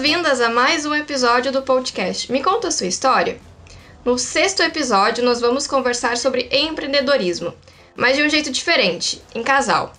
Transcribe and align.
boas-vindas 0.00 0.40
a 0.40 0.48
mais 0.48 0.86
um 0.86 0.94
episódio 0.94 1.52
do 1.52 1.60
podcast 1.60 2.32
Me 2.32 2.42
Conta 2.42 2.68
a 2.68 2.70
Sua 2.70 2.86
História. 2.86 3.38
No 4.02 4.18
sexto 4.18 4.62
episódio, 4.62 5.22
nós 5.22 5.42
vamos 5.42 5.66
conversar 5.66 6.16
sobre 6.16 6.48
empreendedorismo, 6.50 7.52
mas 7.94 8.16
de 8.16 8.22
um 8.22 8.28
jeito 8.30 8.50
diferente, 8.50 9.22
em 9.34 9.42
casal. 9.42 9.92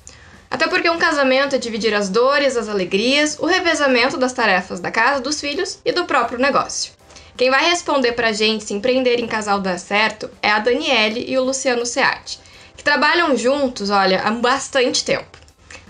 Até 0.49 0.67
porque 0.67 0.89
um 0.89 0.97
casamento 0.97 1.55
é 1.55 1.59
dividir 1.59 1.93
as 1.93 2.09
dores, 2.09 2.57
as 2.57 2.67
alegrias, 2.67 3.37
o 3.39 3.45
revezamento 3.45 4.17
das 4.17 4.33
tarefas 4.33 4.79
da 4.79 4.89
casa, 4.89 5.21
dos 5.21 5.39
filhos 5.39 5.77
e 5.85 5.91
do 5.91 6.05
próprio 6.05 6.39
negócio. 6.39 6.93
Quem 7.37 7.51
vai 7.51 7.69
responder 7.69 8.13
pra 8.13 8.33
gente 8.33 8.63
se 8.63 8.73
empreender 8.73 9.19
em 9.19 9.27
casal 9.27 9.59
dá 9.59 9.77
certo 9.77 10.31
é 10.41 10.49
a 10.49 10.57
Daniele 10.57 11.25
e 11.27 11.37
o 11.37 11.43
Luciano 11.43 11.85
Seati, 11.85 12.39
que 12.75 12.83
trabalham 12.83 13.37
juntos, 13.37 13.91
olha, 13.91 14.19
há 14.23 14.31
bastante 14.31 15.05
tempo. 15.05 15.40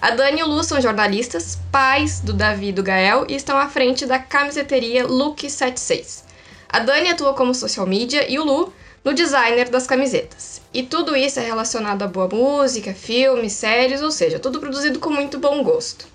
A 0.02 0.10
Dani 0.10 0.40
e 0.40 0.44
o 0.44 0.48
Lu 0.48 0.64
são 0.64 0.82
jornalistas, 0.82 1.60
pais 1.72 2.22
do 2.22 2.34
Davi 2.34 2.70
e 2.70 2.72
do 2.72 2.82
Gael 2.82 3.24
e 3.30 3.36
estão 3.36 3.56
à 3.56 3.68
frente 3.68 4.08
da 4.08 4.18
camiseteria 4.18 5.06
Look 5.06 5.48
76. 5.48 6.24
A 6.68 6.80
Dani 6.80 7.10
atua 7.10 7.36
como 7.36 7.54
social 7.54 7.86
media 7.86 8.28
e 8.28 8.40
o 8.40 8.44
Lu 8.44 8.74
no 9.06 9.14
designer 9.14 9.70
das 9.70 9.86
camisetas. 9.86 10.60
E 10.74 10.82
tudo 10.82 11.16
isso 11.16 11.40
é 11.40 11.44
relacionado 11.44 12.02
a 12.02 12.08
boa 12.08 12.28
música, 12.28 12.96
filmes, 12.96 13.54
séries, 13.54 14.02
ou 14.02 14.10
seja, 14.10 14.40
tudo 14.40 14.60
produzido 14.60 14.98
com 14.98 15.12
muito 15.12 15.38
bom 15.38 15.64
gosto. 15.64 16.08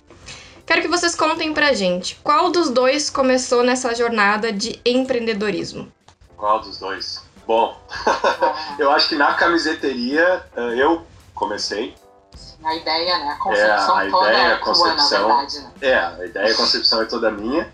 Quero 0.67 0.83
que 0.83 0.89
vocês 0.89 1.15
contem 1.15 1.55
pra 1.55 1.73
gente 1.73 2.19
qual 2.25 2.51
dos 2.51 2.71
dois 2.71 3.09
começou 3.09 3.63
nessa 3.63 3.95
jornada 3.95 4.53
de 4.53 4.81
empreendedorismo. 4.85 5.93
Qual 6.37 6.59
dos 6.61 6.81
dois? 6.81 7.23
Bom, 7.47 7.81
eu 8.81 8.91
acho 8.91 9.09
que 9.09 9.15
na 9.15 9.35
camiseteria 9.35 10.45
eh, 10.57 10.75
eu 10.77 11.07
comecei, 11.33 11.95
a 12.67 12.75
ideia, 12.75 13.19
né? 13.19 13.31
A 13.31 13.37
concepção 13.37 14.01
é, 14.01 14.07
a 14.07 14.11
toda 14.11 14.29
ideia, 14.29 14.55
a 14.55 14.59
concepção, 14.59 15.29
na 15.29 15.35
verdade, 15.35 15.61
né? 15.61 15.71
É, 15.81 15.95
a 15.95 16.27
ideia, 16.27 16.53
a 16.53 16.57
concepção 16.57 17.03
é 17.03 17.05
toda 17.05 17.31
minha. 17.31 17.73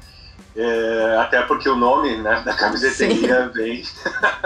É, 0.54 1.16
até 1.18 1.40
porque 1.42 1.66
o 1.66 1.74
nome 1.74 2.14
né, 2.18 2.42
da 2.44 2.52
camiseteria 2.52 3.46
Sim. 3.46 3.52
vem. 3.52 3.84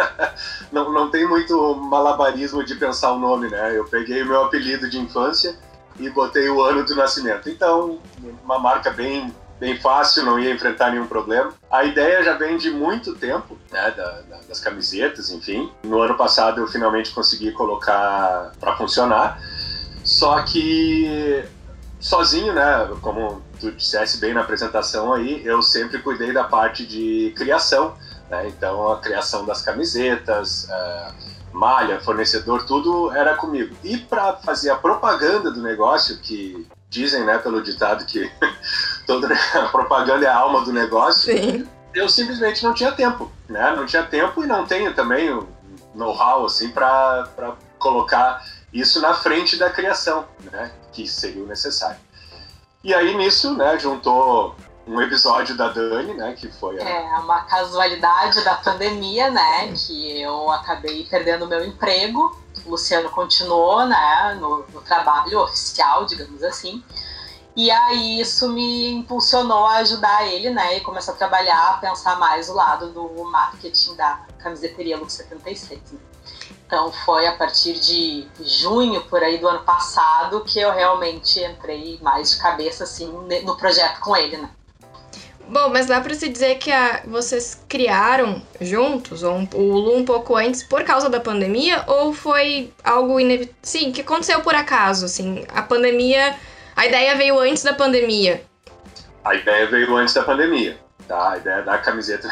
não, 0.70 0.92
não 0.92 1.11
tem 1.11 1.27
muito 1.27 1.74
malabarismo 1.74 2.64
de 2.64 2.77
pensar 2.77 3.12
o 3.12 3.19
nome, 3.19 3.48
né? 3.50 3.77
Eu 3.77 3.84
peguei 3.86 4.22
o 4.22 4.27
meu 4.27 4.44
apelido 4.44 4.89
de 4.89 4.98
infância 4.98 5.56
e 5.98 6.08
botei 6.08 6.48
o 6.48 6.62
ano 6.62 6.84
do 6.84 6.94
nascimento. 6.94 7.48
Então, 7.48 7.98
uma 8.44 8.58
marca 8.61 8.91
bem, 8.91 9.34
bem 9.58 9.80
fácil, 9.80 10.24
não 10.24 10.39
ia 10.39 10.52
enfrentar 10.52 10.92
nenhum 10.92 11.08
problema. 11.08 11.52
A 11.69 11.83
ideia 11.83 12.22
já 12.22 12.34
vem 12.34 12.56
de 12.56 12.70
muito 12.70 13.17
tempo, 13.17 13.58
né, 13.72 13.91
da, 13.91 14.20
da, 14.22 14.36
das 14.48 14.61
camisetas, 14.61 15.30
enfim. 15.30 15.72
No 15.83 16.00
ano 16.00 16.17
passado 16.17 16.61
eu 16.61 16.69
finalmente 16.69 17.12
consegui 17.12 17.50
colocar 17.50 18.52
para 18.61 18.77
funcionar. 18.77 19.41
Só 20.17 20.42
que 20.45 21.45
sozinho, 22.00 22.55
né? 22.55 22.89
Como 23.03 23.42
tu 23.61 23.70
dissesse 23.70 24.19
bem 24.19 24.33
na 24.33 24.41
apresentação 24.41 25.12
aí, 25.12 25.45
eu 25.45 25.61
sempre 25.61 25.98
cuidei 25.98 26.33
da 26.33 26.45
parte 26.45 26.86
de 26.86 27.34
criação, 27.36 27.95
né? 28.31 28.48
Então 28.48 28.91
a 28.91 28.98
criação 28.98 29.45
das 29.45 29.61
camisetas, 29.61 30.70
uh, 30.70 31.12
malha, 31.53 32.00
fornecedor, 32.00 32.64
tudo 32.64 33.12
era 33.12 33.36
comigo. 33.36 33.77
E 33.84 33.98
para 33.98 34.36
fazer 34.36 34.70
a 34.70 34.77
propaganda 34.77 35.50
do 35.50 35.61
negócio, 35.61 36.17
que 36.20 36.67
dizem, 36.89 37.23
né, 37.27 37.36
pelo 37.36 37.62
ditado 37.62 38.06
que 38.06 38.33
toda 39.06 39.28
a 39.53 39.69
propaganda 39.69 40.25
é 40.25 40.28
a 40.30 40.39
alma 40.39 40.64
do 40.64 40.73
negócio, 40.73 41.30
Sim. 41.30 41.69
eu 41.95 42.08
simplesmente 42.08 42.64
não 42.64 42.73
tinha 42.73 42.91
tempo, 42.91 43.30
né? 43.51 43.75
Não 43.77 43.84
tinha 43.84 44.03
tempo 44.03 44.42
e 44.42 44.47
não 44.47 44.64
tenho 44.64 44.95
também 44.95 45.30
o 45.30 45.47
know-how 45.95 46.47
assim 46.47 46.70
para 46.70 47.28
colocar 47.78 48.42
isso 48.72 49.00
na 49.00 49.14
frente 49.14 49.56
da 49.56 49.70
criação, 49.70 50.27
né, 50.53 50.72
que 50.92 51.06
seria 51.06 51.42
o 51.42 51.47
necessário. 51.47 51.98
E 52.83 52.95
aí 52.95 53.17
nisso, 53.17 53.55
né, 53.55 53.79
juntou 53.79 54.55
um 54.86 55.01
episódio 55.01 55.57
da 55.57 55.68
Dani, 55.68 56.14
né, 56.14 56.35
que 56.35 56.48
foi 56.48 56.80
a... 56.80 56.89
É, 56.89 57.02
uma 57.18 57.42
casualidade 57.42 58.45
da 58.45 58.55
pandemia, 58.55 59.30
né, 59.30 59.73
que 59.74 60.20
eu 60.20 60.51
acabei 60.51 61.05
perdendo 61.07 61.48
meu 61.48 61.64
emprego, 61.64 62.39
o 62.64 62.70
Luciano 62.70 63.11
continuou, 63.11 63.85
né, 63.86 64.39
no, 64.41 64.64
no 64.73 64.80
trabalho 64.83 65.41
oficial, 65.41 66.05
digamos 66.05 66.42
assim, 66.45 66.83
e 67.57 67.70
aí 67.70 68.20
isso 68.20 68.48
me 68.51 68.91
impulsionou 68.91 69.64
a 69.67 69.79
ajudar 69.79 70.27
ele, 70.27 70.51
né, 70.51 70.77
e 70.77 70.80
começar 70.83 71.12
a 71.12 71.17
trabalhar, 71.17 71.70
a 71.70 71.79
pensar 71.79 72.18
mais 72.18 72.48
o 72.48 72.55
lado 72.55 72.91
do 72.91 73.24
marketing 73.24 73.96
da 73.96 74.20
camiseteria 74.39 74.96
Lux 74.96 75.14
76, 75.14 75.80
né. 75.92 75.98
Então 76.67 76.93
foi 76.93 77.27
a 77.27 77.33
partir 77.33 77.75
de 77.75 78.27
junho 78.41 79.01
por 79.03 79.23
aí 79.23 79.39
do 79.39 79.47
ano 79.47 79.61
passado 79.61 80.43
que 80.45 80.59
eu 80.59 80.73
realmente 80.73 81.41
entrei 81.41 81.99
mais 82.03 82.33
de 82.33 82.39
cabeça 82.39 82.85
assim 82.85 83.07
no 83.45 83.57
projeto 83.57 84.01
com 84.01 84.17
ele, 84.17 84.37
né? 84.37 84.51
Bom, 85.49 85.69
mas 85.69 85.87
dá 85.87 86.01
para 86.01 86.13
se 86.13 86.29
dizer 86.29 86.57
que 86.57 86.73
a, 86.73 87.03
vocês 87.07 87.63
criaram 87.69 88.43
juntos, 88.61 89.23
ou 89.23 89.33
um, 89.37 89.49
o 89.55 89.79
Lu 89.79 89.97
um 89.97 90.05
pouco 90.05 90.35
antes, 90.35 90.65
por 90.65 90.83
causa 90.83 91.09
da 91.09 91.21
pandemia, 91.21 91.85
ou 91.87 92.13
foi 92.13 92.73
algo 92.83 93.21
inevitável? 93.21 93.55
Sim, 93.63 93.93
que 93.93 94.01
aconteceu 94.01 94.41
por 94.41 94.57
acaso, 94.57 95.05
assim, 95.05 95.45
a 95.55 95.63
pandemia, 95.63 96.37
a 96.75 96.85
ideia 96.85 97.15
veio 97.15 97.39
antes 97.39 97.63
da 97.63 97.73
pandemia. 97.73 98.43
A 99.25 99.37
ideia 99.37 99.69
veio 99.69 99.97
antes 99.97 100.15
da 100.15 100.25
pandemia. 100.25 100.77
Tá, 101.06 101.30
a 101.30 101.36
ideia 101.36 101.62
da 101.62 101.78
camiseta 101.78 102.28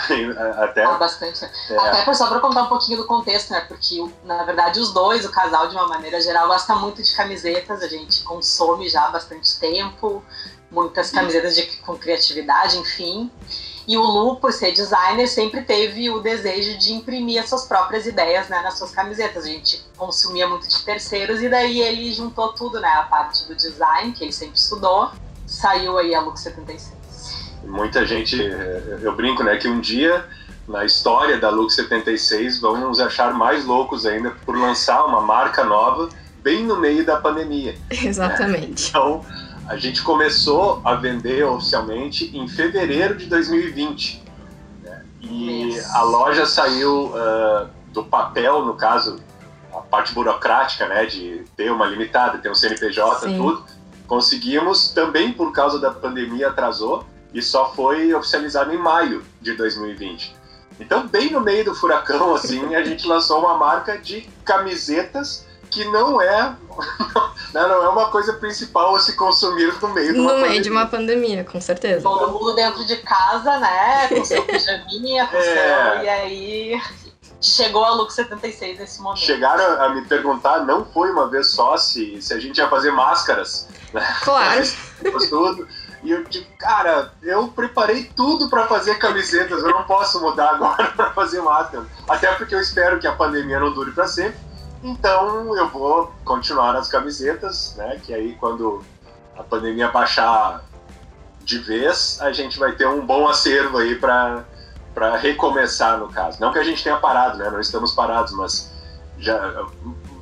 até. 0.59 0.85
Ah, 0.85 0.95
bastante. 0.95 1.45
É. 1.71 1.77
Até 1.77 2.13
só 2.13 2.27
para 2.27 2.41
contar 2.41 2.65
um 2.65 2.67
pouquinho 2.67 2.99
do 2.99 3.07
contexto, 3.07 3.53
né? 3.53 3.61
Porque, 3.61 4.05
na 4.25 4.43
verdade, 4.45 4.81
os 4.81 4.93
dois, 4.93 5.25
o 5.25 5.31
casal, 5.31 5.69
de 5.69 5.77
uma 5.77 5.87
maneira 5.87 6.21
geral, 6.21 6.49
gosta 6.49 6.75
muito 6.75 7.01
de 7.01 7.15
camisetas. 7.15 7.83
A 7.83 7.89
gente 7.89 8.23
consome 8.25 8.89
já 8.89 9.05
há 9.05 9.11
bastante 9.11 9.61
tempo, 9.61 10.25
muitas 10.73 11.13
camisetas 11.13 11.55
de, 11.55 11.63
com 11.79 11.97
criatividade, 11.97 12.77
enfim. 12.79 13.31
E 13.87 13.97
o 13.97 14.03
Lu, 14.03 14.37
por 14.37 14.53
ser 14.53 14.73
designer, 14.73 15.29
sempre 15.29 15.63
teve 15.63 16.11
o 16.11 16.19
desejo 16.19 16.77
de 16.79 16.95
imprimir 16.95 17.41
as 17.41 17.49
suas 17.49 17.67
próprias 17.67 18.07
ideias 18.07 18.49
né, 18.49 18.61
nas 18.63 18.77
suas 18.77 18.91
camisetas. 18.91 19.45
A 19.45 19.49
gente 19.49 19.85
consumia 19.97 20.49
muito 20.49 20.67
de 20.67 20.83
terceiros 20.85 21.43
e 21.43 21.49
daí 21.49 21.81
ele 21.81 22.13
juntou 22.13 22.53
tudo, 22.55 22.81
né? 22.81 22.89
A 22.89 23.05
parte 23.05 23.47
do 23.47 23.55
design, 23.55 24.13
que 24.13 24.25
ele 24.25 24.33
sempre 24.33 24.57
estudou. 24.57 25.13
Saiu 25.47 25.97
aí 25.97 26.13
a 26.13 26.21
Look 26.21 26.39
76 26.39 26.94
muita 27.67 28.07
gente, 28.07 28.37
eu 29.03 29.15
brinco, 29.15 29.43
né, 29.43 29.57
que 29.57 29.69
um 29.69 29.81
dia 29.81 30.25
na 30.67 30.85
história 30.85 31.39
da 31.39 31.51
Lux 31.51 31.75
76 31.75 32.61
vão 32.61 32.77
nos 32.79 32.99
achar 32.99 33.35
mais 33.35 33.65
loucos 33.65 34.07
ainda 34.07 34.31
por 34.45 34.57
lançar 34.57 35.05
uma 35.05 35.21
marca 35.21 35.63
nova 35.65 36.09
bem 36.43 36.65
no 36.65 36.79
meio 36.79 37.05
da 37.05 37.17
pandemia. 37.17 37.75
Exatamente. 37.91 38.85
Né? 38.85 38.89
Então, 38.89 39.25
a 39.67 39.77
gente 39.77 40.03
começou 40.03 40.81
a 40.85 40.95
vender 40.95 41.45
oficialmente 41.45 42.37
em 42.37 42.47
fevereiro 42.49 43.17
de 43.17 43.27
2020. 43.27 44.23
Né? 44.83 45.05
E 45.23 45.79
a 45.93 46.03
loja 46.03 46.47
saiu 46.47 47.07
uh, 47.07 47.69
do 47.93 48.05
papel, 48.05 48.65
no 48.65 48.75
caso, 48.75 49.21
a 49.73 49.79
parte 49.81 50.13
burocrática, 50.13 50.87
né, 50.87 51.07
de 51.07 51.45
ter 51.57 51.71
uma 51.71 51.87
limitada, 51.87 52.39
ter 52.39 52.51
um 52.51 52.55
CNPJ, 52.55 53.21
Sim. 53.21 53.37
tudo. 53.39 53.65
Conseguimos, 54.07 54.91
também 54.91 55.33
por 55.33 55.51
causa 55.53 55.79
da 55.79 55.91
pandemia, 55.91 56.49
atrasou, 56.49 57.07
e 57.35 57.43
só 57.43 57.75
foi 57.75 58.15
oficializado 58.15 58.73
em 58.73 58.79
maio 58.79 59.25
de 59.41 59.55
2020. 59.55 60.35
Então, 60.81 61.07
bem 61.07 61.31
no 61.31 61.41
meio 61.41 61.65
do 61.65 61.75
furacão, 61.75 62.35
assim, 62.35 62.75
a 62.75 62.83
gente 62.85 63.07
lançou 63.07 63.41
uma 63.41 63.59
marca 63.59 63.99
de 63.99 64.23
camisetas 64.45 65.45
que 65.71 65.85
não 65.87 66.21
é 66.23 66.55
não 67.53 67.85
é 67.85 67.89
uma 67.89 68.09
coisa 68.11 68.35
principal 68.35 68.95
a 68.95 69.01
se 69.01 69.17
consumir 69.17 69.75
no 69.81 69.89
meio 69.89 70.13
de 70.13 70.21
uma 70.21 70.23
no 70.23 70.29
pandemia. 70.29 70.51
meio 70.51 70.63
de 70.63 70.71
uma 70.71 70.87
pandemia, 70.87 71.45
com 71.45 71.61
certeza. 71.61 72.03
Todo 72.03 72.33
mundo 72.33 72.55
dentro 72.55 72.85
de 72.85 72.97
casa, 72.99 73.59
né, 73.59 74.09
com 74.09 74.25
seu 74.25 74.43
pijaminha, 74.47 75.27
com 75.27 75.37
é... 75.37 75.43
seu... 75.43 76.05
e 76.05 76.09
aí 76.09 76.83
chegou 77.41 77.85
a 77.85 77.91
Lux 77.95 78.15
76 78.15 78.79
nesse 78.79 79.03
momento. 79.03 79.21
Chegaram 79.21 79.83
a 79.83 79.89
me 79.95 80.05
perguntar, 80.07 80.65
não 80.65 80.85
foi 80.85 81.11
uma 81.11 81.29
vez 81.29 81.51
só, 81.51 81.77
se, 81.77 82.21
se 82.23 82.33
a 82.33 82.39
gente 82.39 82.59
ia 82.59 82.69
fazer 82.69 82.91
máscaras. 82.91 83.69
Né? 83.93 84.17
Claro. 84.23 84.63
tudo. 85.29 85.69
E 86.05 86.11
eu 86.11 86.23
digo, 86.25 86.47
cara, 86.59 87.13
eu 87.23 87.49
preparei 87.49 88.05
tudo 88.15 88.51
para 88.51 88.67
fazer 88.67 88.99
camisetas, 88.99 89.63
eu 89.63 89.71
não 89.71 89.85
posso 89.85 90.21
mudar 90.21 90.51
agora 90.51 90.89
para 90.95 91.11
fazer 91.13 91.41
máscara. 91.41 91.87
Até 92.07 92.31
porque 92.35 92.55
eu 92.55 92.61
espero 92.61 93.01
que 93.01 93.07
a 93.07 93.13
pandemia 93.13 93.59
não 93.59 93.73
dure 93.73 93.91
para 93.91 94.07
sempre. 94.07 94.39
Então 94.83 95.57
eu 95.57 95.67
vou 95.71 96.13
continuar 96.23 96.75
nas 96.75 96.89
camisetas, 96.89 97.75
né? 97.79 97.99
Que 98.05 98.13
aí 98.13 98.35
quando 98.35 98.85
a 99.35 99.43
pandemia 99.43 99.89
baixar 99.89 100.63
de 101.43 101.59
vez, 101.59 102.21
a 102.21 102.33
gente 102.33 102.59
vai 102.59 102.73
ter 102.73 102.87
um 102.87 103.05
bom 103.05 103.27
acervo 103.27 103.79
aí 103.79 103.95
para 103.95 104.45
para 104.95 105.17
recomeçar 105.17 105.99
no 105.99 106.09
caso. 106.09 106.41
Não 106.41 106.53
que 106.53 106.59
a 106.59 106.63
gente 106.63 106.85
tenha 106.85 106.99
parado, 106.99 107.39
né? 107.39 107.51
Não 107.51 107.59
estamos 107.59 107.93
parados, 107.93 108.33
mas 108.35 108.71
já 109.19 109.67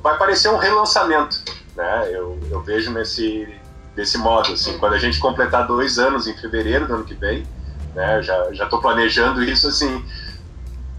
vai 0.01 0.17
parecer 0.17 0.49
um 0.49 0.57
relançamento, 0.57 1.43
né? 1.75 2.09
Eu, 2.09 2.39
eu 2.49 2.61
vejo 2.61 2.89
nesse 2.91 3.61
desse 3.95 4.17
modo, 4.17 4.53
assim, 4.53 4.77
quando 4.77 4.93
a 4.93 4.97
gente 4.97 5.19
completar 5.19 5.67
dois 5.67 5.99
anos 5.99 6.27
em 6.27 6.35
fevereiro 6.35 6.87
do 6.87 6.95
ano 6.95 7.03
que 7.03 7.13
vem, 7.13 7.47
né, 7.93 8.21
já 8.21 8.51
já 8.51 8.63
estou 8.63 8.81
planejando 8.81 9.43
isso 9.43 9.67
assim, 9.67 10.03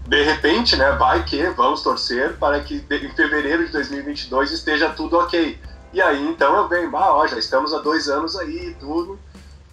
de 0.07 0.23
repente, 0.23 0.75
né, 0.75 0.91
vai 0.91 1.23
que 1.23 1.43
vamos 1.49 1.81
torcer 1.81 2.37
para 2.37 2.59
que 2.61 2.85
em 2.89 3.09
fevereiro 3.09 3.65
de 3.65 3.71
2022 3.71 4.51
esteja 4.51 4.89
tudo 4.89 5.17
ok. 5.17 5.59
E 5.91 6.01
aí 6.01 6.25
então 6.27 6.55
eu 6.55 6.67
venho, 6.67 6.95
ah, 6.95 7.15
ó, 7.15 7.27
já 7.27 7.37
estamos 7.37 7.73
há 7.73 7.79
dois 7.79 8.07
anos 8.07 8.35
aí, 8.37 8.75
tudo. 8.79 9.19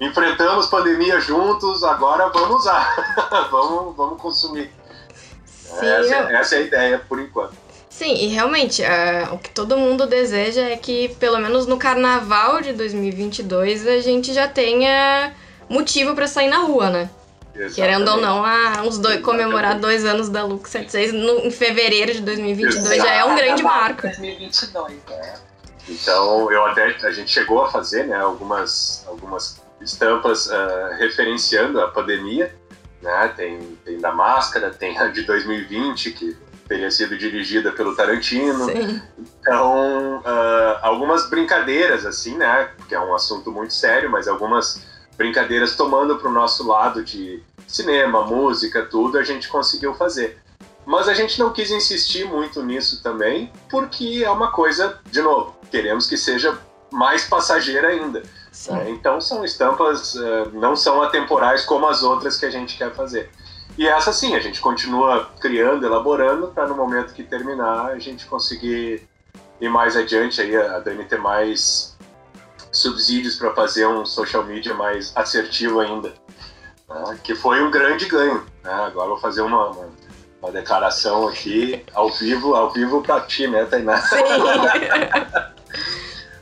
enfrentamos 0.01 0.67
pandemia 0.67 1.21
juntos, 1.21 1.85
agora 1.85 2.29
vamos 2.31 2.63
usar, 2.63 2.95
vamos, 3.51 3.97
vamos 3.97 4.21
consumir. 4.21 4.71
Essa, 5.81 5.85
eu... 5.87 6.29
essa 6.37 6.57
é 6.57 6.59
a 6.59 6.63
ideia 6.63 6.99
por 6.99 7.21
enquanto. 7.21 7.62
Sim, 8.03 8.15
e 8.17 8.27
realmente, 8.27 8.83
uh, 8.83 9.33
o 9.33 9.39
que 9.39 9.51
todo 9.51 9.77
mundo 9.77 10.09
deseja 10.09 10.63
é 10.63 10.77
que, 10.77 11.15
pelo 11.21 11.39
menos 11.39 11.69
no 11.69 11.79
carnaval 11.79 12.61
de 12.61 12.73
2022, 12.73 13.87
a 13.87 14.01
gente 14.01 14.35
já 14.35 14.49
tenha 14.49 15.33
motivo 15.69 16.13
para 16.13 16.27
sair 16.27 16.49
na 16.49 16.59
rua, 16.59 16.91
né? 16.91 17.11
Exatamente. 17.55 17.75
Querendo 17.77 18.09
ou 18.09 18.17
não, 18.17 18.45
há 18.45 18.83
uns 18.83 18.99
dois, 18.99 19.21
comemorar 19.21 19.79
dois 19.79 20.05
anos 20.05 20.29
da 20.29 20.43
Lux 20.43 20.69
76 20.71 21.13
no, 21.13 21.47
em 21.47 21.51
fevereiro 21.53 22.13
de 22.13 22.23
2022 22.23 22.91
Exato. 22.91 23.09
já 23.09 23.15
é 23.15 23.25
um 23.25 23.37
grande 23.37 23.63
marco. 23.63 24.03
2022, 24.03 24.95
é. 25.09 25.35
Então, 25.89 26.51
eu 26.51 26.67
até, 26.67 26.87
a 27.07 27.13
gente 27.13 27.31
chegou 27.31 27.63
a 27.63 27.71
fazer 27.71 28.09
né, 28.09 28.17
algumas, 28.17 29.05
algumas 29.07 29.63
estampas 29.81 30.47
uh, 30.49 30.97
referenciando 30.99 31.81
a 31.81 31.87
pandemia, 31.87 32.53
né? 33.01 33.33
Tem, 33.37 33.61
tem 33.85 34.01
da 34.01 34.11
máscara, 34.11 34.71
tem 34.71 34.99
a 34.99 35.07
de 35.07 35.23
2020, 35.23 36.11
que 36.11 36.37
teria 36.73 36.91
sido 36.91 37.19
dirigida 37.19 37.71
pelo 37.71 37.95
Tarantino. 37.95 38.65
Sim. 38.65 39.03
Então, 39.19 40.21
uh, 40.21 40.79
algumas 40.81 41.29
brincadeiras, 41.29 42.07
assim, 42.07 42.37
né? 42.37 42.71
Porque 42.79 42.95
é 42.95 43.01
um 43.01 43.15
assunto 43.15 43.53
muito 43.53 43.75
sério, 43.75 44.11
mas 44.11 44.27
algumas 44.27 44.83
brincadeiras 45.19 45.77
tomando 45.77 46.17
para 46.17 46.31
o 46.31 46.33
nosso 46.33 46.67
lado 46.67 47.05
de 47.05 47.43
cinema, 47.69 48.25
música, 48.25 48.87
tudo, 48.87 49.19
a 49.19 49.23
gente 49.23 49.49
conseguiu 49.49 49.95
fazer. 49.95 50.39
Mas 50.87 51.09
a 51.09 51.15
gente 51.15 51.39
não 51.39 51.53
quis 51.53 51.71
insistir 51.71 52.25
muito 52.25 52.63
nisso 52.63 53.03
também, 53.03 53.53
porque 53.71 54.23
é 54.25 54.31
uma 54.31 54.51
coisa, 54.51 54.99
de 55.11 55.21
novo, 55.21 55.55
queremos 55.71 56.07
que 56.07 56.17
seja 56.17 56.59
mais 56.91 57.25
passageira 57.25 57.89
ainda. 57.89 58.23
É, 58.69 58.91
então 58.91 59.21
são 59.21 59.45
estampas, 59.45 60.15
uh, 60.15 60.51
não 60.55 60.75
são 60.75 61.03
atemporais 61.03 61.65
como 61.65 61.87
as 61.87 62.03
outras 62.03 62.39
que 62.39 62.47
a 62.47 62.51
gente 62.51 62.79
quer 62.79 62.95
fazer. 62.95 63.31
E 63.77 63.89
essa 63.89 64.13
sim, 64.13 64.35
a 64.35 64.41
gente 64.41 64.61
continua 64.61 65.31
criando, 65.41 65.87
elaborando, 65.87 66.49
para 66.49 66.67
no 66.67 66.77
momento 66.77 67.15
que 67.15 67.23
terminar 67.23 67.87
a 67.87 67.99
gente 67.99 68.27
conseguir 68.27 69.09
ir 69.61 69.69
mais 69.69 69.97
adiante, 69.97 70.41
aí 70.41 70.55
a 70.55 70.79
Dani 70.81 71.05
ter 71.05 71.19
mais 71.19 71.97
subsídios 72.71 73.37
para 73.37 73.55
fazer 73.55 73.87
um 73.87 74.05
social 74.05 74.45
media 74.45 74.75
mais 74.75 75.13
assertivo 75.17 75.81
ainda. 75.81 76.13
Né? 76.89 77.19
Que 77.23 77.35
foi 77.35 77.63
um 77.63 77.71
grande 77.71 78.07
ganho. 78.07 78.45
Né? 78.63 78.73
Agora 78.73 79.09
vou 79.09 79.19
fazer 79.19 79.41
uma, 79.41 79.71
uma, 79.71 79.91
uma, 80.43 80.53
declaração 80.53 81.29
aqui 81.29 81.85
ao 81.95 82.11
vivo, 82.11 82.55
ao 82.55 82.71
vivo 82.73 83.03
para 83.03 83.21
ti, 83.23 83.47
né, 83.47 83.65
Tainá? 83.65 83.99
Sim. 84.03 84.17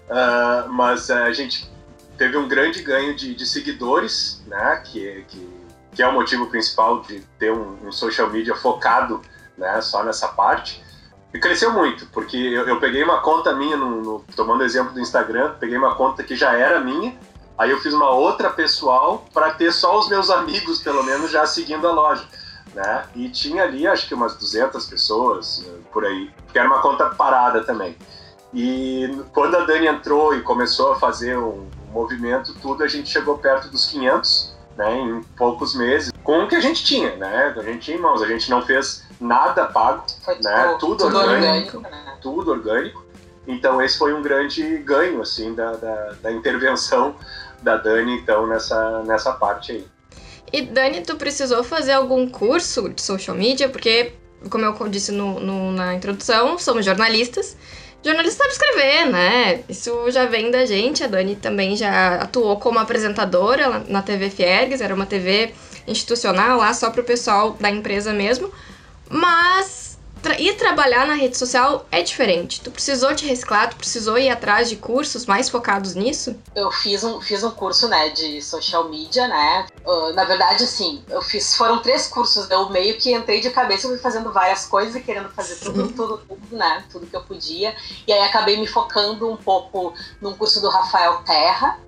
uh, 0.08 0.68
mas 0.72 1.08
uh, 1.08 1.14
a 1.14 1.32
gente 1.32 1.70
teve 2.18 2.36
um 2.36 2.48
grande 2.48 2.82
ganho 2.82 3.14
de, 3.14 3.34
de 3.34 3.46
seguidores, 3.46 4.42
né, 4.46 4.82
que, 4.84 5.24
que 5.28 5.59
que 5.92 6.02
é 6.02 6.08
o 6.08 6.12
motivo 6.12 6.46
principal 6.46 7.00
de 7.00 7.20
ter 7.38 7.52
um, 7.52 7.88
um 7.88 7.92
social 7.92 8.30
media 8.30 8.54
focado 8.54 9.20
né, 9.56 9.80
só 9.80 10.02
nessa 10.02 10.28
parte. 10.28 10.82
E 11.32 11.38
cresceu 11.38 11.72
muito, 11.72 12.06
porque 12.06 12.36
eu, 12.36 12.66
eu 12.66 12.80
peguei 12.80 13.04
uma 13.04 13.20
conta 13.20 13.54
minha, 13.54 13.76
no, 13.76 14.02
no, 14.02 14.24
tomando 14.34 14.64
exemplo 14.64 14.92
do 14.92 15.00
Instagram, 15.00 15.54
peguei 15.60 15.78
uma 15.78 15.94
conta 15.94 16.24
que 16.24 16.34
já 16.34 16.54
era 16.54 16.80
minha, 16.80 17.16
aí 17.56 17.70
eu 17.70 17.80
fiz 17.80 17.92
uma 17.94 18.10
outra 18.10 18.50
pessoal 18.50 19.24
para 19.32 19.52
ter 19.52 19.72
só 19.72 19.98
os 19.98 20.08
meus 20.08 20.28
amigos, 20.28 20.82
pelo 20.82 21.04
menos, 21.04 21.30
já 21.30 21.46
seguindo 21.46 21.86
a 21.86 21.92
loja. 21.92 22.24
Né? 22.74 23.04
E 23.14 23.28
tinha 23.28 23.64
ali, 23.64 23.86
acho 23.86 24.08
que 24.08 24.14
umas 24.14 24.36
200 24.36 24.86
pessoas 24.86 25.64
por 25.92 26.04
aí, 26.04 26.30
que 26.52 26.58
era 26.58 26.68
uma 26.68 26.80
conta 26.80 27.06
parada 27.10 27.62
também. 27.62 27.96
E 28.52 29.22
quando 29.32 29.56
a 29.56 29.60
Dani 29.60 29.86
entrou 29.86 30.34
e 30.34 30.42
começou 30.42 30.92
a 30.92 30.98
fazer 30.98 31.38
um 31.38 31.68
movimento, 31.92 32.54
tudo, 32.60 32.82
a 32.82 32.88
gente 32.88 33.08
chegou 33.08 33.38
perto 33.38 33.68
dos 33.68 33.86
500 33.86 34.56
né, 34.80 34.98
em 34.98 35.22
poucos 35.36 35.74
meses, 35.74 36.10
com 36.24 36.44
o 36.44 36.48
que 36.48 36.56
a 36.56 36.60
gente 36.60 36.82
tinha, 36.82 37.14
né? 37.16 37.54
A 37.54 37.62
gente 37.62 37.80
tinha 37.80 37.98
em 37.98 38.00
mãos, 38.00 38.22
a 38.22 38.26
gente 38.26 38.48
não 38.48 38.62
fez 38.62 39.04
nada 39.20 39.66
pago, 39.66 40.04
foi 40.24 40.38
né? 40.40 40.76
Tudo, 40.80 40.96
tudo 40.96 41.18
orgânico, 41.18 41.76
orgânico 41.76 41.80
né? 41.80 42.18
tudo 42.22 42.50
orgânico. 42.50 43.04
Então 43.46 43.82
esse 43.82 43.98
foi 43.98 44.14
um 44.14 44.22
grande 44.22 44.78
ganho, 44.78 45.20
assim, 45.20 45.54
da, 45.54 45.72
da, 45.72 46.12
da 46.22 46.32
intervenção 46.32 47.14
da 47.62 47.76
Dani, 47.76 48.20
então, 48.20 48.46
nessa, 48.46 49.02
nessa 49.02 49.32
parte 49.32 49.72
aí. 49.72 49.84
E 50.50 50.62
Dani, 50.62 51.02
tu 51.02 51.14
precisou 51.16 51.62
fazer 51.62 51.92
algum 51.92 52.26
curso 52.26 52.88
de 52.88 53.02
social 53.02 53.36
media? 53.36 53.68
Porque, 53.68 54.14
como 54.48 54.64
eu 54.64 54.88
disse 54.88 55.12
no, 55.12 55.38
no, 55.38 55.72
na 55.72 55.94
introdução, 55.94 56.58
somos 56.58 56.86
jornalistas 56.86 57.54
jornalista 58.04 58.44
sabe 58.44 58.52
escrever, 58.52 59.06
né? 59.06 59.60
Isso 59.68 60.10
já 60.10 60.26
vem 60.26 60.50
da 60.50 60.64
gente. 60.66 61.04
A 61.04 61.06
Dani 61.06 61.36
também 61.36 61.76
já 61.76 62.16
atuou 62.16 62.58
como 62.58 62.78
apresentadora 62.78 63.84
na 63.88 64.02
TV 64.02 64.30
Fiergues, 64.30 64.80
era 64.80 64.94
uma 64.94 65.06
TV 65.06 65.52
institucional 65.86 66.58
lá 66.58 66.72
só 66.72 66.90
pro 66.90 67.04
pessoal 67.04 67.56
da 67.60 67.70
empresa 67.70 68.12
mesmo. 68.12 68.50
Mas 69.08 69.79
tra 70.22 70.38
ir 70.40 70.54
trabalhar 70.56 71.06
na 71.06 71.14
rede 71.14 71.36
social 71.36 71.86
é 71.90 72.02
diferente. 72.02 72.60
Tu 72.60 72.70
precisou 72.70 73.14
te 73.14 73.26
reciclar, 73.26 73.70
tu 73.70 73.76
precisou 73.76 74.18
ir 74.18 74.28
atrás 74.28 74.68
de 74.68 74.76
cursos 74.76 75.26
mais 75.26 75.48
focados 75.48 75.94
nisso? 75.94 76.36
Eu 76.54 76.70
fiz 76.70 77.02
um, 77.04 77.20
fiz 77.20 77.42
um 77.42 77.50
curso, 77.50 77.88
né, 77.88 78.10
de 78.10 78.42
social 78.42 78.88
media, 78.88 79.26
né? 79.28 79.66
Uh, 79.84 80.12
na 80.12 80.24
verdade, 80.24 80.64
assim, 80.64 81.02
eu 81.08 81.22
fiz, 81.22 81.56
foram 81.56 81.80
três 81.80 82.06
cursos. 82.06 82.50
Eu 82.50 82.70
meio 82.70 82.96
que 82.98 83.12
entrei 83.12 83.40
de 83.40 83.50
cabeça, 83.50 83.88
fui 83.88 83.98
fazendo 83.98 84.32
várias 84.32 84.66
coisas 84.66 84.94
e 84.94 85.00
querendo 85.00 85.30
fazer 85.30 85.56
tudo, 85.56 85.88
tudo, 85.92 86.18
tudo, 86.18 86.56
né? 86.56 86.84
Tudo 86.90 87.06
que 87.06 87.16
eu 87.16 87.22
podia. 87.22 87.74
E 88.06 88.12
aí 88.12 88.22
acabei 88.22 88.58
me 88.58 88.66
focando 88.66 89.30
um 89.30 89.36
pouco 89.36 89.94
num 90.20 90.34
curso 90.34 90.60
do 90.60 90.68
Rafael 90.68 91.22
Terra, 91.24 91.78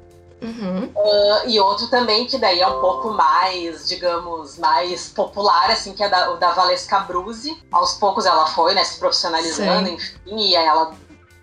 Uhum. 0.43 0.93
Uh, 0.95 1.49
e 1.49 1.61
outro 1.61 1.89
também 1.89 2.27
que 2.27 2.37
daí 2.37 2.61
é 2.61 2.67
um 2.67 2.81
pouco 2.81 3.11
mais, 3.11 3.89
digamos, 3.89 4.59
mais 4.59 5.09
popular, 5.09 5.71
assim, 5.71 5.93
que 5.93 6.03
é 6.03 6.09
da, 6.09 6.33
o 6.33 6.37
da 6.37 6.51
Valesca 6.51 6.99
Bruzzi. 7.01 7.57
Aos 7.71 7.95
poucos 7.95 8.27
ela 8.27 8.47
foi, 8.47 8.75
né, 8.75 8.83
se 8.85 8.99
profissionalizando, 8.99 9.89
Sim. 9.89 9.95
enfim, 9.95 10.51
e 10.51 10.57
aí 10.57 10.67
ela 10.67 10.93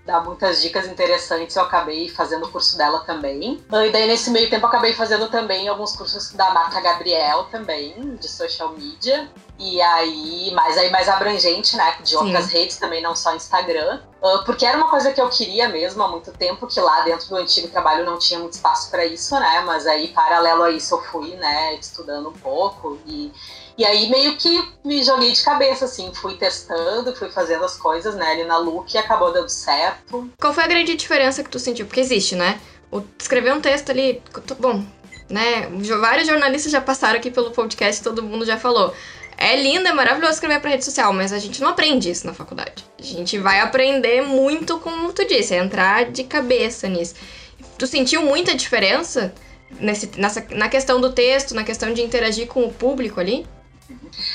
dá 0.05 0.19
muitas 0.19 0.61
dicas 0.61 0.87
interessantes. 0.87 1.55
Eu 1.55 1.63
acabei 1.63 2.09
fazendo 2.09 2.45
o 2.45 2.51
curso 2.51 2.77
dela 2.77 2.99
também. 2.99 3.63
E 3.71 3.91
daí, 3.91 4.07
nesse 4.07 4.31
meio 4.31 4.49
tempo, 4.49 4.65
acabei 4.65 4.93
fazendo 4.93 5.29
também 5.29 5.67
alguns 5.67 5.95
cursos 5.95 6.31
da 6.33 6.49
Marta 6.51 6.81
Gabriel 6.81 7.45
também, 7.45 8.15
de 8.15 8.27
social 8.27 8.69
media. 8.73 9.29
E 9.59 9.79
aí, 9.81 10.51
mais 10.53 10.77
aí 10.77 10.89
mais 10.89 11.07
abrangente, 11.07 11.77
né? 11.77 11.97
De 12.03 12.15
outras 12.15 12.45
Sim. 12.45 12.53
redes 12.57 12.77
também, 12.77 13.03
não 13.03 13.15
só 13.15 13.35
Instagram. 13.35 13.99
Uh, 14.21 14.43
porque 14.45 14.65
era 14.65 14.77
uma 14.77 14.89
coisa 14.89 15.13
que 15.13 15.21
eu 15.21 15.29
queria 15.29 15.69
mesmo 15.69 16.03
há 16.03 16.07
muito 16.09 16.31
tempo, 16.31 16.67
que 16.67 16.79
lá 16.79 17.01
dentro 17.01 17.29
do 17.29 17.37
antigo 17.37 17.69
trabalho 17.69 18.05
não 18.05 18.19
tinha 18.19 18.37
muito 18.37 18.53
espaço 18.53 18.91
para 18.91 19.05
isso, 19.05 19.33
né? 19.39 19.63
Mas 19.65 19.87
aí, 19.87 20.09
paralelo 20.09 20.63
a 20.63 20.71
isso, 20.71 20.93
eu 20.95 21.01
fui, 21.03 21.35
né, 21.35 21.75
estudando 21.75 22.27
um 22.27 22.33
pouco. 22.33 22.99
E, 23.05 23.31
e 23.77 23.85
aí 23.85 24.09
meio 24.09 24.35
que 24.35 24.61
me 24.83 25.01
joguei 25.03 25.31
de 25.31 25.41
cabeça, 25.41 25.85
assim, 25.85 26.13
fui 26.13 26.35
testando, 26.35 27.15
fui 27.15 27.29
fazendo 27.29 27.63
as 27.63 27.77
coisas, 27.77 28.13
né, 28.15 28.31
ali 28.31 28.43
na 28.43 28.57
Look 28.57 28.93
e 28.93 28.97
acabou 28.97 29.31
dando 29.31 29.49
certo. 29.49 30.29
Qual 30.37 30.53
foi 30.53 30.65
a 30.65 30.67
grande 30.67 30.95
diferença 30.95 31.41
que 31.41 31.49
tu 31.49 31.59
sentiu? 31.59 31.85
Porque 31.85 32.01
existe, 32.01 32.35
né? 32.35 32.59
O, 32.91 33.01
escrever 33.17 33.53
um 33.53 33.61
texto 33.61 33.89
ali, 33.89 34.21
bom, 34.59 34.83
né? 35.29 35.69
Vários 36.01 36.27
jornalistas 36.27 36.71
já 36.71 36.81
passaram 36.81 37.17
aqui 37.17 37.31
pelo 37.31 37.51
podcast, 37.51 38.03
todo 38.03 38.21
mundo 38.21 38.45
já 38.45 38.57
falou. 38.57 38.93
É 39.41 39.55
lindo, 39.55 39.87
é 39.87 39.93
maravilhoso 39.93 40.33
escrever 40.33 40.59
pra 40.59 40.69
rede 40.69 40.83
social, 40.83 41.13
mas 41.13 41.31
a 41.31 41.39
gente 41.39 41.61
não 41.61 41.69
aprende 41.69 42.11
isso 42.11 42.27
na 42.27 42.33
faculdade. 42.33 42.83
A 42.99 43.03
gente 43.03 43.39
vai 43.39 43.61
aprender 43.61 44.21
muito, 44.21 44.79
como 44.79 45.13
tu 45.13 45.25
disse, 45.25 45.55
é 45.55 45.59
entrar 45.59 46.11
de 46.11 46.25
cabeça 46.25 46.89
nisso. 46.89 47.15
Tu 47.77 47.87
sentiu 47.87 48.21
muita 48.21 48.53
diferença 48.53 49.33
nesse, 49.79 50.11
nessa, 50.17 50.45
na 50.51 50.67
questão 50.67 50.99
do 50.99 51.13
texto, 51.13 51.55
na 51.55 51.63
questão 51.63 51.93
de 51.93 52.01
interagir 52.01 52.47
com 52.47 52.65
o 52.65 52.73
público 52.73 53.17
ali? 53.17 53.47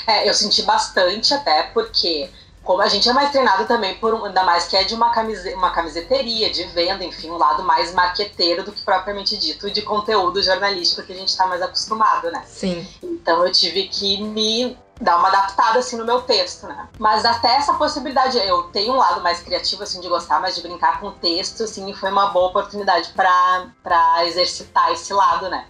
É, 0.07 0.27
eu 0.27 0.33
senti 0.33 0.63
bastante 0.63 1.35
até 1.35 1.69
porque 1.71 2.27
como 2.63 2.81
a 2.81 2.87
gente 2.87 3.07
é 3.07 3.13
mais 3.13 3.29
treinado 3.29 3.65
também 3.65 3.95
por 3.99 4.25
ainda 4.25 4.43
mais 4.43 4.65
que 4.65 4.75
é 4.75 4.83
de 4.83 4.95
uma, 4.95 5.11
camise, 5.11 5.53
uma 5.53 5.69
camiseteria, 5.69 6.49
de 6.49 6.63
venda, 6.63 7.03
enfim, 7.03 7.29
um 7.29 7.37
lado 7.37 7.63
mais 7.63 7.93
marqueteiro 7.93 8.63
do 8.63 8.71
que 8.71 8.81
propriamente 8.81 9.37
dito 9.37 9.69
de 9.69 9.83
conteúdo 9.83 10.41
jornalístico 10.41 11.03
que 11.03 11.13
a 11.13 11.15
gente 11.15 11.29
está 11.29 11.45
mais 11.45 11.61
acostumado, 11.61 12.31
né? 12.31 12.43
Sim. 12.47 12.87
Então 13.03 13.45
eu 13.45 13.51
tive 13.51 13.87
que 13.87 14.19
me 14.19 14.75
dar 14.99 15.17
uma 15.17 15.27
adaptada 15.27 15.79
assim 15.79 15.97
no 15.97 16.05
meu 16.05 16.21
texto, 16.21 16.67
né? 16.67 16.87
Mas 16.97 17.25
até 17.25 17.55
essa 17.55 17.73
possibilidade, 17.73 18.37
eu 18.37 18.63
tenho 18.63 18.93
um 18.93 18.97
lado 18.97 19.21
mais 19.21 19.41
criativo 19.41 19.83
assim 19.83 19.99
de 19.99 20.07
gostar, 20.07 20.39
mas 20.39 20.55
de 20.55 20.61
brincar 20.61 20.99
com 20.99 21.07
o 21.07 21.11
texto, 21.11 21.63
assim, 21.63 21.93
foi 21.93 22.11
uma 22.11 22.27
boa 22.27 22.47
oportunidade 22.47 23.13
para 23.13 24.25
exercitar 24.25 24.91
esse 24.91 25.13
lado, 25.13 25.49
né? 25.49 25.65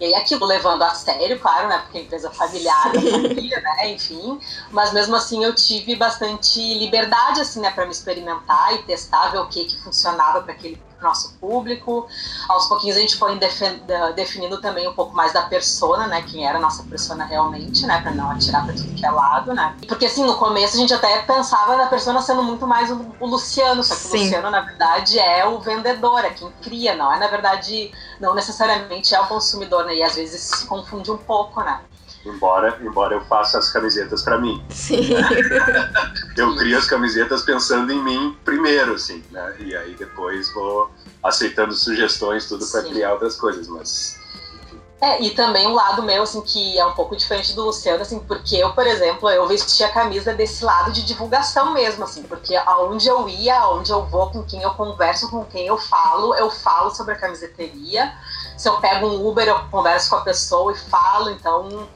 E 0.00 0.06
aí 0.06 0.14
aquilo 0.14 0.44
levando 0.44 0.82
a 0.82 0.90
sério, 0.90 1.38
claro, 1.38 1.68
né? 1.68 1.78
Porque 1.78 1.98
a 1.98 2.00
empresa 2.00 2.30
familiar, 2.30 2.92
da 2.92 3.00
família, 3.00 3.60
né? 3.60 3.90
Enfim. 3.92 4.40
Mas 4.70 4.92
mesmo 4.92 5.14
assim 5.14 5.44
eu 5.44 5.54
tive 5.54 5.94
bastante 5.94 6.58
liberdade, 6.78 7.40
assim, 7.40 7.60
né? 7.60 7.70
Pra 7.70 7.84
me 7.84 7.92
experimentar 7.92 8.74
e 8.74 8.82
testar, 8.82 9.28
ver 9.28 9.38
o 9.38 9.48
que 9.48 9.64
que 9.64 9.80
funcionava 9.82 10.42
para 10.42 10.52
aquele 10.52 10.82
nosso 11.04 11.34
público. 11.34 12.08
Aos 12.48 12.66
pouquinhos 12.66 12.96
a 12.96 13.00
gente 13.00 13.16
foi 13.16 13.38
definindo 14.16 14.60
também 14.60 14.88
um 14.88 14.94
pouco 14.94 15.14
mais 15.14 15.32
da 15.32 15.42
persona, 15.42 16.08
né? 16.08 16.22
Quem 16.22 16.46
era 16.46 16.58
a 16.58 16.60
nossa 16.60 16.82
persona 16.82 17.24
realmente, 17.24 17.86
né? 17.86 18.00
Para 18.00 18.12
não 18.12 18.30
atirar 18.30 18.64
para 18.64 18.74
tudo 18.74 18.92
que 18.94 19.06
é 19.06 19.10
lado, 19.10 19.54
né? 19.54 19.76
Porque 19.86 20.06
assim, 20.06 20.24
no 20.24 20.36
começo 20.36 20.76
a 20.76 20.80
gente 20.80 20.92
até 20.92 21.22
pensava 21.22 21.76
na 21.76 21.86
persona 21.86 22.20
sendo 22.20 22.42
muito 22.42 22.66
mais 22.66 22.90
o, 22.90 23.14
o 23.20 23.26
Luciano, 23.26 23.84
só 23.84 23.94
que 23.94 24.00
Sim. 24.00 24.16
o 24.16 24.20
Luciano, 24.22 24.50
na 24.50 24.60
verdade, 24.62 25.18
é 25.18 25.46
o 25.46 25.60
vendedor, 25.60 26.24
é 26.24 26.30
quem 26.30 26.50
cria, 26.62 26.96
não 26.96 27.12
é, 27.12 27.18
na 27.18 27.28
verdade, 27.28 27.92
não 28.18 28.34
necessariamente 28.34 29.14
é 29.14 29.20
o 29.20 29.26
consumidor, 29.26 29.84
né? 29.84 29.94
E 29.94 30.02
às 30.02 30.16
vezes 30.16 30.40
se 30.40 30.66
confunde 30.66 31.10
um 31.10 31.18
pouco, 31.18 31.60
né? 31.60 31.80
Embora, 32.24 32.78
embora 32.80 33.14
eu 33.14 33.20
faça 33.22 33.58
as 33.58 33.70
camisetas 33.70 34.22
para 34.22 34.38
mim. 34.38 34.64
Sim. 34.70 35.10
eu 36.36 36.56
crio 36.56 36.78
as 36.78 36.86
camisetas 36.86 37.42
pensando 37.42 37.92
em 37.92 38.02
mim 38.02 38.36
primeiro, 38.44 38.94
assim, 38.94 39.22
né? 39.30 39.54
E 39.58 39.76
aí 39.76 39.94
depois 39.94 40.52
vou 40.54 40.90
aceitando 41.22 41.74
sugestões, 41.74 42.48
tudo 42.48 42.66
para 42.66 42.82
criar 42.82 43.12
outras 43.12 43.36
coisas, 43.36 43.68
mas 43.68 44.18
é, 45.04 45.20
e 45.20 45.30
também 45.32 45.66
um 45.66 45.74
lado 45.74 46.02
meu, 46.02 46.22
assim, 46.22 46.40
que 46.40 46.78
é 46.78 46.86
um 46.86 46.94
pouco 46.94 47.14
diferente 47.14 47.54
do 47.54 47.64
Luciano, 47.64 48.00
assim, 48.00 48.18
porque 48.20 48.56
eu, 48.56 48.72
por 48.72 48.86
exemplo, 48.86 49.28
eu 49.28 49.46
vesti 49.46 49.84
a 49.84 49.92
camisa 49.92 50.32
desse 50.32 50.64
lado 50.64 50.92
de 50.92 51.02
divulgação 51.02 51.74
mesmo, 51.74 52.04
assim, 52.04 52.22
porque 52.22 52.56
aonde 52.56 53.06
eu 53.06 53.28
ia, 53.28 53.58
aonde 53.58 53.90
eu 53.90 54.06
vou, 54.06 54.30
com 54.30 54.42
quem 54.42 54.62
eu 54.62 54.70
converso, 54.70 55.30
com 55.30 55.44
quem 55.44 55.66
eu 55.66 55.76
falo, 55.76 56.34
eu 56.36 56.50
falo 56.50 56.90
sobre 56.90 57.12
a 57.12 57.18
camiseteria. 57.18 58.14
Se 58.56 58.66
eu 58.66 58.80
pego 58.80 59.06
um 59.06 59.28
Uber, 59.28 59.46
eu 59.46 59.58
converso 59.70 60.08
com 60.08 60.16
a 60.16 60.22
pessoa 60.22 60.72
e 60.72 60.76
falo, 60.76 61.28
então 61.28 61.86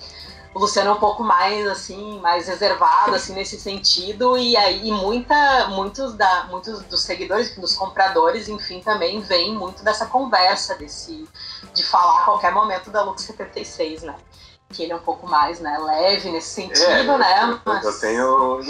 o 0.59 0.61
Luciano 0.61 0.91
é 0.91 0.93
um 0.93 0.99
pouco 0.99 1.23
mais 1.23 1.69
assim, 1.69 2.19
mais 2.19 2.49
reservado 2.49 3.15
assim 3.15 3.33
nesse 3.33 3.61
sentido 3.61 4.37
e 4.37 4.57
aí 4.57 4.89
e 4.89 4.91
muita 4.91 5.69
muitos 5.69 6.15
da 6.15 6.49
muitos 6.51 6.83
dos 6.83 7.03
seguidores, 7.03 7.55
dos 7.57 7.77
compradores, 7.77 8.49
enfim, 8.49 8.81
também 8.81 9.21
vem 9.21 9.55
muito 9.55 9.85
dessa 9.85 10.07
conversa 10.07 10.75
desse 10.75 11.29
de 11.73 11.85
falar 11.85 12.23
a 12.23 12.25
qualquer 12.25 12.53
momento 12.53 12.91
da 12.91 13.03
Lux 13.03 13.23
76, 13.23 14.03
né? 14.03 14.17
Que 14.71 14.83
ele 14.83 14.93
é 14.93 14.97
um 14.97 15.01
pouco 15.01 15.27
mais, 15.27 15.61
né, 15.61 15.79
leve 15.79 16.31
nesse 16.31 16.49
sentido, 16.49 17.13
é, 17.13 17.19
né? 17.19 17.61
Mas... 17.65 17.85
Eu 17.85 18.01
tenho 18.01 18.61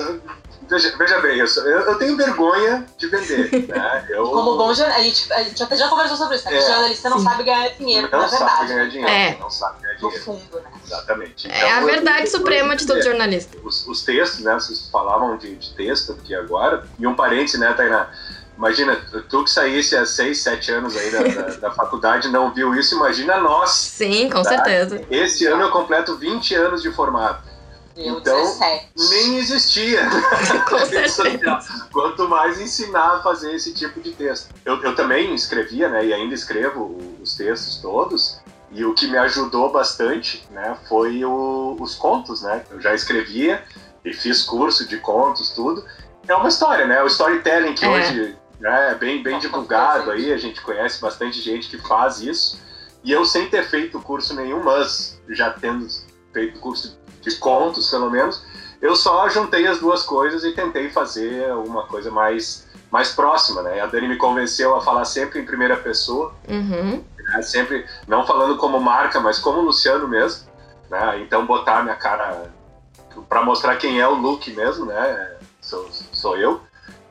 Veja, 0.69 0.95
veja 0.99 1.21
bem, 1.21 1.39
eu, 1.39 1.47
eu, 1.47 1.99
tenho 1.99 2.17
vergonha 2.17 2.87
de 2.99 3.09
vender. 3.09 3.49
Né? 3.69 4.07
Eu... 4.11 4.25
Como 4.25 4.57
bom 4.57 4.75
jornalista, 4.75 5.35
a 5.35 5.39
gente, 5.39 5.49
a 5.49 5.49
gente 5.49 5.63
até 5.63 5.77
já 5.77 5.89
conversou 5.89 6.17
sobre 6.17 6.37
isso, 6.37 6.45
né? 6.45 6.57
É, 6.57 6.61
jornalista 6.61 7.11
não 7.11 7.19
sim. 7.19 7.25
sabe 7.25 7.43
ganhar 7.45 7.69
dinheiro, 7.71 8.09
não 8.11 8.21
na 8.21 8.27
verdade. 8.27 8.53
Sabe 8.53 8.69
ganhar 8.69 8.89
dinheiro, 8.89 9.11
é. 9.11 9.37
Não 9.39 9.51
sabe 9.51 9.83
ganhar 9.83 9.95
dinheiro. 9.97 10.19
No 10.19 10.25
fundo, 10.25 10.61
né? 10.61 10.71
Exatamente. 10.85 11.49
Então, 11.49 11.59
é 11.59 11.73
a 11.73 11.81
verdade 11.81 12.31
suprema 12.31 12.77
de 12.77 12.87
todo 12.87 13.03
jornalista. 13.03 13.57
Os, 13.63 13.87
os, 13.87 14.03
textos, 14.05 14.41
né? 14.41 14.55
Vocês 14.55 14.89
falavam 14.91 15.37
de, 15.37 15.55
de 15.57 15.75
texto 15.75 16.13
aqui 16.13 16.35
agora. 16.35 16.87
E 16.99 17.07
um 17.07 17.15
parênteses, 17.15 17.59
né, 17.61 17.73
Tainá? 17.73 18.11
Imagina, 18.59 18.97
tu 19.29 19.45
que 19.45 19.51
saísse 19.51 19.97
há 19.97 20.05
seis, 20.05 20.43
sete 20.43 20.73
anos 20.73 20.97
aí 20.97 21.11
da, 21.13 21.23
da, 21.23 21.43
da 21.55 21.71
faculdade 21.71 22.29
não 22.29 22.53
viu 22.53 22.75
isso, 22.75 22.97
imagina 22.97 23.39
nós. 23.39 23.71
Sim, 23.71 24.29
com 24.29 24.43
tá? 24.43 24.49
certeza. 24.49 25.01
Esse 25.09 25.47
ano 25.47 25.63
eu 25.63 25.71
completo 25.71 26.17
20 26.17 26.57
anos 26.57 26.83
de 26.83 26.91
formado. 26.91 27.47
Eu 27.97 28.19
então, 28.19 28.37
17. 28.37 28.87
nem 29.11 29.39
existia. 29.39 30.03
Com 30.69 30.79
certeza. 30.79 31.89
Quanto 31.93 32.29
mais 32.29 32.61
ensinar 32.61 33.17
a 33.17 33.23
fazer 33.23 33.55
esse 33.55 33.75
tipo 33.75 34.01
de 34.01 34.13
texto. 34.13 34.55
Eu, 34.65 34.81
eu 34.85 34.95
também 34.95 35.35
escrevia, 35.35 35.89
né, 35.89 36.07
e 36.07 36.15
ainda 36.15 36.33
escrevo 36.33 36.97
os 37.21 37.37
textos 37.37 37.79
todos, 37.79 38.41
e 38.71 38.85
o 38.85 38.95
que 38.95 39.09
me 39.09 39.19
ajudou 39.19 39.73
bastante, 39.73 40.45
né, 40.51 40.77
foi 40.89 41.25
o, 41.25 41.77
os 41.81 41.97
contos, 41.97 42.43
né? 42.43 42.65
Eu 42.71 42.81
já 42.81 42.95
escrevia 42.95 43.65
e 44.05 44.13
fiz 44.13 44.45
curso 44.45 44.87
de 44.87 44.99
contos, 44.99 45.51
tudo. 45.51 45.85
É 46.29 46.35
uma 46.37 46.49
história, 46.49 46.87
né? 46.87 47.03
O 47.03 47.07
storytelling 47.07 47.75
que 47.75 47.85
é. 47.85 47.89
hoje 47.89 48.38
é 48.63 48.95
bem, 48.95 49.23
bem 49.23 49.39
divulgado 49.39 50.11
aí, 50.11 50.33
a 50.33 50.37
gente 50.37 50.61
conhece 50.61 51.01
bastante 51.01 51.41
gente 51.41 51.69
que 51.69 51.79
faz 51.79 52.21
isso. 52.21 52.61
E 53.05 53.13
eu 53.13 53.25
sem 53.25 53.49
ter 53.49 53.65
feito 53.65 54.01
curso 54.01 54.35
nenhum, 54.35 54.63
mas 54.63 55.21
já 55.29 55.51
tendo 55.51 55.87
feito 56.33 56.59
curso 56.59 56.99
de 57.21 57.37
contos, 57.37 57.91
pelo 57.91 58.11
menos, 58.11 58.45
eu 58.81 58.95
só 58.97 59.29
juntei 59.29 59.67
as 59.67 59.79
duas 59.81 60.03
coisas 60.03 60.45
e 60.45 60.53
tentei 60.53 60.91
fazer 60.91 61.53
uma 61.53 61.87
coisa 61.87 62.11
mais, 62.11 62.67
mais 62.91 63.13
próxima, 63.13 63.63
né? 63.63 63.81
A 63.81 63.87
Dani 63.87 64.09
me 64.09 64.17
convenceu 64.17 64.75
a 64.75 64.81
falar 64.81 65.05
sempre 65.05 65.41
em 65.41 65.45
primeira 65.45 65.77
pessoa, 65.77 66.35
uhum. 66.49 67.03
né? 67.17 67.43
sempre 67.43 67.87
não 68.07 68.27
falando 68.27 68.57
como 68.57 68.81
marca, 68.81 69.21
mas 69.21 69.39
como 69.39 69.61
Luciano 69.61 70.09
mesmo, 70.09 70.49
né? 70.91 71.21
Então 71.21 71.47
botar 71.47 71.83
minha 71.83 71.97
cara 71.97 72.51
para 73.29 73.43
mostrar 73.43 73.77
quem 73.77 74.01
é 74.01 74.07
o 74.07 74.15
Luke 74.15 74.51
mesmo, 74.53 74.87
né? 74.87 75.37
Sou, 75.61 75.89
sou 76.13 76.37
eu. 76.37 76.61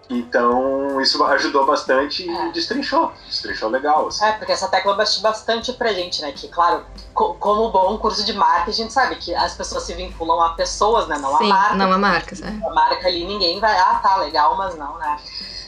Então, 0.10 1.02
isso 1.02 1.22
ajudou 1.26 1.66
bastante 1.66 2.26
e 2.26 2.30
é. 2.30 2.52
destrinchou. 2.52 3.12
Destrinchou 3.26 3.70
legal. 3.70 4.08
Assim. 4.08 4.26
É, 4.26 4.32
porque 4.34 4.52
essa 4.52 4.68
tecla 4.68 4.96
bate 4.96 5.22
bastante 5.22 5.74
pra 5.74 5.94
gente, 5.94 6.22
né? 6.22 6.32
Que, 6.32 6.48
claro, 6.48 6.86
co 7.14 7.34
como 7.36 7.70
bom 7.70 7.98
curso 7.98 8.26
de 8.26 8.34
marketing, 8.34 8.70
a 8.70 8.84
gente 8.84 8.94
sabe 8.94 9.16
que 9.16 9.36
as 9.36 9.54
pessoas 9.56 9.84
se 9.84 9.94
vinculam 9.94 10.42
a 10.42 10.50
pessoas, 10.50 11.08
né? 11.08 11.18
Não 11.18 11.38
Sim, 11.38 11.46
a 11.46 11.54
marca. 11.54 11.76
não 11.76 11.92
a 11.92 11.98
marcas, 11.98 12.42
é. 12.42 12.48
A 12.48 12.74
marca 12.74 13.08
ali, 13.08 13.26
ninguém 13.26 13.60
vai, 13.60 13.78
ah, 13.78 14.00
tá, 14.02 14.18
legal, 14.18 14.56
mas 14.56 14.78
não, 14.78 14.98
né? 14.98 15.18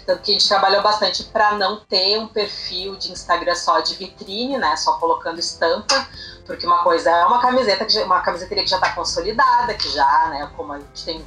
Tanto 0.10 0.24
que 0.24 0.32
a 0.32 0.34
gente 0.34 0.48
trabalhou 0.48 0.82
bastante 0.82 1.24
para 1.25 1.54
não 1.54 1.82
ter 1.82 2.18
um 2.18 2.28
perfil 2.28 2.96
de 2.96 3.12
Instagram 3.12 3.54
só 3.54 3.80
de 3.80 3.94
vitrine, 3.94 4.58
né? 4.58 4.75
Só 4.75 4.94
colocando 4.94 5.38
estampa, 5.38 6.08
porque 6.48 6.66
uma 6.66 6.80
coisa 6.80 7.12
é 7.12 7.25
uma 7.25 7.39
camiseta, 7.39 7.86
que 7.86 7.94
já, 7.94 8.04
uma 8.06 8.20
camiseteria 8.22 8.63
que 8.63 8.70
já 8.72 8.78
está 8.78 8.89
consolidada, 8.94 9.72
que 9.75 9.88
já, 9.88 10.30
né, 10.30 10.50
como 10.58 10.74
a 10.74 10.80
gente 10.80 11.06
tem 11.06 11.24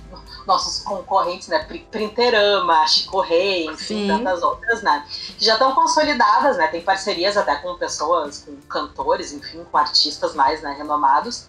nossos 0.48 0.82
concorrentes, 0.82 1.46
né, 1.46 1.64
Printerama, 1.92 2.84
Chico 2.88 3.20
Rei, 3.20 3.66
enfim, 3.66 4.08
tantas 4.08 4.42
outras, 4.42 4.82
né, 4.82 5.06
que 5.38 5.44
já 5.44 5.52
estão 5.52 5.76
consolidadas, 5.76 6.56
né, 6.56 6.66
tem 6.66 6.82
parcerias 6.82 7.36
até 7.36 7.54
com 7.54 7.76
pessoas, 7.76 8.40
com 8.44 8.56
cantores, 8.62 9.32
enfim, 9.32 9.64
com 9.70 9.78
artistas 9.78 10.34
mais, 10.34 10.60
né, 10.60 10.74
renomados. 10.76 11.48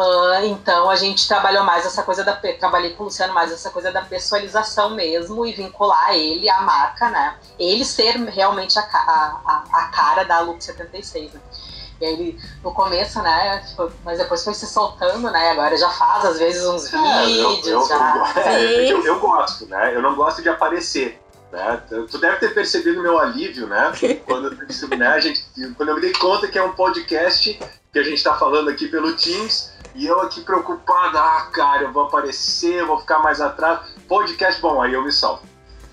Uh, 0.00 0.46
então 0.46 0.88
a 0.88 0.96
gente 0.96 1.28
trabalhou 1.28 1.62
mais 1.62 1.84
essa 1.84 2.02
coisa 2.02 2.24
da 2.24 2.32
trabalhei 2.32 2.94
com 2.94 3.02
o 3.02 3.06
Luciano 3.06 3.34
mais 3.34 3.52
essa 3.52 3.68
coisa 3.68 3.92
da 3.92 4.00
pessoalização 4.00 4.94
mesmo 4.94 5.44
e 5.44 5.52
vincular 5.52 6.14
ele 6.14 6.48
à 6.48 6.62
marca, 6.62 7.10
né? 7.10 7.36
Ele 7.58 7.84
ser 7.84 8.16
realmente 8.16 8.78
a, 8.78 8.82
a, 8.82 9.64
a 9.70 9.82
cara 9.88 10.24
da 10.24 10.40
Look 10.40 10.64
76, 10.64 11.34
né? 11.34 11.40
E 12.00 12.06
aí 12.06 12.12
ele, 12.14 12.40
no 12.64 12.72
começo, 12.72 13.20
né, 13.20 13.62
tipo, 13.68 13.92
mas 14.02 14.16
depois 14.16 14.42
foi 14.42 14.54
se 14.54 14.66
soltando, 14.66 15.30
né, 15.30 15.50
agora 15.50 15.76
já 15.76 15.90
faz 15.90 16.24
às 16.24 16.38
vezes 16.38 16.64
uns 16.64 16.90
é, 16.90 17.26
vídeos, 17.26 17.66
eu, 17.66 17.80
eu, 17.80 17.86
já... 17.86 18.16
Eu, 18.16 18.40
é, 18.40 18.92
eu, 18.92 19.04
eu, 19.04 19.20
gosto, 19.20 19.66
né, 19.66 19.94
eu 19.94 20.00
não 20.00 20.14
gosto 20.14 20.40
de 20.40 20.48
aparecer, 20.48 21.20
né, 21.52 21.82
tu 22.10 22.16
deve 22.16 22.38
ter 22.38 22.54
percebido 22.54 23.00
o 23.00 23.02
meu 23.02 23.18
alívio, 23.18 23.66
né, 23.66 23.92
quando, 24.24 24.50
né, 24.96 25.08
a 25.08 25.20
gente, 25.20 25.44
quando 25.76 25.90
eu 25.90 25.96
me 25.96 26.00
dei 26.00 26.14
conta 26.14 26.48
que 26.48 26.58
é 26.58 26.62
um 26.62 26.72
podcast 26.72 27.60
que 27.92 27.98
a 27.98 28.02
gente 28.02 28.14
está 28.14 28.32
falando 28.32 28.70
aqui 28.70 28.88
pelo 28.88 29.14
Teams, 29.14 29.70
e 29.94 30.06
eu 30.06 30.20
aqui 30.20 30.40
preocupado, 30.42 31.18
ah, 31.18 31.48
cara, 31.52 31.82
eu 31.84 31.92
vou 31.92 32.04
aparecer, 32.04 32.74
eu 32.80 32.86
vou 32.86 33.00
ficar 33.00 33.18
mais 33.20 33.40
atrás, 33.40 33.80
podcast, 34.08 34.60
bom, 34.60 34.80
aí 34.80 34.92
eu 34.92 35.04
me 35.04 35.12
salvo. 35.12 35.42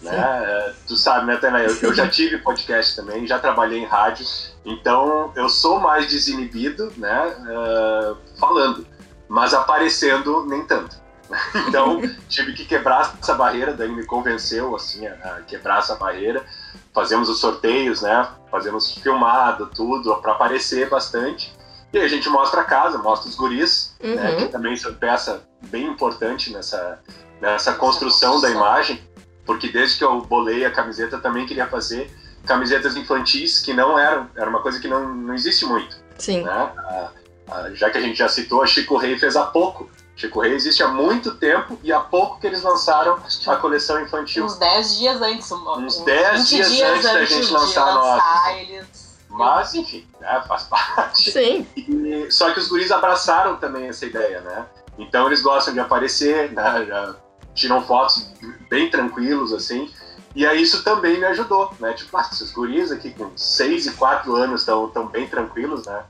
Né? 0.01 0.15
É, 0.15 0.73
tu 0.87 0.95
sabe, 0.95 1.25
né, 1.25 1.37
Tainá? 1.37 1.61
Eu, 1.61 1.75
eu, 1.81 1.93
já 1.93 2.07
tive 2.09 2.37
podcast 2.37 2.95
também, 2.95 3.25
já 3.25 3.39
trabalhei 3.39 3.79
em 3.79 3.85
rádio, 3.85 4.25
então 4.63 5.31
eu 5.35 5.49
sou 5.49 5.79
mais 5.79 6.07
desinibido, 6.07 6.91
né, 6.97 7.35
uh, 7.39 8.17
falando, 8.39 8.85
mas 9.27 9.53
aparecendo 9.53 10.45
nem 10.45 10.63
tanto. 10.65 11.07
Então 11.67 12.01
tive 12.29 12.53
que 12.53 12.65
quebrar 12.65 13.17
essa 13.21 13.33
barreira, 13.33 13.73
daí 13.73 13.89
me 13.89 14.05
convenceu 14.05 14.75
assim 14.75 15.05
a, 15.05 15.13
a 15.13 15.41
quebrar 15.41 15.79
essa 15.79 15.95
barreira. 15.95 16.45
Fazemos 16.93 17.29
os 17.29 17.39
sorteios, 17.39 18.01
né? 18.01 18.27
Fazemos 18.49 18.93
filmado, 18.95 19.67
tudo, 19.67 20.15
para 20.17 20.31
aparecer 20.31 20.89
bastante. 20.89 21.53
E 21.93 21.97
aí 21.97 22.05
a 22.05 22.09
gente 22.09 22.27
mostra 22.29 22.61
a 22.61 22.63
casa, 22.65 22.97
mostra 22.97 23.29
os 23.29 23.35
guris, 23.35 23.95
né, 24.01 24.09
uhum. 24.09 24.15
né, 24.15 24.35
que 24.35 24.47
também 24.49 24.75
são 24.75 24.93
peça 24.93 25.41
bem 25.69 25.87
importante 25.87 26.51
nessa, 26.51 26.99
nessa 27.41 27.73
construção 27.73 28.41
da 28.41 28.49
imagem 28.49 29.01
porque 29.47 29.69
desde 29.69 29.97
que 29.97 30.03
eu 30.03 30.21
bolei 30.21 30.65
a 30.65 30.71
camiseta 30.71 31.17
também 31.17 31.47
queria 31.47 31.65
fazer 31.67 32.11
camisetas 32.45 32.95
infantis 32.95 33.59
que 33.61 33.73
não 33.73 33.97
eram, 33.97 34.29
era 34.35 34.49
uma 34.49 34.61
coisa 34.61 34.79
que 34.79 34.87
não, 34.87 35.15
não 35.15 35.33
existe 35.33 35.65
muito. 35.65 35.95
Sim. 36.17 36.43
Né? 36.43 36.51
A, 36.51 37.11
a, 37.49 37.73
já 37.73 37.89
que 37.89 37.97
a 37.97 38.01
gente 38.01 38.17
já 38.17 38.27
citou, 38.27 38.61
a 38.61 38.67
Chico 38.67 38.97
Rei 38.97 39.17
fez 39.17 39.35
há 39.37 39.45
pouco. 39.45 39.89
Chico 40.15 40.41
Rei 40.41 40.53
existe 40.53 40.83
há 40.83 40.89
muito 40.89 41.35
tempo 41.35 41.79
e 41.81 41.93
há 41.93 41.99
pouco 41.99 42.39
que 42.39 42.47
eles 42.47 42.61
lançaram 42.61 43.19
a 43.47 43.55
coleção 43.55 44.01
infantil. 44.01 44.45
Uns 44.45 44.57
10 44.57 44.97
dias 44.97 45.21
antes. 45.21 45.51
Uns 45.51 45.99
10 46.01 46.49
dias, 46.49 46.71
dias, 46.71 46.89
antes 46.89 47.03
da 47.03 47.25
gente 47.25 47.51
lançar 47.51 47.87
a 47.87 47.93
nossa. 47.93 48.53
Eles... 48.53 49.06
Mas, 49.37 49.75
enfim, 49.75 50.07
né, 50.19 50.43
faz 50.47 50.63
parte. 50.63 51.31
Sim. 51.31 51.67
E, 51.75 52.31
só 52.31 52.51
que 52.51 52.59
os 52.59 52.67
guris 52.67 52.91
abraçaram 52.91 53.57
também 53.57 53.87
essa 53.87 54.05
ideia, 54.05 54.41
né? 54.41 54.65
Então 54.97 55.27
eles 55.27 55.41
gostam 55.41 55.73
de 55.73 55.79
aparecer, 55.79 56.51
né? 56.51 56.85
Já 56.85 57.15
tiram 57.53 57.83
fotos 57.83 58.31
bem 58.69 58.89
tranquilos, 58.89 59.53
assim. 59.53 59.91
E 60.35 60.45
aí 60.45 60.61
isso 60.61 60.83
também 60.83 61.19
me 61.19 61.25
ajudou, 61.25 61.71
né? 61.79 61.93
Tipo, 61.93 62.17
ah, 62.17 62.27
esses 62.31 62.51
guris 62.51 62.91
aqui 62.91 63.11
com 63.11 63.31
6 63.35 63.87
e 63.87 63.91
4 63.93 64.35
anos 64.35 64.61
estão 64.61 64.87
tão 64.89 65.07
bem 65.07 65.27
tranquilos, 65.27 65.85
né? 65.85 66.03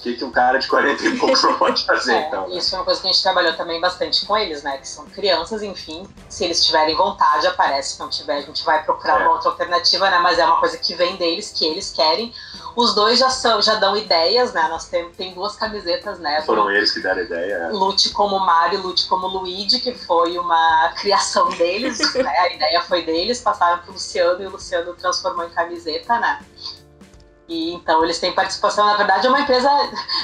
O 0.00 0.02
que, 0.02 0.14
que 0.16 0.24
um 0.24 0.30
cara 0.30 0.56
de 0.58 0.66
40 0.66 1.04
e 1.04 1.18
poucos 1.18 1.42
pode 1.58 1.84
fazer, 1.84 2.14
é, 2.14 2.26
então? 2.26 2.48
Né? 2.48 2.56
Isso 2.56 2.74
é 2.74 2.78
uma 2.78 2.84
coisa 2.86 3.02
que 3.02 3.06
a 3.06 3.12
gente 3.12 3.22
trabalhou 3.22 3.52
também 3.52 3.78
bastante 3.78 4.24
com 4.24 4.34
eles, 4.34 4.62
né? 4.62 4.78
Que 4.78 4.88
são 4.88 5.04
crianças, 5.04 5.62
enfim. 5.62 6.08
Se 6.26 6.42
eles 6.42 6.64
tiverem 6.64 6.96
vontade, 6.96 7.46
aparece. 7.46 7.94
Se 7.94 8.00
não 8.00 8.08
tiver, 8.08 8.38
a 8.38 8.40
gente 8.40 8.64
vai 8.64 8.82
procurar 8.82 9.20
É. 9.20 9.24
uma 9.24 9.32
outra 9.34 9.50
alternativa, 9.50 10.08
né? 10.08 10.18
Mas 10.18 10.38
é 10.38 10.44
uma 10.46 10.58
coisa 10.58 10.78
que 10.78 10.94
vem 10.94 11.16
deles, 11.16 11.52
que 11.54 11.66
eles 11.66 11.90
querem. 11.92 12.32
Os 12.74 12.94
dois 12.94 13.18
já, 13.18 13.28
são, 13.28 13.60
já 13.60 13.74
dão 13.74 13.94
ideias, 13.94 14.54
né? 14.54 14.68
Nós 14.70 14.88
temos 14.88 15.14
tem 15.16 15.34
duas 15.34 15.54
camisetas, 15.56 16.18
né? 16.18 16.40
Foram 16.46 16.70
eles 16.70 16.92
que 16.92 17.00
deram 17.00 17.20
a 17.20 17.24
ideia. 17.24 17.54
é. 17.54 17.68
Lute 17.68 18.08
como 18.10 18.38
Mario, 18.38 18.80
Lute 18.80 19.06
como 19.06 19.26
Luigi, 19.26 19.80
que 19.80 19.92
foi 19.92 20.38
uma 20.38 20.92
criação 20.98 21.50
deles, 21.50 21.98
né? 22.14 22.38
A 22.38 22.48
ideia 22.48 22.80
foi 22.80 23.02
deles, 23.04 23.40
passaram 23.42 23.82
pro 23.82 23.92
Luciano 23.92 24.42
e 24.42 24.46
o 24.46 24.50
Luciano 24.50 24.94
transformou 24.94 25.44
em 25.44 25.50
camiseta, 25.50 26.18
né? 26.18 26.40
E 27.50 27.74
então 27.74 28.04
eles 28.04 28.20
têm 28.20 28.32
participação, 28.32 28.86
na 28.86 28.96
verdade 28.96 29.26
é 29.26 29.28
uma 29.28 29.40
empresa, 29.40 29.68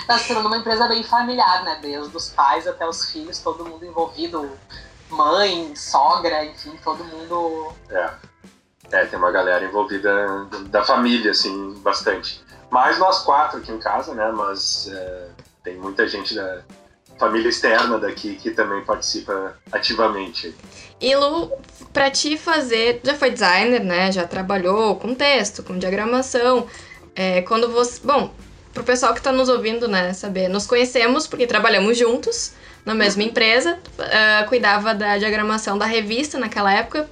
tá 0.07 0.17
se 0.17 0.29
tornando 0.29 0.47
uma 0.47 0.59
empresa 0.59 0.87
bem 0.87 1.03
familiar, 1.03 1.65
né? 1.65 1.77
Desde 1.83 2.17
os 2.17 2.29
pais 2.29 2.69
até 2.69 2.87
os 2.87 3.11
filhos, 3.11 3.41
todo 3.41 3.65
mundo 3.65 3.85
envolvido, 3.85 4.49
mãe, 5.11 5.75
sogra, 5.75 6.45
enfim, 6.45 6.79
todo 6.85 7.05
mundo. 7.05 7.73
É. 7.91 8.11
É, 8.93 9.05
tem 9.07 9.19
uma 9.19 9.33
galera 9.33 9.65
envolvida 9.65 10.47
da 10.69 10.85
família, 10.85 11.33
assim, 11.33 11.75
bastante. 11.81 12.41
Mais 12.71 12.97
nós 13.01 13.25
quatro 13.25 13.59
aqui 13.59 13.73
em 13.73 13.81
casa, 13.81 14.15
né? 14.15 14.31
Mas 14.31 14.89
é, 14.89 15.29
tem 15.65 15.77
muita 15.77 16.07
gente 16.07 16.33
da 16.33 16.63
família 17.19 17.49
externa 17.49 17.99
daqui 17.99 18.37
que 18.37 18.53
também 18.53 18.85
participa 18.85 19.57
ativamente. 19.73 20.55
E 21.01 21.17
Lu, 21.17 21.51
pra 21.93 22.09
te 22.09 22.39
fazer, 22.39 23.01
já 23.03 23.15
foi 23.17 23.33
designer, 23.33 23.83
né? 23.83 24.13
Já 24.13 24.25
trabalhou 24.29 24.95
com 24.95 25.13
texto, 25.13 25.65
com 25.65 25.77
diagramação. 25.77 26.69
É, 27.17 27.41
quando 27.43 27.71
você. 27.73 27.99
Bom, 28.05 28.31
pro 28.75 28.85
pessoal 28.85 29.15
que 29.15 29.23
tá 29.23 29.33
nos 29.33 29.49
ouvindo, 29.49 29.89
né, 29.89 30.13
saber, 30.13 30.49
nos 30.49 30.67
conhecemos 30.67 31.27
porque 31.27 31.47
trabalhamos 31.47 31.97
juntos 31.97 32.53
na 32.85 32.95
mesma 32.95 33.23
empresa. 33.23 33.79
ah, 33.99 34.45
cuidava 34.49 34.95
da 34.95 35.17
diagramação 35.19 35.77
da 35.79 35.87
revista 35.87 36.39
naquela 36.39 36.73
época. 36.73 37.09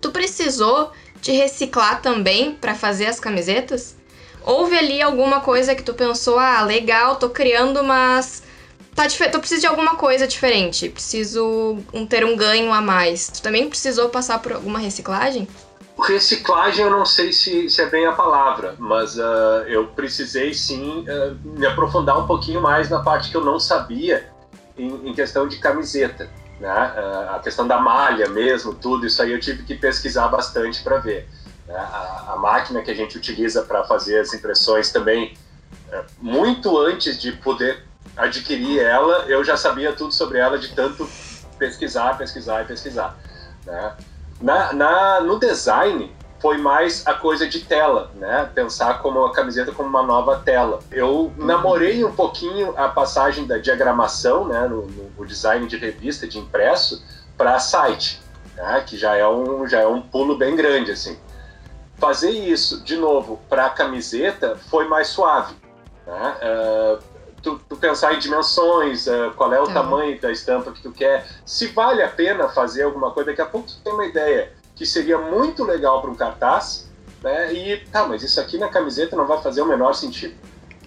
Tu 0.00 0.10
precisou 0.10 0.90
te 1.20 1.32
reciclar 1.32 2.00
também 2.00 2.54
pra 2.54 2.74
fazer 2.74 3.06
as 3.06 3.20
camisetas? 3.20 3.96
Houve 4.42 4.78
ali 4.78 5.02
alguma 5.02 5.40
coisa 5.40 5.74
que 5.74 5.82
tu 5.82 5.92
pensou, 5.92 6.38
ah, 6.38 6.62
legal, 6.62 7.16
tô 7.16 7.28
criando, 7.28 7.84
mas 7.84 8.42
tá 8.94 9.06
dife- 9.06 9.28
tu 9.28 9.38
precisa 9.40 9.60
de 9.60 9.66
alguma 9.66 9.96
coisa 9.96 10.26
diferente, 10.26 10.88
preciso 10.88 11.78
um, 11.92 12.06
ter 12.06 12.24
um 12.24 12.34
ganho 12.36 12.72
a 12.72 12.80
mais. 12.80 13.28
Tu 13.28 13.42
também 13.42 13.68
precisou 13.68 14.08
passar 14.08 14.38
por 14.38 14.52
alguma 14.52 14.78
reciclagem? 14.78 15.46
Reciclagem 16.00 16.84
eu 16.84 16.90
não 16.90 17.04
sei 17.04 17.32
se, 17.32 17.68
se 17.68 17.82
é 17.82 17.86
bem 17.86 18.06
a 18.06 18.12
palavra, 18.12 18.74
mas 18.78 19.18
ah, 19.18 19.64
eu 19.66 19.88
precisei 19.88 20.54
sim 20.54 21.04
ah, 21.08 21.34
me 21.42 21.66
aprofundar 21.66 22.18
um 22.18 22.26
pouquinho 22.26 22.60
mais 22.60 22.88
na 22.88 23.00
parte 23.00 23.30
que 23.30 23.36
eu 23.36 23.44
não 23.44 23.58
sabia 23.58 24.30
em, 24.76 25.08
em 25.08 25.12
questão 25.12 25.48
de 25.48 25.58
camiseta. 25.58 26.30
Né? 26.60 26.70
Ah, 26.70 27.34
a 27.36 27.38
questão 27.40 27.66
da 27.66 27.78
malha 27.78 28.28
mesmo, 28.28 28.74
tudo 28.74 29.06
isso 29.06 29.20
aí 29.20 29.32
eu 29.32 29.40
tive 29.40 29.64
que 29.64 29.74
pesquisar 29.74 30.28
bastante 30.28 30.82
para 30.82 30.98
ver. 30.98 31.28
né? 31.66 31.74
A, 31.74 32.34
a 32.34 32.36
máquina 32.36 32.80
que 32.80 32.90
a 32.90 32.94
gente 32.94 33.18
utiliza 33.18 33.62
para 33.62 33.84
fazer 33.84 34.20
as 34.20 34.32
impressões 34.32 34.90
também, 34.92 35.36
muito 36.20 36.78
antes 36.78 37.20
de 37.20 37.32
poder 37.32 37.82
adquirir 38.16 38.80
ela, 38.80 39.24
eu 39.26 39.42
já 39.42 39.56
sabia 39.56 39.92
tudo 39.92 40.12
sobre 40.12 40.38
ela 40.38 40.58
de 40.58 40.68
tanto 40.68 41.08
pesquisar, 41.58 42.16
pesquisar 42.16 42.62
e 42.62 42.66
pesquisar. 42.66 43.16
Né? 43.66 43.96
Na, 44.40 44.72
na- 44.72 45.20
no 45.20 45.38
design 45.38 46.14
foi 46.40 46.56
mais 46.58 47.04
a 47.06 47.14
coisa 47.14 47.48
de 47.48 47.60
tela, 47.60 48.12
né? 48.14 48.48
Pensar 48.54 49.00
como 49.02 49.24
a 49.24 49.32
camiseta 49.32 49.72
como 49.72 49.88
uma 49.88 50.02
nova 50.04 50.36
tela. 50.38 50.78
Eu 50.92 51.32
namorei 51.36 52.04
um 52.04 52.14
pouquinho 52.14 52.72
a 52.76 52.88
passagem 52.88 53.44
da 53.46 53.58
diagramação, 53.58 54.46
né? 54.46 54.66
No, 54.68 54.86
no- 54.86 55.26
design 55.26 55.66
de 55.66 55.76
revista, 55.76 56.26
de 56.28 56.38
impresso, 56.38 57.02
para 57.36 57.58
site, 57.58 58.22
né? 58.56 58.84
Que 58.86 58.96
já 58.96 59.16
é 59.16 59.26
um 59.28 59.66
já 59.66 59.80
é 59.80 59.86
um 59.86 60.00
pulo 60.00 60.36
bem 60.38 60.54
grande 60.54 60.92
assim. 60.92 61.18
Fazer 61.96 62.30
isso 62.30 62.82
de 62.84 62.96
novo 62.96 63.40
para 63.48 63.66
a 63.66 63.70
camiseta 63.70 64.56
foi 64.70 64.86
mais 64.86 65.08
suave, 65.08 65.54
né? 66.06 66.36
Ah, 66.40 66.98
tu, 67.42 67.58
tu 67.68 67.76
pensar 67.76 68.14
em 68.14 68.18
dimensões, 68.18 69.06
ah, 69.08 69.32
qual 69.36 69.52
é 69.52 69.60
o 69.60 69.66
Tá. 69.66 69.74
tamanho 69.74 70.20
da 70.20 70.30
estampa 70.32 70.72
que 70.72 70.82
tu 70.82 70.92
quer, 70.92 71.26
se 71.44 71.68
vale 71.68 72.02
a 72.02 72.08
pena 72.10 72.48
fazer 72.48 72.82
alguma 72.84 73.12
coisa, 73.12 73.30
daqui 73.30 73.40
a 73.42 73.46
pouco 73.46 73.68
tu 73.68 73.82
tem 73.82 73.92
uma 73.92 74.06
ideia 74.06 74.52
que 74.74 74.86
seria 74.86 75.18
muito 75.18 75.64
legal 75.64 76.00
para 76.00 76.10
um 76.10 76.16
cartaz, 76.16 76.92
né? 77.22 77.52
E 77.52 77.76
tá, 77.90 78.06
mas 78.06 78.22
isso 78.22 78.40
aqui 78.40 78.58
na 78.58 78.68
camiseta 78.68 79.16
não 79.16 79.26
vai 79.26 79.42
fazer 79.42 79.62
o 79.62 79.66
menor 79.66 79.94
sentido, 79.94 80.36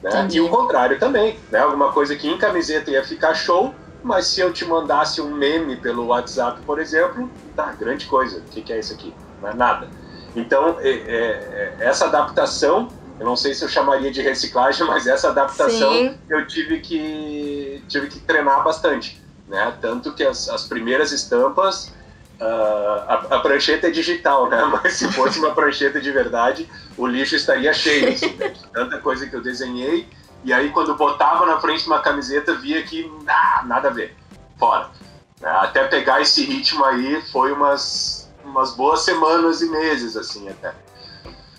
né? 0.01 0.27
E 0.31 0.39
o 0.41 0.49
contrário 0.49 0.97
também, 0.99 1.43
né? 1.51 1.59
Alguma 1.59 1.91
coisa 1.91 2.15
que 2.15 2.27
em 2.27 2.37
camiseta 2.37 2.91
ia 2.91 3.03
ficar 3.03 3.33
show, 3.33 3.79
mas 4.01 4.27
se 4.27 4.39
eu 4.41 4.51
te 4.53 4.65
mandasse 4.65 5.21
um 5.21 5.35
meme 5.35 5.77
pelo 5.77 6.07
WhatsApp, 6.07 6.61
por 6.65 6.79
exemplo, 6.79 7.35
tá, 7.55 7.73
grande 7.73 8.05
coisa. 8.07 8.39
O 8.39 8.45
que, 8.47 8.61
que 8.63 8.73
é 8.73 8.79
isso 8.79 8.93
aqui? 8.93 9.19
Não 9.39 9.49
é 9.49 9.53
nada. 9.53 9.91
Então, 10.33 10.77
é- 10.79 10.89
é- 10.89 11.75
é- 11.81 11.87
essa 11.89 12.05
adaptação, 12.05 12.95
eu 13.21 13.25
não 13.25 13.35
sei 13.35 13.53
se 13.53 13.63
eu 13.63 13.69
chamaria 13.69 14.11
de 14.11 14.19
reciclagem, 14.19 14.85
mas 14.89 15.05
essa 15.05 15.29
adaptação 15.29 15.93
Sim. 15.93 16.17
eu 16.27 16.45
tive 16.47 16.79
que 16.79 17.83
tive 17.87 18.07
que 18.07 18.19
treinar 18.19 18.63
bastante, 18.63 19.21
né? 19.47 19.77
Tanto 19.79 20.11
que 20.13 20.23
as, 20.23 20.49
as 20.49 20.63
primeiras 20.63 21.11
estampas 21.11 21.93
ah, 22.41 23.27
a, 23.29 23.35
a 23.35 23.39
prancheta 23.39 23.87
é 23.87 23.91
digital, 23.91 24.49
né? 24.49 24.65
Mas 24.83 24.93
se 24.93 25.11
fosse 25.11 25.37
uma 25.37 25.51
prancheta 25.51 26.01
de 26.01 26.11
verdade, 26.11 26.67
o 26.97 27.05
lixo 27.05 27.35
estaria 27.35 27.71
cheio, 27.71 28.09
assim, 28.11 28.33
né? 28.33 28.51
Tanta 28.73 28.97
coisa 28.97 29.27
que 29.27 29.35
eu 29.35 29.41
desenhei. 29.41 30.09
E 30.43 30.51
aí, 30.51 30.71
quando 30.71 30.95
botava 30.95 31.45
na 31.45 31.59
frente 31.59 31.83
de 31.83 31.87
uma 31.87 31.99
camiseta, 31.99 32.55
via 32.55 32.81
que 32.81 33.09
ah, 33.27 33.61
nada 33.67 33.89
a 33.89 33.91
ver, 33.91 34.17
fora. 34.57 34.89
né? 35.39 35.51
Até 35.51 35.83
pegar 35.83 36.19
esse 36.19 36.43
ritmo 36.43 36.83
aí, 36.83 37.21
foi 37.31 37.51
umas, 37.51 38.27
umas 38.43 38.71
boas 38.71 39.01
semanas 39.01 39.61
e 39.61 39.69
meses, 39.69 40.17
assim, 40.17 40.49
até. 40.49 40.73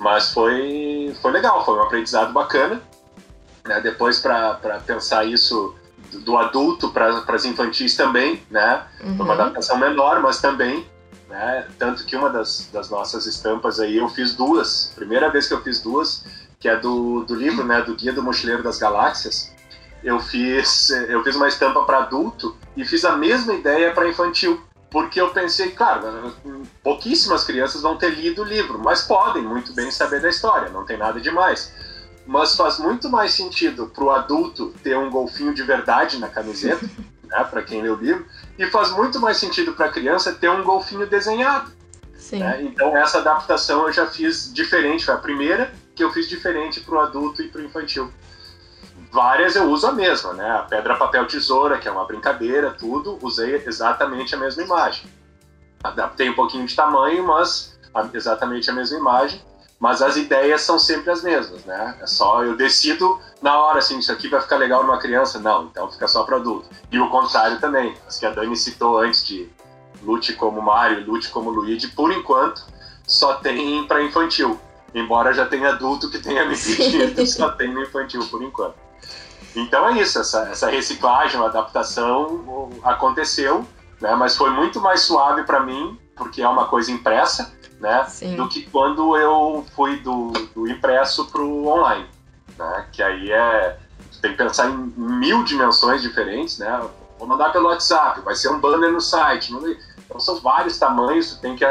Mas 0.03 0.33
foi, 0.33 1.15
foi 1.23 1.31
legal, 1.31 1.65
foi 1.65 1.79
um 1.79 1.83
aprendizado 1.83 2.33
bacana. 2.33 2.83
Né? 3.65 3.81
Depois, 3.81 4.19
para 4.19 4.55
pensar 4.85 5.25
isso 5.25 5.77
do, 6.25 6.37
adulto 6.37 6.91
para 6.91 7.23
as 7.29 7.45
infantis 7.45 7.95
também, 7.97 8.43
né? 8.51 8.83
Foi 8.99 9.11
uma 9.12 9.25
Uhum. 9.27 9.31
adaptação 9.33 9.79
menor, 9.79 10.21
mas 10.21 10.41
também, 10.41 10.85
né? 11.29 11.69
Tanto 11.79 12.05
que 12.05 12.17
uma 12.17 12.29
das, 12.29 12.69
das 12.73 12.91
nossas 12.91 13.27
estampas 13.27 13.79
aí 13.79 13.97
eu 13.99 14.09
fiz 14.09 14.35
duas. 14.35 14.93
Primeira 14.97 15.31
vez 15.31 15.47
que 15.47 15.55
eu 15.55 15.62
fiz 15.62 15.81
duas, 15.81 16.25
que 16.59 16.69
é 16.69 16.77
do, 16.77 17.23
do 17.25 17.35
livro, 17.37 17.65
né? 17.65 17.81
Do 17.83 17.95
Guia 17.95 18.12
do 18.12 18.23
Mochileiro 18.25 18.62
das 18.62 18.79
Galáxias. 18.79 19.53
Eu 20.03 20.19
fiz, 20.19 20.91
eu 20.91 21.23
fiz 21.23 21.37
uma 21.37 21.47
estampa 21.47 21.85
para 21.85 21.99
adulto 21.99 22.57
e 22.77 22.85
fiz 22.85 23.05
a 23.05 23.12
mesma 23.17 23.55
ideia 23.55 23.93
para 23.93 24.09
infantil. 24.09 24.61
Porque 24.92 25.18
eu 25.18 25.31
pensei, 25.31 25.70
claro, 25.70 26.35
pouquíssimas 26.83 27.44
crianças 27.44 27.81
vão 27.81 27.96
ter 27.96 28.11
lido 28.11 28.42
o 28.42 28.44
livro, 28.44 28.78
mas 28.78 29.02
podem 29.02 29.42
muito 29.42 29.72
bem 29.72 29.90
saber 29.90 30.20
da 30.20 30.28
história, 30.28 30.68
não 30.68 30.85
tem 30.85 30.98
nada 30.98 31.18
demais. 31.18 31.72
Mas 32.26 32.55
faz 32.55 32.78
muito 32.78 33.09
mais 33.09 33.33
sentido 33.33 33.87
para 33.87 34.05
o 34.05 34.11
adulto 34.11 34.74
ter 34.83 34.96
um 34.96 35.09
golfinho 35.09 35.55
de 35.55 35.62
verdade 35.62 36.18
na 36.18 36.28
camiseta, 36.28 36.85
né, 37.24 37.44
para 37.44 37.62
quem 37.62 37.81
lê 37.81 37.88
o 37.88 37.96
livro, 37.96 38.26
e 38.59 38.66
faz 38.66 38.90
muito 38.90 39.18
mais 39.18 39.38
sentido 39.38 39.72
para 39.72 39.87
a 39.87 39.90
criança 39.90 40.35
ter 40.35 40.50
um 40.50 40.62
golfinho 40.62 41.07
desenhado. 41.07 41.72
Sim. 42.14 42.38
né? 42.38 42.62
Então 42.62 42.96
essa 42.96 43.18
adaptação 43.18 43.87
eu 43.87 43.92
já 43.92 44.07
fiz 44.07 44.52
diferente, 44.52 45.07
foi 45.07 45.14
a 45.14 45.18
primeira 45.18 45.72
que 45.94 46.05
eu 46.05 46.12
fiz 46.12 46.28
diferente 46.28 46.81
para 46.81 46.94
o 46.94 47.00
adulto 47.00 47.42
e 47.42 47.48
para 47.48 47.62
o 47.62 47.64
infantil. 47.64 48.12
Várias 49.12 49.55
eu 49.55 49.68
uso 49.68 49.87
a 49.87 49.92
mesma, 49.92 50.33
né? 50.33 50.51
A 50.51 50.62
pedra, 50.62 50.96
papel, 50.96 51.27
tesoura, 51.27 51.79
que 51.79 51.87
é 51.87 51.90
uma 51.92 52.07
brincadeira, 52.07 52.70
tudo, 52.70 53.18
usei 53.20 53.57
exatamente 53.66 54.35
a 54.35 54.38
mesma 54.38 54.62
imagem. 54.62 55.05
Adaptei 55.85 56.31
um 56.31 56.35
pouquinho 56.35 56.66
de 56.66 56.75
tamanho, 56.75 57.22
mas 57.27 57.79
exatamente 58.14 58.70
a 58.70 58.72
mesma 58.72 58.96
imagem. 58.96 59.42
Mas 59.79 60.01
as 60.01 60.16
ideias 60.16 60.62
são 60.62 60.79
sempre 60.79 61.11
as 61.11 61.22
mesmas, 61.22 61.62
né? 61.66 61.98
É 62.01 62.07
só 62.07 62.42
eu 62.42 62.57
decido 62.57 63.20
na 63.42 63.59
hora, 63.59 63.81
assim, 63.81 63.98
isso 63.98 64.11
aqui 64.11 64.29
vai 64.29 64.40
ficar 64.40 64.57
legal 64.57 64.83
numa 64.83 64.98
criança? 64.98 65.38
Não, 65.38 65.64
então 65.64 65.90
fica 65.90 66.09
só 66.09 66.22
para 66.22 66.37
adulto. 66.37 66.70
E 66.90 66.98
o 66.98 67.11
contrário 67.11 67.61
também. 67.61 67.94
As 68.09 68.18
que 68.18 68.25
a 68.25 68.31
Dani 68.31 68.57
citou 68.57 68.98
antes 68.98 69.27
de 69.27 69.46
lute 70.03 70.33
como 70.33 70.62
Mario, 70.62 71.05
lute 71.05 71.29
como 71.29 71.51
Luigi, 71.51 71.88
por 71.88 72.11
enquanto 72.11 72.64
só 73.07 73.35
tem 73.35 73.87
para 73.87 74.03
infantil. 74.03 74.59
Embora 74.94 75.35
já 75.35 75.44
tenha 75.44 75.68
adulto 75.68 76.09
que 76.09 76.18
tenha 76.18 76.46
me 76.46 76.57
pedido, 76.57 77.27
só 77.27 77.51
tem 77.51 77.75
no 77.75 77.83
infantil 77.83 78.27
por 78.31 78.42
enquanto. 78.42 78.82
Então 79.55 79.88
é 79.88 80.01
isso, 80.01 80.19
essa, 80.19 80.49
essa 80.49 80.71
reciclagem, 80.71 81.41
a 81.41 81.45
adaptação 81.45 82.71
aconteceu, 82.83 83.67
né? 84.01 84.15
Mas 84.15 84.37
foi 84.37 84.51
muito 84.51 84.81
mais 84.81 85.03
suave 85.03 85.45
para 85.45 85.61
mim, 85.61 85.99
porque 86.17 86.43
é 86.43 86.49
uma 86.49 86.67
coisa 86.67 86.91
impressa, 86.91 87.53
né? 87.79 88.05
Sim. 88.05 88.37
Do 88.37 88.49
que 88.49 88.62
quando 88.71 89.17
eu 89.17 89.65
fui 89.75 89.97
do, 90.01 90.33
do 90.55 90.69
impresso 90.69 91.27
pro 91.27 91.67
online, 91.67 92.09
né? 92.59 92.87
Que 92.93 93.03
aí 93.03 93.31
é 93.31 93.79
tem 94.21 94.31
que 94.31 94.37
pensar 94.37 94.69
em 94.69 94.93
mil 94.97 95.43
dimensões 95.43 96.01
diferentes, 96.01 96.59
né? 96.59 96.81
Vou 97.19 97.27
mandar 97.27 97.51
pelo 97.51 97.69
WhatsApp, 97.69 98.21
vai 98.21 98.37
ser 98.37 98.51
um 98.51 98.61
banner 98.61 98.93
no 98.93 99.01
site, 99.01 99.53
então 99.53 100.21
são 100.21 100.41
vários 100.41 100.79
tamanhos, 100.79 101.37
tem 101.38 101.57
que 101.57 101.65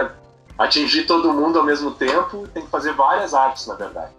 atingir 0.58 1.06
todo 1.06 1.34
mundo 1.34 1.60
ao 1.60 1.65
mesmo 1.65 1.91
tempo, 1.91 2.48
tem 2.54 2.63
que 2.63 2.70
fazer 2.70 2.94
várias 2.94 3.34
artes, 3.34 3.65
na 3.67 3.76
verdade. 3.76 4.12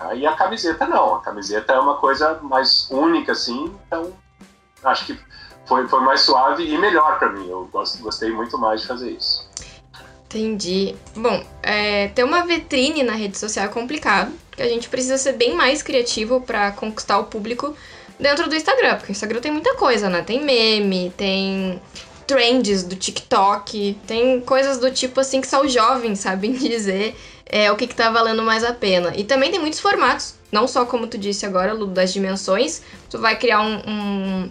Né? 0.00 0.18
E 0.18 0.26
a 0.26 0.32
camiseta 0.32 0.86
não, 0.86 1.16
a 1.16 1.20
camiseta 1.20 1.72
é 1.72 1.78
uma 1.78 1.96
coisa 1.96 2.38
mais 2.42 2.88
única, 2.90 3.32
assim, 3.32 3.74
então 3.86 4.12
acho 4.84 5.06
que 5.06 5.18
foi, 5.66 5.86
foi 5.86 6.00
mais 6.00 6.22
suave 6.22 6.64
e 6.64 6.76
melhor 6.78 7.18
para 7.18 7.30
mim. 7.30 7.48
Eu 7.48 7.68
gostei 7.72 8.30
muito 8.30 8.58
mais 8.58 8.82
de 8.82 8.86
fazer 8.86 9.10
isso. 9.10 9.48
Entendi. 10.24 10.94
Bom, 11.14 11.44
é, 11.62 12.08
ter 12.08 12.24
uma 12.24 12.46
vitrine 12.46 13.02
na 13.02 13.12
rede 13.12 13.36
social 13.36 13.66
é 13.66 13.68
complicado, 13.68 14.32
porque 14.48 14.62
a 14.62 14.68
gente 14.68 14.88
precisa 14.88 15.18
ser 15.18 15.32
bem 15.32 15.54
mais 15.54 15.82
criativo 15.82 16.40
para 16.40 16.70
conquistar 16.72 17.18
o 17.18 17.24
público 17.24 17.74
dentro 18.18 18.48
do 18.48 18.54
Instagram, 18.54 18.96
porque 18.96 19.10
o 19.10 19.14
Instagram 19.14 19.40
tem 19.40 19.50
muita 19.50 19.74
coisa, 19.74 20.08
né? 20.08 20.22
Tem 20.22 20.44
meme, 20.44 21.12
tem 21.16 21.82
trends 22.26 22.84
do 22.84 22.94
TikTok, 22.94 23.98
tem 24.06 24.40
coisas 24.42 24.78
do 24.78 24.90
tipo 24.92 25.18
assim 25.18 25.40
que 25.40 25.48
só 25.48 25.62
os 25.62 25.72
jovens 25.72 26.20
sabem 26.20 26.52
dizer 26.54 27.16
é, 27.52 27.70
o 27.70 27.76
que, 27.76 27.88
que 27.88 27.94
tá 27.96 28.08
valendo 28.10 28.44
mais 28.44 28.62
a 28.62 28.72
pena. 28.72 29.12
E 29.16 29.24
também 29.24 29.50
tem 29.50 29.58
muitos 29.58 29.80
formatos, 29.80 30.36
não 30.52 30.68
só 30.68 30.86
como 30.86 31.08
tu 31.08 31.18
disse 31.18 31.44
agora, 31.44 31.72
Lu, 31.72 31.86
das 31.86 32.12
dimensões. 32.12 32.80
Tu 33.10 33.18
vai 33.18 33.36
criar 33.36 33.60
um, 33.60 33.82
um 33.86 34.50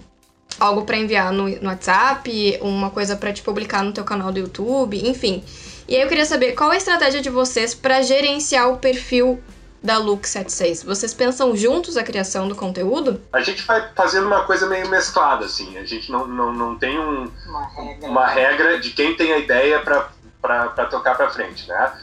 algo 0.60 0.84
para 0.84 0.98
enviar 0.98 1.32
no, 1.32 1.48
no, 1.48 1.70
WhatsApp, 1.70 2.60
uma 2.62 2.90
coisa 2.90 3.16
para 3.16 3.32
te 3.32 3.42
publicar 3.42 3.84
no 3.84 3.94
teu 3.94 4.04
canal 4.04 4.34
do 4.34 4.40
YouTube, 4.40 5.08
enfim. 5.08 5.42
E 5.88 5.96
aí 5.96 6.02
eu 6.02 6.10
queria 6.10 6.26
saber 6.26 6.52
qual 6.52 6.72
é 6.74 6.76
a 6.76 6.78
estratégia 6.78 7.22
de 7.22 7.30
vocês 7.30 7.74
para 7.74 8.02
gerenciar 8.02 8.70
o 8.70 8.78
perfil 8.78 9.42
da 9.82 9.98
Look 9.98 10.28
76? 10.28 10.84
Vocês 10.84 11.14
pensam 11.14 11.56
juntos 11.56 11.96
a 11.96 12.04
criação 12.04 12.50
do 12.50 12.56
conteúdo? 12.56 13.22
A 13.32 13.40
gente 13.42 13.64
vai 13.64 13.90
fazendo 13.96 14.28
uma 14.28 14.44
coisa 14.44 14.68
meio 14.68 14.90
mesclada, 14.90 15.46
assim. 15.46 15.78
A 15.78 15.86
gente 15.86 16.12
não, 16.12 16.28
não, 16.28 16.52
não 16.52 16.78
tem 16.78 17.00
um, 17.00 17.32
uma, 17.48 17.66
regra. 17.66 18.10
uma 18.10 18.28
regra 18.28 18.80
de 18.80 18.90
quem 18.90 19.16
tem 19.16 19.32
a 19.32 19.38
ideia 19.38 19.80
para 19.80 20.86
tocar 20.88 21.16
para 21.16 21.30
frente, 21.30 21.66
né? 21.66 21.94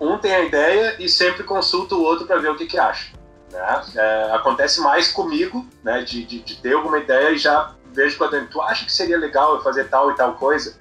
Um 0.00 0.18
tem 0.18 0.34
a 0.34 0.44
ideia 0.44 0.96
e 0.98 1.08
sempre 1.08 1.42
consulta 1.42 1.94
o 1.94 2.02
outro 2.02 2.26
para 2.26 2.38
ver 2.38 2.50
o 2.50 2.56
que, 2.56 2.66
que 2.66 2.78
acha. 2.78 3.12
Né? 3.50 3.84
É, 3.94 4.30
acontece 4.32 4.80
mais 4.80 5.10
comigo, 5.10 5.66
né? 5.82 6.02
De, 6.02 6.24
de, 6.24 6.40
de, 6.40 6.56
ter 6.56 6.74
alguma 6.74 6.98
ideia 6.98 7.30
e 7.30 7.38
já 7.38 7.74
vejo 7.92 8.18
quando 8.18 8.46
tu 8.48 8.60
acha 8.60 8.84
que 8.84 8.92
seria 8.92 9.16
legal 9.16 9.54
eu 9.54 9.62
fazer 9.62 9.88
tal 9.88 10.10
e 10.10 10.14
tal 10.14 10.34
coisa, 10.34 10.78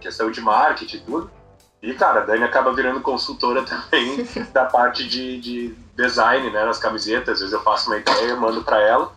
questão 0.00 0.30
de 0.30 0.40
marketing 0.40 0.96
e 0.96 1.00
tudo. 1.00 1.30
E, 1.82 1.92
cara, 1.94 2.20
a 2.20 2.24
Dani 2.24 2.44
acaba 2.44 2.72
virando 2.72 3.00
consultora 3.00 3.62
também 3.66 4.24
da 4.52 4.64
parte 4.66 5.06
de, 5.06 5.40
de 5.40 5.74
design, 5.96 6.50
né, 6.50 6.64
nas 6.64 6.78
camisetas. 6.78 7.34
Às 7.34 7.40
vezes 7.40 7.52
eu 7.52 7.62
faço 7.62 7.90
uma 7.90 7.98
ideia, 7.98 8.36
mando 8.36 8.62
para 8.62 8.80
ela, 8.80 9.12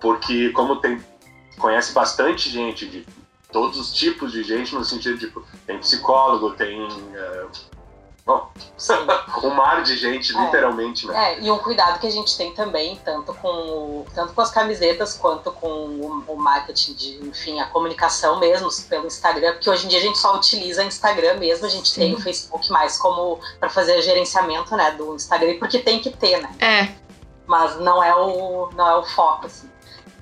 porque 0.00 0.50
como 0.50 0.76
tem 0.76 1.00
conhece 1.56 1.92
bastante 1.92 2.50
gente 2.50 2.84
de 2.84 3.06
todos 3.52 3.78
os 3.78 3.92
tipos 3.92 4.32
de 4.32 4.42
gente 4.42 4.74
no 4.74 4.84
sentido 4.84 5.16
de 5.16 5.26
tipo, 5.26 5.44
tem 5.64 5.78
psicólogo, 5.78 6.50
tem 6.54 6.82
uh, 6.82 7.50
um 9.44 9.50
mar 9.50 9.82
de 9.82 9.96
gente, 9.96 10.34
é, 10.34 10.44
literalmente, 10.44 11.06
né? 11.06 11.34
É, 11.34 11.40
e 11.42 11.50
um 11.50 11.58
cuidado 11.58 11.98
que 12.00 12.06
a 12.06 12.10
gente 12.10 12.36
tem 12.38 12.54
também, 12.54 12.98
tanto 13.04 13.34
com, 13.34 14.06
tanto 14.14 14.32
com 14.32 14.40
as 14.40 14.50
camisetas 14.50 15.14
quanto 15.14 15.52
com 15.52 15.68
o, 15.68 16.24
o, 16.26 16.36
marketing, 16.36 16.94
de, 16.94 17.28
enfim, 17.28 17.60
a 17.60 17.66
comunicação 17.66 18.40
mesmo 18.40 18.68
pelo 18.88 19.06
Instagram, 19.06 19.52
porque 19.52 19.68
hoje 19.68 19.84
em 19.84 19.88
dia 19.88 19.98
a 19.98 20.02
gente 20.02 20.18
só 20.18 20.34
utiliza 20.36 20.82
Instagram 20.82 21.34
mesmo, 21.34 21.66
a 21.66 21.70
gente 21.70 21.90
Sim. 21.90 22.00
tem 22.00 22.14
o 22.14 22.20
Facebook 22.20 22.70
mais 22.70 22.96
como 22.96 23.38
para 23.60 23.68
fazer 23.68 24.00
gerenciamento, 24.00 24.74
né, 24.74 24.92
do 24.92 25.14
Instagram, 25.14 25.58
porque 25.58 25.78
tem 25.78 26.00
que 26.00 26.10
ter, 26.10 26.40
né? 26.40 26.50
É. 26.60 26.94
Mas 27.46 27.78
não 27.78 28.02
é 28.02 28.14
o, 28.16 28.70
não 28.74 28.88
é 28.88 28.96
o 28.96 29.02
foco, 29.04 29.46
assim 29.46 29.73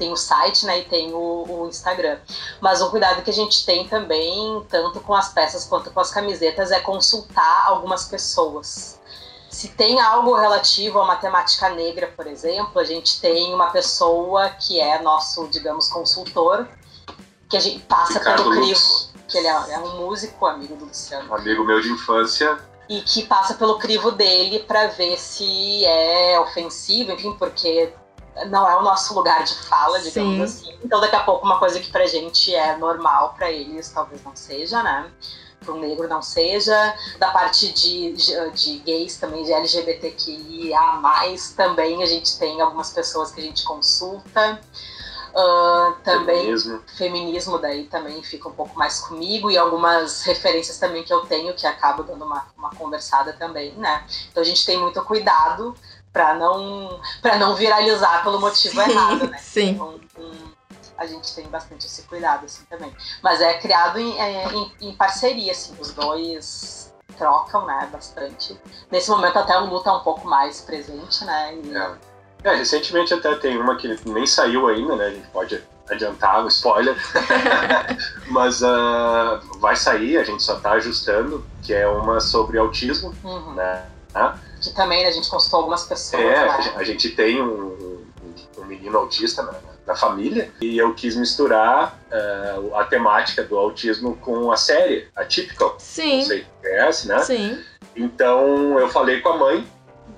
tem 0.03 0.12
o 0.12 0.17
site, 0.17 0.67
né, 0.67 0.81
e 0.81 0.85
tem 0.85 1.15
o, 1.15 1.45
o, 1.49 1.69
Instagram. 1.69 2.19
Mas 2.61 2.83
um 2.83 2.91
cuidado 2.91 3.23
que 3.23 3.31
a 3.31 3.33
gente 3.33 3.65
tem 3.65 3.87
também, 3.87 4.61
tanto 4.69 5.01
com 5.01 5.15
as 5.15 5.29
peças 5.29 5.65
quanto 5.65 5.93
com 5.93 6.01
as 6.01 6.11
camisetas, 6.11 6.73
é 6.73 6.81
consultar 6.81 7.67
algumas 7.67 8.07
pessoas. 8.07 9.01
Se 9.49 9.69
tem 9.69 10.01
algo 10.01 10.35
relativo 10.35 10.99
a 10.99 11.05
uma 11.05 11.15
temática 11.15 11.69
negra, 11.69 12.12
por 12.17 12.27
exemplo, 12.27 12.81
a 12.81 12.85
gente 12.85 13.21
tem 13.21 13.55
uma 13.55 13.71
pessoa 13.71 14.49
que 14.49 14.81
é 14.81 15.01
nosso, 15.01 15.47
digamos, 15.47 15.88
consultor, 15.88 16.67
que 17.49 17.57
a 17.57 17.61
gente 17.61 17.79
passa 17.85 18.19
Ricardo 18.19 18.43
pelo 18.43 18.57
crivo, 18.57 18.81
que 19.29 19.38
ele 19.38 19.47
é, 19.47 19.51
é 19.51 19.79
um 19.79 19.99
músico, 19.99 20.47
amigo 20.47 20.75
do 20.75 20.87
Luciano. 20.87 21.33
Amigo 21.33 21.65
meu 21.65 21.81
de 21.81 21.91
infância, 21.93 22.59
e 22.88 23.01
que 23.03 23.25
passa 23.25 23.55
pelo 23.55 23.79
crivo 23.79 24.11
dele 24.11 24.59
para 24.61 24.88
ver 24.88 25.17
se 25.17 25.85
é 25.85 26.41
ofensivo, 26.41 27.12
enfim, 27.12 27.37
porque 27.38 27.93
não 28.49 28.68
é 28.68 28.77
o 28.77 28.83
nosso 28.83 29.14
lugar 29.14 29.45
de 29.45 29.55
fala, 29.55 30.01
digamos 30.01 30.51
Sim. 30.51 30.68
assim. 30.68 30.79
Então, 30.83 31.01
daqui 31.01 31.16
a 31.16 31.21
pouco, 31.21 31.45
uma 31.45 31.59
coisa 31.59 31.79
que 31.79 31.90
pra 31.90 32.07
gente 32.07 32.55
é 32.55 32.77
normal, 32.77 33.35
para 33.37 33.51
eles 33.51 33.90
talvez 33.90 34.23
não 34.25 34.35
seja, 34.35 34.83
né? 34.83 35.11
Para 35.61 35.75
um 35.75 35.79
negro 35.79 36.09
não 36.09 36.23
seja. 36.23 36.95
Da 37.18 37.31
parte 37.31 37.73
de, 37.73 38.12
de, 38.12 38.51
de 38.51 38.79
gays 38.79 39.16
também, 39.16 39.45
de 39.45 39.53
LGBTQIA, 39.53 40.81
também 41.57 42.03
a 42.03 42.07
gente 42.07 42.38
tem 42.38 42.61
algumas 42.61 42.90
pessoas 42.90 43.31
que 43.31 43.40
a 43.40 43.45
gente 43.45 43.64
consulta. 43.64 44.61
Uh, 45.33 45.95
também 46.05 46.42
feminismo. 46.42 46.83
feminismo 46.99 47.59
daí 47.59 47.85
também 47.85 48.23
fica 48.23 48.51
um 48.51 48.53
pouco 48.53 48.79
mais 48.79 49.01
comigo 49.01 49.51
e 49.51 49.57
algumas 49.57 50.25
referências 50.25 50.77
também 50.77 51.03
que 51.03 51.11
eu 51.11 51.21
tenho 51.21 51.55
que 51.55 51.66
acabo 51.66 52.03
dando 52.03 52.27
uma, 52.27 52.47
uma 52.55 52.68
conversada 52.75 53.33
também, 53.33 53.73
né? 53.73 54.05
Então 54.31 54.42
a 54.42 54.45
gente 54.45 54.66
tem 54.66 54.79
muito 54.79 55.03
cuidado 55.05 55.75
para 56.12 56.35
não 56.35 57.01
para 57.20 57.38
não 57.38 57.55
viralizar 57.55 58.22
pelo 58.22 58.40
motivo 58.40 58.83
sim, 58.83 58.90
errado, 58.90 59.29
né? 59.29 59.38
Sim. 59.42 59.70
Então, 59.70 60.01
um, 60.18 60.53
a 60.98 61.07
gente 61.07 61.35
tem 61.35 61.46
bastante 61.48 61.87
esse 61.87 62.03
cuidado 62.03 62.44
assim 62.44 62.64
também. 62.68 62.94
Mas 63.22 63.40
é 63.40 63.59
criado 63.59 63.98
em, 63.98 64.18
é, 64.20 64.53
em, 64.53 64.72
em, 64.81 64.94
parceria, 64.94 65.53
assim, 65.53 65.75
os 65.81 65.92
dois 65.92 66.94
trocam, 67.16 67.66
né, 67.66 67.88
bastante. 67.90 68.59
Nesse 68.90 69.11
momento 69.11 69.38
até 69.38 69.59
o 69.59 69.66
Lu 69.66 69.83
tá 69.83 69.96
um 69.96 70.01
pouco 70.01 70.27
mais 70.29 70.61
presente, 70.61 71.25
né? 71.25 71.55
E... 71.57 71.77
É. 71.77 71.96
é. 72.44 72.55
recentemente 72.57 73.12
até 73.12 73.35
tem 73.37 73.59
uma 73.59 73.77
que 73.77 73.98
nem 74.09 74.27
saiu 74.27 74.68
ainda, 74.68 74.96
né? 74.96 75.07
A 75.07 75.11
gente 75.11 75.29
pode 75.29 75.62
adiantar 75.90 76.44
o 76.44 76.48
spoiler. 76.48 76.96
Mas 78.29 78.62
uh, 78.62 79.40
vai 79.59 79.77
sair, 79.77 80.18
a 80.18 80.25
gente 80.25 80.42
só 80.42 80.61
tá 80.61 80.72
ajustando, 80.72 81.44
que 81.62 81.72
é 81.72 81.87
uma 81.87 82.20
sobre 82.20 82.59
autismo, 82.59 83.14
uhum. 83.25 83.55
né? 83.55 83.87
Que 84.62 84.75
também 84.75 85.03
né, 85.03 85.09
a 85.09 85.12
gente 85.12 85.29
consultou 85.29 85.61
algumas 85.61 85.85
pessoas. 85.85 86.22
É, 86.22 86.46
né? 86.46 86.72
a 86.77 86.85
gente 86.85 87.11
tem 87.11 87.42
um, 87.42 88.05
um 88.59 88.64
menino 88.64 88.96
autista 88.98 89.42
na, 89.42 89.55
na, 89.87 89.96
família 89.96 90.51
e 90.61 90.79
eu 90.79 90.94
quis 90.94 91.16
misturar 91.16 91.98
uh, 92.11 92.77
a 92.77 92.85
temática 92.85 93.42
do 93.42 93.59
autismo 93.59 94.16
com 94.16 94.53
a 94.53 94.57
série, 94.57 95.09
a 95.16 95.25
Typical. 95.25 95.75
Sim. 95.79 96.18
Não 96.18 96.25
sei 96.25 96.38
se 96.40 96.46
conhece, 96.61 97.09
né? 97.09 97.18
Sim. 97.20 97.59
Então 97.96 98.79
eu 98.79 98.88
falei 98.88 99.20
com 99.20 99.31
a 99.31 99.37
mãe 99.37 99.66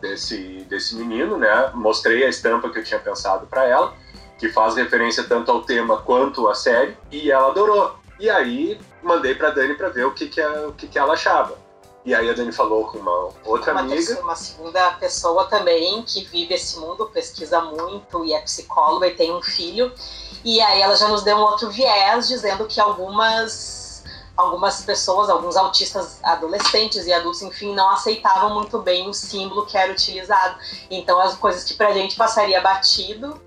desse, 0.01 0.67
desse 0.69 0.95
menino, 0.95 1.39
né? 1.39 1.71
Mostrei 1.75 2.25
a 2.25 2.29
estampa 2.29 2.69
que 2.71 2.79
eu 2.79 2.85
tinha 2.85 3.01
pensado 3.01 3.47
para 3.47 3.65
ela, 3.67 3.95
que 4.39 4.49
faz 4.49 4.77
referência 4.77 5.25
tanto 5.25 5.51
ao 5.51 5.63
tema 5.63 5.99
quanto 6.03 6.49
à 6.49 6.55
série, 6.55 6.97
e 7.11 7.31
ela 7.31 7.49
adorou. 7.49 7.97
E 8.21 8.29
aí 8.31 8.79
mandei 9.03 9.35
para 9.35 9.51
Dani 9.51 9.75
para 9.75 9.89
ver 9.89 10.07
o 10.07 10.13
que, 10.13 10.29
que, 10.29 10.41
a, 10.41 10.69
o 10.69 10.73
que, 10.73 10.87
que 10.87 10.99
ela 10.99 11.15
achava. 11.15 11.64
E 12.05 12.15
aí 12.15 12.29
a 12.29 12.35
Dani 12.35 12.53
falou 12.53 12.87
com 12.87 12.99
uma 12.99 13.31
outra 13.45 13.73
uma 13.73 13.81
amiga. 13.81 14.21
Uma 14.21 14.37
segunda 14.37 14.91
pessoa 14.93 15.47
também 15.47 16.03
que 16.03 16.25
vive 16.25 16.55
esse 16.55 16.79
mundo, 16.79 17.07
pesquisa 17.07 17.63
muito 17.63 18.25
e 18.25 18.35
é 18.35 18.41
psicóloga 18.43 19.07
e 19.07 19.15
tem 19.15 19.33
um 19.33 19.43
filho. 19.43 19.91
E 20.45 20.61
aí 20.61 20.83
ela 20.83 20.95
já 20.95 21.09
nos 21.09 21.23
deu 21.23 21.37
um 21.37 21.41
outro 21.41 21.71
viés, 21.71 22.29
dizendo 22.29 22.67
que 22.67 22.79
algumas 22.79 23.83
algumas 24.37 24.83
pessoas, 24.83 25.31
alguns 25.31 25.57
autistas 25.57 26.19
adolescentes 26.23 27.07
e 27.07 27.13
adultos, 27.13 27.41
enfim, 27.41 27.73
não 27.73 27.89
aceitavam 27.91 28.53
muito 28.53 28.81
bem 28.81 29.09
o 29.09 29.15
símbolo 29.15 29.65
que 29.65 29.79
era 29.79 29.93
utilizado. 29.93 30.59
Então 30.91 31.21
as 31.21 31.37
coisas 31.37 31.65
que 31.65 31.75
pra 31.75 31.93
gente 31.93 32.17
passaria 32.17 32.61
batido, 32.61 33.41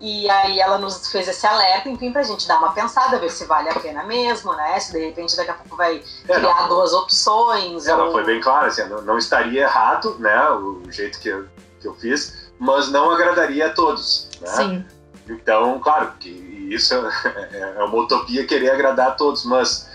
e 0.00 0.30
aí 0.30 0.60
ela 0.60 0.78
nos 0.78 1.10
fez 1.10 1.26
esse 1.26 1.44
alerta, 1.44 1.88
enfim, 1.88 2.12
pra 2.12 2.22
gente 2.22 2.46
dar 2.46 2.58
uma 2.58 2.72
pensada, 2.72 3.18
ver 3.18 3.30
se 3.30 3.44
vale 3.46 3.68
a 3.68 3.74
pena 3.74 4.04
mesmo, 4.04 4.52
né? 4.52 4.78
Se 4.78 4.92
de 4.92 5.04
repente 5.04 5.36
daqui 5.36 5.50
a 5.50 5.54
pouco 5.54 5.76
vai 5.76 5.96
é, 6.28 6.34
criar 6.34 6.62
não, 6.62 6.68
duas 6.68 6.92
opções. 6.92 7.86
É, 7.86 7.96
ou... 7.96 8.12
Foi 8.12 8.24
bem 8.24 8.40
claro, 8.40 8.66
assim, 8.66 8.84
não, 8.84 9.02
não, 9.02 9.18
estaria 9.18 9.62
errado, 9.62 10.16
né? 10.20 10.50
O 10.50 10.82
jeito 10.88 11.18
que 11.18 11.28
eu, 11.28 11.46
que 11.80 11.88
eu 11.88 11.94
fiz, 11.94 12.48
mas 12.60 12.88
não 12.90 13.10
agradaria 13.10 13.66
a 13.66 13.70
todos, 13.70 14.28
né? 14.40 14.48
Sim. 14.48 14.86
Então, 15.28 15.80
claro, 15.80 16.12
que 16.20 16.30
isso 16.70 16.94
é, 16.94 17.74
é 17.76 17.84
uma 17.84 17.96
utopia 17.96 18.46
querer 18.46 18.70
agradar 18.70 19.08
a 19.08 19.12
todos, 19.12 19.44
mas, 19.44 19.90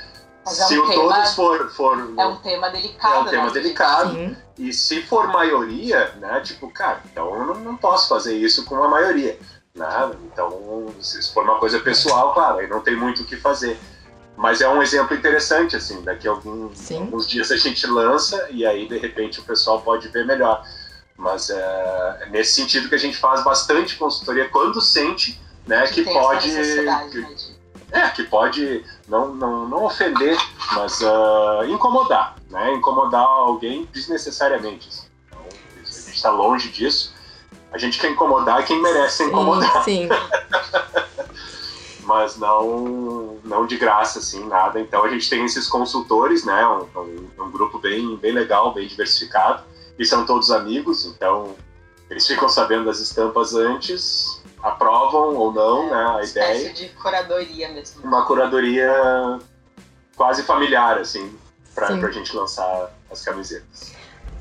mas 0.46 0.60
é 0.60 0.66
um 0.66 0.68
se 0.68 0.82
tema, 0.82 0.94
todos 0.94 1.34
for, 1.34 1.70
for. 1.70 2.14
É 2.18 2.26
um 2.26 2.36
tema 2.38 2.70
delicado. 2.70 3.16
É 3.16 3.20
um 3.20 3.26
tema 3.26 3.46
né, 3.46 3.52
delicado. 3.52 4.12
Sim. 4.12 4.38
E 4.58 4.74
se 4.74 5.02
for 5.04 5.28
maioria, 5.28 6.14
né? 6.20 6.42
Tipo, 6.42 6.70
cara, 6.70 7.02
então 7.10 7.34
eu 7.34 7.46
não, 7.46 7.56
não 7.56 7.78
posso 7.78 8.10
fazer 8.10 8.36
isso 8.36 8.66
com 8.66 8.84
a 8.84 8.88
maioria 8.90 9.40
nada. 9.76 10.18
Então, 10.32 10.94
se 11.02 11.34
for 11.34 11.44
uma 11.44 11.60
coisa 11.60 11.80
pessoal, 11.80 12.34
claro, 12.34 12.60
aí 12.60 12.68
não 12.68 12.82
tem 12.82 12.96
muito 12.96 13.24
o 13.24 13.26
que 13.26 13.36
fazer. 13.36 13.78
Mas 14.36 14.62
é 14.62 14.68
um 14.68 14.82
exemplo 14.82 15.16
interessante, 15.16 15.76
assim, 15.76 16.02
daqui 16.02 16.28
a 16.28 16.32
alguns, 16.32 16.92
alguns 16.92 17.30
dias 17.30 17.52
a 17.52 17.58
gente 17.58 17.86
lança 17.86 18.48
e 18.50 18.66
aí, 18.66 18.88
de 18.88 18.98
repente, 18.98 19.40
o 19.40 19.44
pessoal 19.44 19.82
pode 19.82 20.08
ver 20.08 20.26
melhor. 20.26 20.64
Mas 21.16 21.50
é, 21.50 22.18
é 22.22 22.30
nesse 22.30 22.54
sentido 22.54 22.90
que 22.90 22.96
a 22.96 23.00
gente 23.00 23.18
faz 23.18 23.44
bastante 23.44 23.96
consultoria 23.96 24.50
quando 24.50 24.82
sente 24.82 25.40
né, 25.68 25.86
que, 25.88 26.04
que 26.04 26.12
pode. 26.12 26.50
Que, 26.50 26.82
né, 26.82 27.10
é, 27.92 28.10
que 28.10 28.24
pode 28.24 28.84
não, 29.08 29.36
não, 29.36 29.70
não 29.70 29.84
ofender, 29.84 30.36
mas 30.72 31.00
uh, 31.02 31.64
incomodar, 31.70 32.36
né? 32.50 32.74
Incomodar 32.74 33.22
alguém 33.22 33.88
desnecessariamente. 33.94 34.90
Assim. 34.90 35.08
Então, 35.28 35.42
a 35.46 35.86
gente 35.86 36.16
está 36.16 36.32
longe 36.32 36.70
disso. 36.70 37.14
A 37.74 37.78
gente 37.78 38.00
quer 38.00 38.12
incomodar 38.12 38.64
quem 38.66 38.82
merece 38.82 39.18
ser 39.18 39.24
incomodado. 39.26 39.84
Sim. 39.84 40.08
Mas 42.06 42.38
não, 42.38 43.40
não 43.44 43.66
de 43.66 43.78
graça, 43.78 44.20
assim, 44.20 44.46
nada. 44.48 44.80
Então 44.80 45.04
a 45.04 45.10
gente 45.10 45.30
tem 45.30 45.44
esses 45.44 45.68
consultores, 45.68 46.46
né? 46.46 46.68
Um, 46.68 47.00
um, 47.00 47.46
um 47.46 47.52
grupo 47.52 47.80
bem, 47.80 48.16
bem 48.18 48.32
legal, 48.34 48.74
bem 48.74 48.88
diversificado. 48.88 49.64
E 49.98 50.06
são 50.06 50.26
todos 50.26 50.52
amigos, 50.52 51.06
então 51.06 51.56
eles 52.10 52.28
ficam 52.28 52.50
sabendo 52.50 52.86
das 52.86 53.00
estampas 53.00 53.56
antes, 53.56 54.42
aprovam 54.62 55.36
ou 55.36 55.52
não, 55.52 55.88
é, 55.88 55.92
né, 55.92 56.04
a 56.04 56.12
uma 56.12 56.24
ideia. 56.24 56.74
de 56.74 56.90
curadoria 56.90 57.70
mesmo. 57.70 58.04
Uma 58.04 58.26
curadoria 58.26 59.40
quase 60.16 60.44
familiar, 60.44 60.98
assim, 60.98 61.36
pra, 61.74 61.98
pra 61.98 62.12
gente 62.12 62.36
lançar 62.36 62.92
as 63.12 63.24
camisetas. 63.24 63.94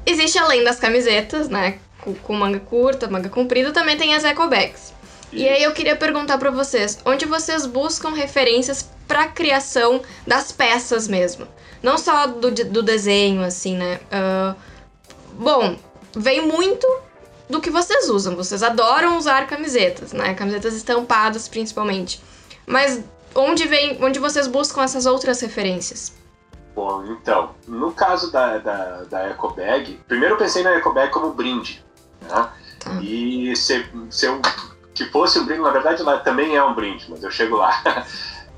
Existe 0.05 0.39
além 0.39 0.65
das 0.65 0.79
camisetas, 0.81 1.49
né, 1.49 1.79
com, 2.23 2.35
manga 2.35 2.61
curta, 2.61 3.09
manga 3.09 3.29
comprida, 3.29 3.73
também 3.73 3.97
tem 3.97 4.15
as 4.15 4.25
eco 4.25 4.49
bags. 4.49 4.93
E 5.33 5.49
aí 5.49 5.63
eu 5.63 5.73
queria 5.73 5.97
perguntar 5.97 6.37
para 6.37 6.51
vocês, 6.51 6.99
onde 7.07 7.25
vocês 7.25 7.65
buscam 7.65 8.11
referências 8.11 8.91
para 9.09 9.29
criação 9.29 10.03
das 10.27 10.53
peças 10.53 11.09
mesmo? 11.09 11.47
Não 11.83 11.97
só 11.97 12.27
do, 12.27 12.51
do 12.51 12.83
desenho, 12.83 13.43
assim, 13.43 13.77
né? 13.77 13.99
Uh, 14.13 14.55
bom, 15.33 15.77
vem 16.15 16.47
muito 16.47 16.87
do 17.49 17.61
que 17.61 17.71
vocês 17.71 18.09
usam. 18.11 18.37
Vocês 18.37 18.63
adoram 18.63 19.17
usar 19.17 19.47
camisetas, 19.47 20.13
né? 20.13 20.35
Camisetas 20.35 20.75
estampadas, 20.75 21.49
principalmente. 21.49 22.23
Mas 22.67 23.03
onde 23.35 23.67
vem, 23.67 23.99
onde 24.03 24.19
vocês 24.19 24.47
buscam 24.47 24.83
essas 24.83 25.07
outras 25.07 25.41
referências? 25.41 26.13
Bom, 26.75 27.05
então, 27.07 27.51
no 27.67 27.93
caso 27.93 28.33
da, 28.33 28.59
da, 28.59 29.03
da 29.05 29.23
Eco 29.29 29.51
Bag, 29.55 30.01
primeiro 30.09 30.35
eu 30.35 30.39
pensei 30.39 30.63
na 30.63 30.71
Eco 30.75 30.93
Bag 30.93 31.13
como 31.13 31.33
brinde, 31.33 31.85
né? 32.23 32.29
Tá. 32.29 33.01
E 33.01 33.55
ser, 33.57 33.91
ser 34.11 34.31
um 34.31 34.41
que 34.95 35.07
fosse 35.07 35.39
um 35.39 35.47
brinde, 35.47 35.63
na 35.63 35.71
verdade 35.71 36.03
ela 36.03 36.19
também 36.19 36.57
é 36.57 36.63
um 36.63 36.75
brinde, 36.75 37.07
mas 37.09 37.23
eu 37.23 37.31
chego 37.31 37.57
lá. 37.57 37.83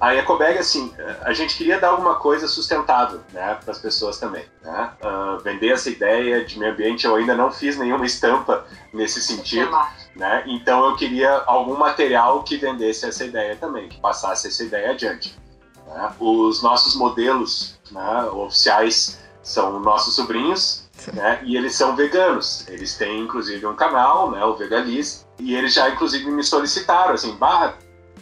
A 0.00 0.14
EcoBag, 0.16 0.59
assim, 0.59 0.92
a 1.22 1.33
gente 1.33 1.57
queria 1.57 1.81
dar 1.81 1.90
alguma 1.90 2.16
coisa 2.16 2.48
sustentável, 2.48 3.20
né, 3.33 3.57
para 3.62 3.70
as 3.70 3.79
pessoas 3.79 4.18
também, 4.18 4.44
né? 4.62 4.90
Uh, 5.00 5.38
vender 5.42 5.68
essa 5.68 5.88
ideia 5.88 6.44
de 6.44 6.59
meio 6.59 6.72
ambiente, 6.72 7.07
eu 7.07 7.14
ainda 7.14 7.35
não 7.35 7.50
fiz 7.50 7.79
nenhuma 7.79 8.05
estampa 8.05 8.66
nesse 8.92 9.22
sentido, 9.22 9.70
né? 10.14 10.42
Então 10.46 10.85
eu 10.85 10.96
queria 10.96 11.42
algum 11.46 11.77
material 11.77 12.42
que 12.42 12.57
vendesse 12.57 13.07
essa 13.07 13.24
ideia 13.24 13.57
também, 13.57 13.88
que 13.88 13.98
passasse 13.98 14.48
essa 14.48 14.64
ideia 14.64 14.90
adiante. 14.90 15.38
Né? 15.87 16.12
Os 16.18 16.62
nossos 16.62 16.96
modelos 16.96 17.79
né, 17.90 18.24
oficiais 18.33 19.20
são 19.42 19.79
nossos 19.81 20.16
sobrinhos, 20.16 20.84
né? 21.12 21.40
E 21.44 21.56
eles 21.56 21.74
são 21.74 21.94
veganos. 21.94 22.66
Eles 22.68 22.96
têm 22.96 23.20
inclusive 23.20 23.66
um 23.66 23.74
canal, 23.74 24.30
né, 24.30 24.44
o 24.44 24.54
Vegalize, 24.54 25.24
e 25.38 25.54
eles 25.54 25.74
já, 25.74 25.88
inclusive, 25.90 26.30
me 26.30 26.42
solicitaram, 26.42 27.14
assim, 27.14 27.34
bah, 27.36 27.74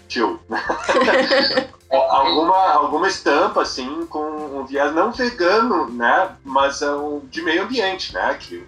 tio, 0.09 0.41
alguma, 1.91 2.73
alguma 2.73 3.09
estampa, 3.09 3.63
assim, 3.63 4.07
com 4.07 4.59
um 4.59 4.65
viés 4.65 4.95
não 4.95 5.13
vegano, 5.13 5.89
né, 5.91 6.31
mas 6.45 6.83
um, 6.83 7.21
de 7.25 7.43
meio 7.43 7.65
ambiente, 7.65 8.15
né, 8.15 8.37
que 8.39 8.57
o 8.57 8.67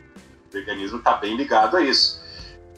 veganismo 0.53 0.99
está 0.99 1.15
bem 1.15 1.37
ligado 1.37 1.77
a 1.77 1.83
isso. 1.83 2.23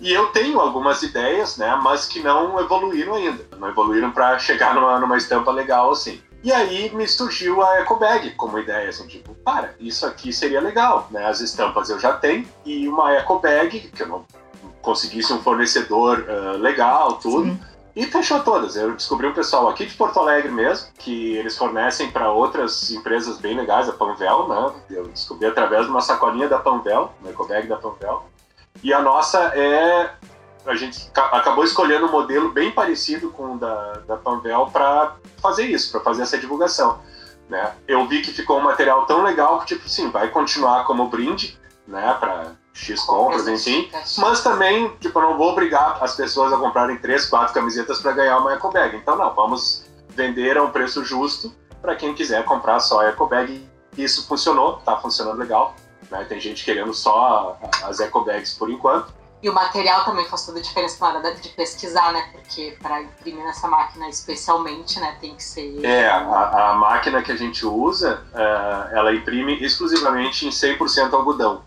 E 0.00 0.12
eu 0.12 0.26
tenho 0.26 0.60
algumas 0.60 1.02
ideias, 1.02 1.56
né, 1.56 1.78
mas 1.82 2.06
que 2.06 2.20
não 2.20 2.60
evoluíram 2.60 3.14
ainda, 3.14 3.44
não 3.56 3.68
evoluíram 3.68 4.10
para 4.10 4.38
chegar 4.38 4.74
numa, 4.74 5.00
numa 5.00 5.16
estampa 5.16 5.50
legal, 5.50 5.90
assim. 5.90 6.22
E 6.46 6.52
aí 6.52 6.94
me 6.94 7.08
surgiu 7.08 7.60
a 7.60 7.80
EcoBag 7.80 8.30
como 8.36 8.56
ideia, 8.56 8.88
assim, 8.88 9.04
tipo, 9.08 9.34
para, 9.34 9.74
isso 9.80 10.06
aqui 10.06 10.32
seria 10.32 10.60
legal, 10.60 11.08
né? 11.10 11.26
As 11.26 11.40
estampas 11.40 11.90
eu 11.90 11.98
já 11.98 12.12
tenho, 12.12 12.46
e 12.64 12.86
uma 12.86 13.12
EcoBag, 13.14 13.80
que 13.80 14.00
eu 14.00 14.06
não 14.06 14.24
conseguisse 14.80 15.32
um 15.32 15.42
fornecedor 15.42 16.20
uh, 16.20 16.56
legal, 16.56 17.14
tudo. 17.14 17.50
Sim. 17.50 17.60
E 17.96 18.06
fechou 18.06 18.44
todas. 18.44 18.76
Eu 18.76 18.94
descobri 18.94 19.26
um 19.26 19.34
pessoal 19.34 19.68
aqui 19.68 19.86
de 19.86 19.94
Porto 19.94 20.20
Alegre 20.20 20.52
mesmo, 20.52 20.86
que 20.98 21.34
eles 21.34 21.58
fornecem 21.58 22.12
para 22.12 22.30
outras 22.30 22.92
empresas 22.92 23.38
bem 23.38 23.56
legais, 23.56 23.88
a 23.88 23.92
Panvel, 23.92 24.46
né? 24.46 24.72
Eu 24.88 25.08
descobri 25.08 25.48
através 25.48 25.86
de 25.86 25.90
uma 25.90 26.00
sacolinha 26.00 26.48
da 26.48 26.60
Panvel, 26.60 27.10
uma 27.20 27.30
ecobag 27.30 27.66
da 27.66 27.76
Panvel. 27.76 28.24
E 28.84 28.92
a 28.92 29.02
nossa 29.02 29.40
é. 29.52 30.12
A 30.66 30.74
gente 30.74 31.10
acabou 31.14 31.64
escolhendo 31.64 32.06
um 32.06 32.10
modelo 32.10 32.50
bem 32.50 32.70
parecido 32.72 33.30
com 33.30 33.54
o 33.54 33.58
da, 33.58 33.92
da 34.06 34.16
Panvel 34.16 34.66
para 34.72 35.16
fazer 35.40 35.64
isso, 35.66 35.92
para 35.92 36.00
fazer 36.00 36.22
essa 36.22 36.38
divulgação. 36.38 36.98
Né? 37.48 37.72
Eu 37.86 38.06
vi 38.06 38.20
que 38.22 38.32
ficou 38.32 38.58
um 38.58 38.62
material 38.62 39.06
tão 39.06 39.22
legal 39.22 39.60
que, 39.60 39.66
tipo, 39.66 39.88
sim, 39.88 40.10
vai 40.10 40.28
continuar 40.28 40.84
como 40.84 41.08
brinde, 41.08 41.58
né, 41.86 42.16
para 42.18 42.52
X 42.74 43.00
compras, 43.02 43.46
enfim. 43.46 43.90
Mas 44.18 44.42
também, 44.42 44.90
tipo, 45.00 45.18
eu 45.18 45.22
não 45.22 45.36
vou 45.38 45.52
obrigar 45.52 46.02
as 46.02 46.16
pessoas 46.16 46.52
a 46.52 46.58
comprarem 46.58 46.96
três, 46.98 47.26
quatro 47.26 47.54
camisetas 47.54 48.00
para 48.00 48.12
ganhar 48.12 48.38
uma 48.38 48.54
ecobag. 48.54 48.96
Então, 48.96 49.16
não, 49.16 49.32
vamos 49.34 49.86
vender 50.08 50.56
a 50.58 50.62
um 50.62 50.70
preço 50.70 51.04
justo 51.04 51.54
para 51.80 51.94
quem 51.94 52.14
quiser 52.14 52.44
comprar 52.44 52.80
só 52.80 53.00
a 53.00 53.08
ecobag. 53.10 53.66
Isso 53.96 54.26
funcionou, 54.26 54.78
tá 54.78 54.96
funcionando 54.98 55.38
legal. 55.38 55.74
Né? 56.10 56.24
Tem 56.24 56.40
gente 56.40 56.64
querendo 56.64 56.92
só 56.92 57.58
as 57.84 58.00
ecobags 58.00 58.54
por 58.54 58.70
enquanto. 58.70 59.14
E 59.46 59.48
o 59.48 59.54
material 59.54 60.04
também 60.04 60.24
faz 60.24 60.44
toda 60.44 60.58
a 60.58 60.62
diferença 60.62 60.96
na 61.00 61.20
hora 61.20 61.34
de 61.36 61.50
pesquisar, 61.50 62.12
né? 62.12 62.30
Porque 62.32 62.76
para 62.82 63.02
imprimir 63.02 63.44
nessa 63.44 63.68
máquina 63.68 64.08
especialmente, 64.08 64.98
né, 64.98 65.16
tem 65.20 65.36
que 65.36 65.44
ser. 65.44 65.84
É, 65.84 66.08
a, 66.08 66.70
a 66.70 66.74
máquina 66.74 67.22
que 67.22 67.30
a 67.30 67.36
gente 67.36 67.64
usa, 67.64 68.24
uh, 68.34 68.96
ela 68.96 69.14
imprime 69.14 69.62
exclusivamente 69.62 70.48
em 70.48 70.50
100% 70.50 71.14
algodão. 71.14 71.62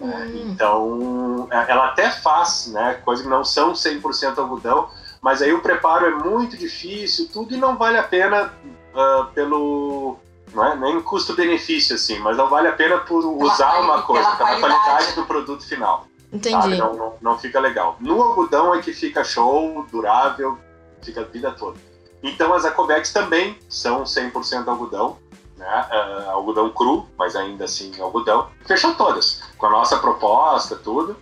Hum. 0.00 0.10
Então, 0.36 1.48
é, 1.50 1.70
ela 1.70 1.88
até 1.88 2.10
faz, 2.10 2.68
né, 2.68 2.94
coisas 3.04 3.22
que 3.22 3.30
não 3.30 3.44
são 3.44 3.74
100% 3.74 4.38
algodão, 4.38 4.88
mas 5.20 5.42
aí 5.42 5.52
o 5.52 5.60
preparo 5.60 6.06
é 6.06 6.10
muito 6.10 6.56
difícil, 6.56 7.28
tudo 7.30 7.52
e 7.52 7.58
não 7.58 7.76
vale 7.76 7.98
a 7.98 8.04
pena 8.04 8.54
uh, 8.94 9.26
pelo 9.34 10.16
não 10.54 10.64
é 10.64 10.74
nem 10.76 10.98
custo-benefício 11.02 11.94
assim, 11.94 12.18
mas 12.20 12.38
não 12.38 12.48
vale 12.48 12.68
a 12.68 12.72
pena 12.72 12.96
por 12.96 13.22
usar 13.26 13.80
uma 13.80 14.00
coisa 14.00 14.30
pela 14.30 14.58
qualidade. 14.58 14.60
qualidade 14.60 15.14
do 15.14 15.26
produto 15.26 15.68
final. 15.68 16.07
Entendi. 16.32 16.76
Não, 16.76 16.94
não, 16.94 17.14
não, 17.20 17.38
fica 17.38 17.58
legal. 17.58 17.96
No 18.00 18.22
algodão 18.22 18.74
é 18.74 18.82
que 18.82 18.92
fica 18.92 19.24
show, 19.24 19.86
durável, 19.90 20.58
fica 21.02 21.22
a 21.22 21.24
vida 21.24 21.50
toda. 21.52 21.78
Então 22.22 22.52
as 22.52 22.64
Acobex 22.64 23.12
também 23.12 23.58
são 23.68 24.02
100% 24.02 24.68
algodão 24.68 25.16
né? 25.58 25.86
Uh, 25.90 26.30
algodão 26.30 26.70
cru, 26.70 27.06
mas 27.18 27.34
ainda 27.36 27.64
assim 27.64 27.92
algodão. 28.00 28.48
Fechou 28.64 28.94
todas, 28.94 29.42
com 29.58 29.66
a 29.66 29.70
nossa 29.70 29.98
proposta, 29.98 30.76
tudo. 30.76 31.16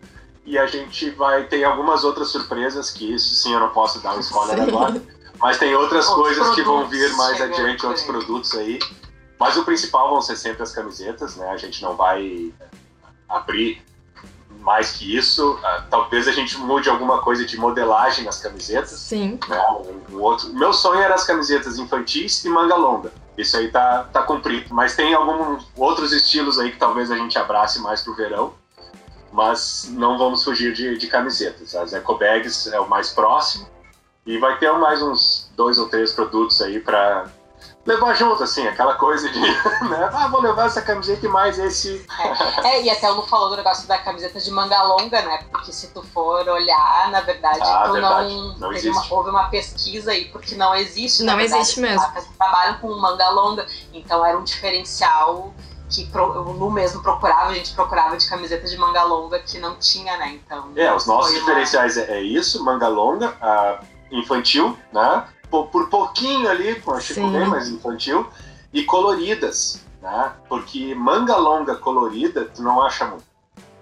E 0.44 0.56
a 0.58 0.66
gente 0.66 1.10
vai 1.10 1.44
ter 1.44 1.64
algumas 1.64 2.04
outras 2.04 2.28
surpresas 2.28 2.90
que 2.90 3.12
isso 3.14 3.34
sim 3.34 3.52
eu 3.52 3.58
não 3.58 3.70
posso 3.70 3.98
dar 4.00 4.14
um 4.14 4.20
spoiler 4.20 4.56
sim. 4.56 4.62
agora. 4.62 5.02
Mas 5.38 5.58
tem 5.58 5.74
outras 5.74 6.08
outros 6.08 6.36
coisas 6.36 6.54
que 6.54 6.62
vão 6.62 6.86
vir 6.86 7.12
mais 7.16 7.40
adiante, 7.40 7.84
outros 7.84 8.04
produtos 8.04 8.54
aí. 8.54 8.78
Mas 9.38 9.56
o 9.56 9.64
principal 9.64 10.10
vão 10.10 10.22
ser 10.22 10.36
sempre 10.36 10.62
as 10.62 10.72
camisetas, 10.72 11.36
né? 11.36 11.48
A 11.50 11.56
gente 11.56 11.82
não 11.82 11.96
vai 11.96 12.54
abrir 13.28 13.82
mais 14.66 14.90
que 14.90 15.16
isso. 15.16 15.52
Uh, 15.52 15.82
talvez 15.88 16.26
a 16.26 16.32
gente 16.32 16.58
mude 16.58 16.90
alguma 16.90 17.22
coisa 17.22 17.46
de 17.46 17.56
modelagem 17.56 18.24
nas 18.24 18.40
camisetas. 18.40 18.98
Sim. 18.98 19.38
Né? 19.48 19.64
Um, 19.70 20.16
um 20.16 20.20
outro. 20.20 20.52
Meu 20.52 20.72
sonho 20.72 21.00
era 21.00 21.14
as 21.14 21.22
camisetas 21.22 21.78
infantis 21.78 22.44
e 22.44 22.48
manga 22.48 22.74
longa. 22.74 23.12
Isso 23.38 23.56
aí 23.56 23.70
tá, 23.70 24.08
tá 24.12 24.24
cumprido. 24.24 24.74
Mas 24.74 24.96
tem 24.96 25.14
alguns 25.14 25.68
outros 25.76 26.12
estilos 26.12 26.58
aí 26.58 26.72
que 26.72 26.78
talvez 26.78 27.12
a 27.12 27.16
gente 27.16 27.38
abrace 27.38 27.80
mais 27.80 28.02
pro 28.02 28.16
verão. 28.16 28.54
Mas 29.30 29.88
não 29.92 30.18
vamos 30.18 30.42
fugir 30.42 30.72
de, 30.72 30.98
de 30.98 31.06
camisetas. 31.06 31.76
As 31.76 31.92
ecobags 31.92 32.66
é 32.66 32.80
o 32.80 32.88
mais 32.88 33.10
próximo. 33.10 33.68
E 34.26 34.36
vai 34.38 34.58
ter 34.58 34.72
mais 34.72 35.00
uns 35.00 35.48
dois 35.54 35.78
ou 35.78 35.88
três 35.88 36.10
produtos 36.10 36.60
aí 36.60 36.80
para 36.80 37.26
levar 37.86 38.14
junto, 38.14 38.42
assim, 38.42 38.66
aquela 38.66 38.94
coisa 38.94 39.30
de, 39.30 39.40
né? 39.88 40.10
Ah, 40.12 40.28
vou 40.28 40.40
levar 40.40 40.66
essa 40.66 40.82
camiseta 40.82 41.24
e 41.24 41.28
mais 41.28 41.58
esse. 41.58 42.04
É, 42.64 42.68
é, 42.68 42.82
e 42.82 42.90
até 42.90 43.10
o 43.10 43.14
Lu 43.14 43.22
falou 43.22 43.50
do 43.50 43.56
negócio 43.56 43.86
da 43.86 43.96
camiseta 43.98 44.40
de 44.40 44.50
manga 44.50 44.82
longa, 44.82 45.22
né? 45.22 45.38
Porque 45.50 45.72
se 45.72 45.88
tu 45.88 46.02
for 46.02 46.46
olhar, 46.48 47.10
na 47.10 47.20
verdade, 47.20 47.60
ah, 47.62 47.84
tu 47.86 47.92
verdade. 47.92 48.34
não. 48.34 48.58
não 48.58 48.72
existe. 48.72 48.90
Uma, 48.90 49.14
houve 49.14 49.30
uma 49.30 49.48
pesquisa 49.48 50.10
aí, 50.10 50.26
porque 50.26 50.56
não 50.56 50.74
existe. 50.74 51.22
Não 51.22 51.36
verdade, 51.36 51.62
existe 51.62 51.80
mesmo. 51.80 52.04
trabalham 52.36 52.78
com 52.78 52.88
manga 52.96 53.28
longa, 53.30 53.66
então 53.92 54.26
era 54.26 54.36
um 54.36 54.44
diferencial 54.44 55.54
que 55.88 56.10
o 56.16 56.52
Lu 56.52 56.68
mesmo 56.68 57.00
procurava, 57.00 57.50
a 57.50 57.54
gente 57.54 57.72
procurava 57.72 58.16
de 58.16 58.28
camiseta 58.28 58.66
de 58.66 58.76
manga 58.76 59.04
longa 59.04 59.38
que 59.38 59.58
não 59.60 59.76
tinha, 59.76 60.16
né? 60.16 60.40
Então. 60.44 60.72
É, 60.74 60.92
os 60.92 61.06
nossos 61.06 61.32
diferenciais 61.32 61.96
uma... 61.96 62.06
é, 62.06 62.18
é, 62.18 62.22
isso, 62.22 62.64
manga 62.64 62.88
longa, 62.88 63.36
a 63.40 63.80
infantil, 64.10 64.76
né? 64.92 65.24
Por, 65.64 65.88
pouquinho 65.88 66.48
ali, 66.48 66.80
com 66.80 66.92
a 66.92 67.00
chikungunya 67.00 67.46
mais 67.46 67.68
infantil, 67.68 68.26
e 68.72 68.84
coloridas, 68.84 69.84
né? 70.00 70.32
Porque 70.48 70.94
manga 70.94 71.36
longa 71.36 71.76
colorida, 71.76 72.44
tu 72.44 72.62
não 72.62 72.82
acha 72.82 73.06
muito. 73.06 73.24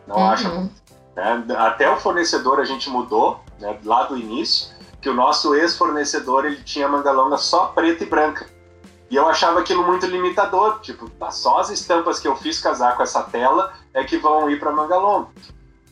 Não 0.07 0.17
uhum. 0.17 0.31
acha 0.31 0.49
muito. 0.49 0.75
Né? 1.17 1.45
Até 1.59 1.91
o 1.91 1.97
fornecedor 1.97 2.61
a 2.61 2.65
gente 2.65 2.91
mudou, 2.91 3.41
né, 3.59 3.79
lá 3.85 4.05
do 4.05 4.17
início, 4.17 4.75
que 5.01 5.09
o 5.09 5.15
nosso 5.15 5.55
ex-fornecedor 5.55 6.47
ele 6.47 6.63
tinha 6.63 6.89
manga 6.89 7.13
longa 7.13 7.37
só 7.37 7.67
preta 7.67 8.05
e 8.05 8.07
branca. 8.07 8.47
E 9.11 9.17
eu 9.17 9.29
achava 9.29 9.61
aquilo 9.61 9.85
muito 9.85 10.07
limitador, 10.07 10.81
tipo, 10.81 11.09
tá, 11.11 11.31
só 11.31 11.59
as 11.59 11.71
estampas 11.71 12.19
que 12.19 12.27
eu 12.27 12.35
fiz 12.35 12.59
casar 12.59 12.97
com 12.97 13.03
essa 13.03 13.23
tela 13.23 13.73
é 13.93 14.03
que 14.03 14.17
vão 14.17 14.51
ir 14.51 14.59
para 14.59 14.73
manga 14.73 14.97
longa. 14.97 15.29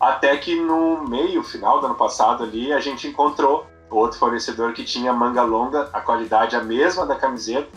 Até 0.01 0.37
que 0.39 0.59
no 0.59 1.07
meio, 1.09 1.43
final 1.43 1.79
do 1.79 1.87
ano 1.87 1.95
passado 1.95 2.43
ali, 2.43 2.73
a 2.73 2.81
gente 2.81 3.07
encontrou 3.07 3.67
outro 3.97 4.19
fornecedor 4.19 4.73
que 4.73 4.85
tinha 4.85 5.13
manga 5.13 5.43
longa, 5.43 5.89
a 5.93 6.01
qualidade 6.01 6.57
a 6.57 6.63
mesma 6.63 7.07
da 7.07 7.15
camiseta. 7.15 7.69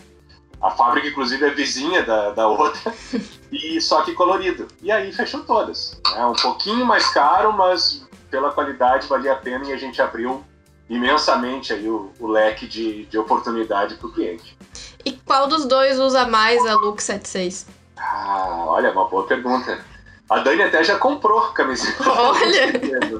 A 0.60 0.70
fábrica, 0.70 1.08
inclusive, 1.08 1.44
é 1.44 1.50
vizinha 1.50 2.02
da, 2.02 2.30
da 2.30 2.48
outra, 2.48 2.92
e 3.52 3.80
só 3.80 4.02
que 4.02 4.14
colorido. 4.14 4.66
E 4.82 4.90
aí 4.90 5.12
fechou 5.12 5.44
todas. 5.44 6.00
É 6.14 6.24
um 6.24 6.32
pouquinho 6.32 6.84
mais 6.84 7.06
caro, 7.10 7.52
mas 7.52 8.06
pela 8.30 8.50
qualidade 8.50 9.06
valia 9.06 9.32
a 9.32 9.36
pena 9.36 9.66
e 9.66 9.72
a 9.72 9.76
gente 9.76 10.00
abriu 10.00 10.42
imensamente 10.88 11.72
aí 11.72 11.88
o, 11.88 12.10
o 12.18 12.26
leque 12.26 12.66
de, 12.66 13.04
de 13.06 13.18
oportunidade 13.18 13.96
para 13.96 14.06
o 14.06 14.12
cliente. 14.12 14.56
E 15.04 15.12
qual 15.12 15.46
dos 15.46 15.66
dois 15.66 15.98
usa 15.98 16.26
mais 16.26 16.64
a 16.66 16.74
Look 16.74 17.00
76? 17.00 17.66
Ah, 17.96 18.64
olha, 18.66 18.92
uma 18.92 19.06
boa 19.08 19.26
pergunta. 19.26 19.84
A 20.28 20.38
Dani 20.40 20.62
até 20.62 20.82
já 20.82 20.98
comprou 20.98 21.40
camiseta. 21.52 22.08
Olha! 22.08 22.66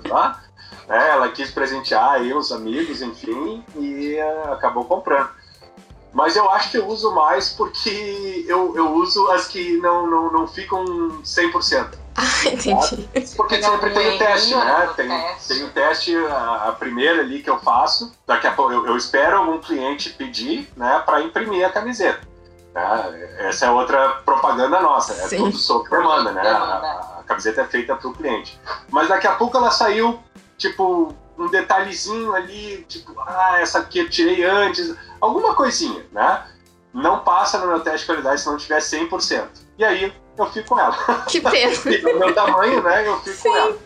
Tá? 0.09 0.43
É, 0.89 1.11
ela 1.11 1.29
quis 1.31 1.51
presentear 1.51 2.13
aí 2.13 2.33
os 2.33 2.53
amigos, 2.53 3.03
enfim, 3.03 3.65
e 3.77 4.17
uh, 4.21 4.53
acabou 4.53 4.85
comprando. 4.85 5.29
Mas 6.13 6.35
eu 6.35 6.49
acho 6.51 6.71
que 6.71 6.79
eu 6.79 6.87
uso 6.87 7.15
mais 7.15 7.51
porque 7.51 8.45
eu, 8.49 8.75
eu 8.75 8.95
uso 8.95 9.31
as 9.33 9.47
que 9.47 9.77
não, 9.79 10.07
não, 10.07 10.33
não 10.33 10.47
ficam 10.47 10.83
100%. 11.23 11.89
Ah, 12.15 12.23
entendi. 12.49 13.07
Porque 13.37 13.63
sempre 13.63 13.91
tem 13.91 14.15
o 14.15 14.19
teste, 14.19 14.55
né? 14.55 14.91
Tem, 14.97 15.09
tem 15.47 15.65
o 15.65 15.71
teste, 15.73 16.17
a, 16.17 16.69
a, 16.69 16.73
primeira 16.73 17.21
ali 17.21 17.43
que 17.43 17.51
eu 17.51 17.59
faço. 17.59 18.13
Daqui 18.27 18.47
a 18.47 18.53
pouco 18.53 18.73
eu, 18.73 18.87
eu 18.87 18.97
espero 18.97 19.37
algum 19.37 19.59
cliente 19.59 20.09
pedir, 20.11 20.71
né, 20.75 21.03
para 21.05 21.21
imprimir 21.21 21.67
a 21.67 21.71
camiseta. 21.71 22.27
Né? 22.75 23.29
Essa 23.41 23.67
é 23.67 23.71
outra 23.71 24.21
propaganda 24.25 24.81
nossa, 24.81 25.13
é 25.13 25.29
Sim. 25.29 25.37
tudo 25.37 25.57
sob 25.59 25.91
demanda, 25.91 26.33
né? 26.33 26.49
A, 26.49 27.19
a 27.21 27.23
camiseta 27.27 27.61
é 27.61 27.67
feita 27.67 27.95
para 27.95 28.09
o 28.09 28.15
cliente. 28.15 28.59
Mas 28.89 29.09
daqui 29.09 29.27
a 29.27 29.35
pouco 29.35 29.57
ela 29.57 29.71
saiu, 29.71 30.19
tipo, 30.57 31.15
um 31.39 31.49
detalhezinho 31.49 32.35
ali, 32.35 32.85
tipo, 32.89 33.15
ah, 33.21 33.59
essa 33.61 33.81
aqui 33.81 33.99
eu 33.99 34.11
tirei 34.11 34.45
antes, 34.45 34.95
alguma 35.21 35.55
coisinha, 35.55 36.05
né? 36.13 36.47
Não 36.93 37.21
passa 37.21 37.59
no 37.59 37.67
meu 37.67 37.81
teste 37.81 38.01
de 38.01 38.07
qualidade 38.07 38.41
se 38.41 38.47
não 38.47 38.57
tiver 38.57 38.79
100%. 38.79 39.49
E 39.79 39.85
aí 39.85 40.15
eu 40.39 40.47
fico 40.47 40.69
com 40.69 40.81
ela. 40.81 40.97
Que 41.29 41.41
pena. 41.41 41.73
o 42.15 42.19
meu 42.19 42.35
tamanho, 42.35 42.83
né? 42.83 43.07
Eu 43.07 43.21
fico 43.21 43.37
Sim. 43.37 43.49
com 43.51 43.57
ela. 43.57 43.79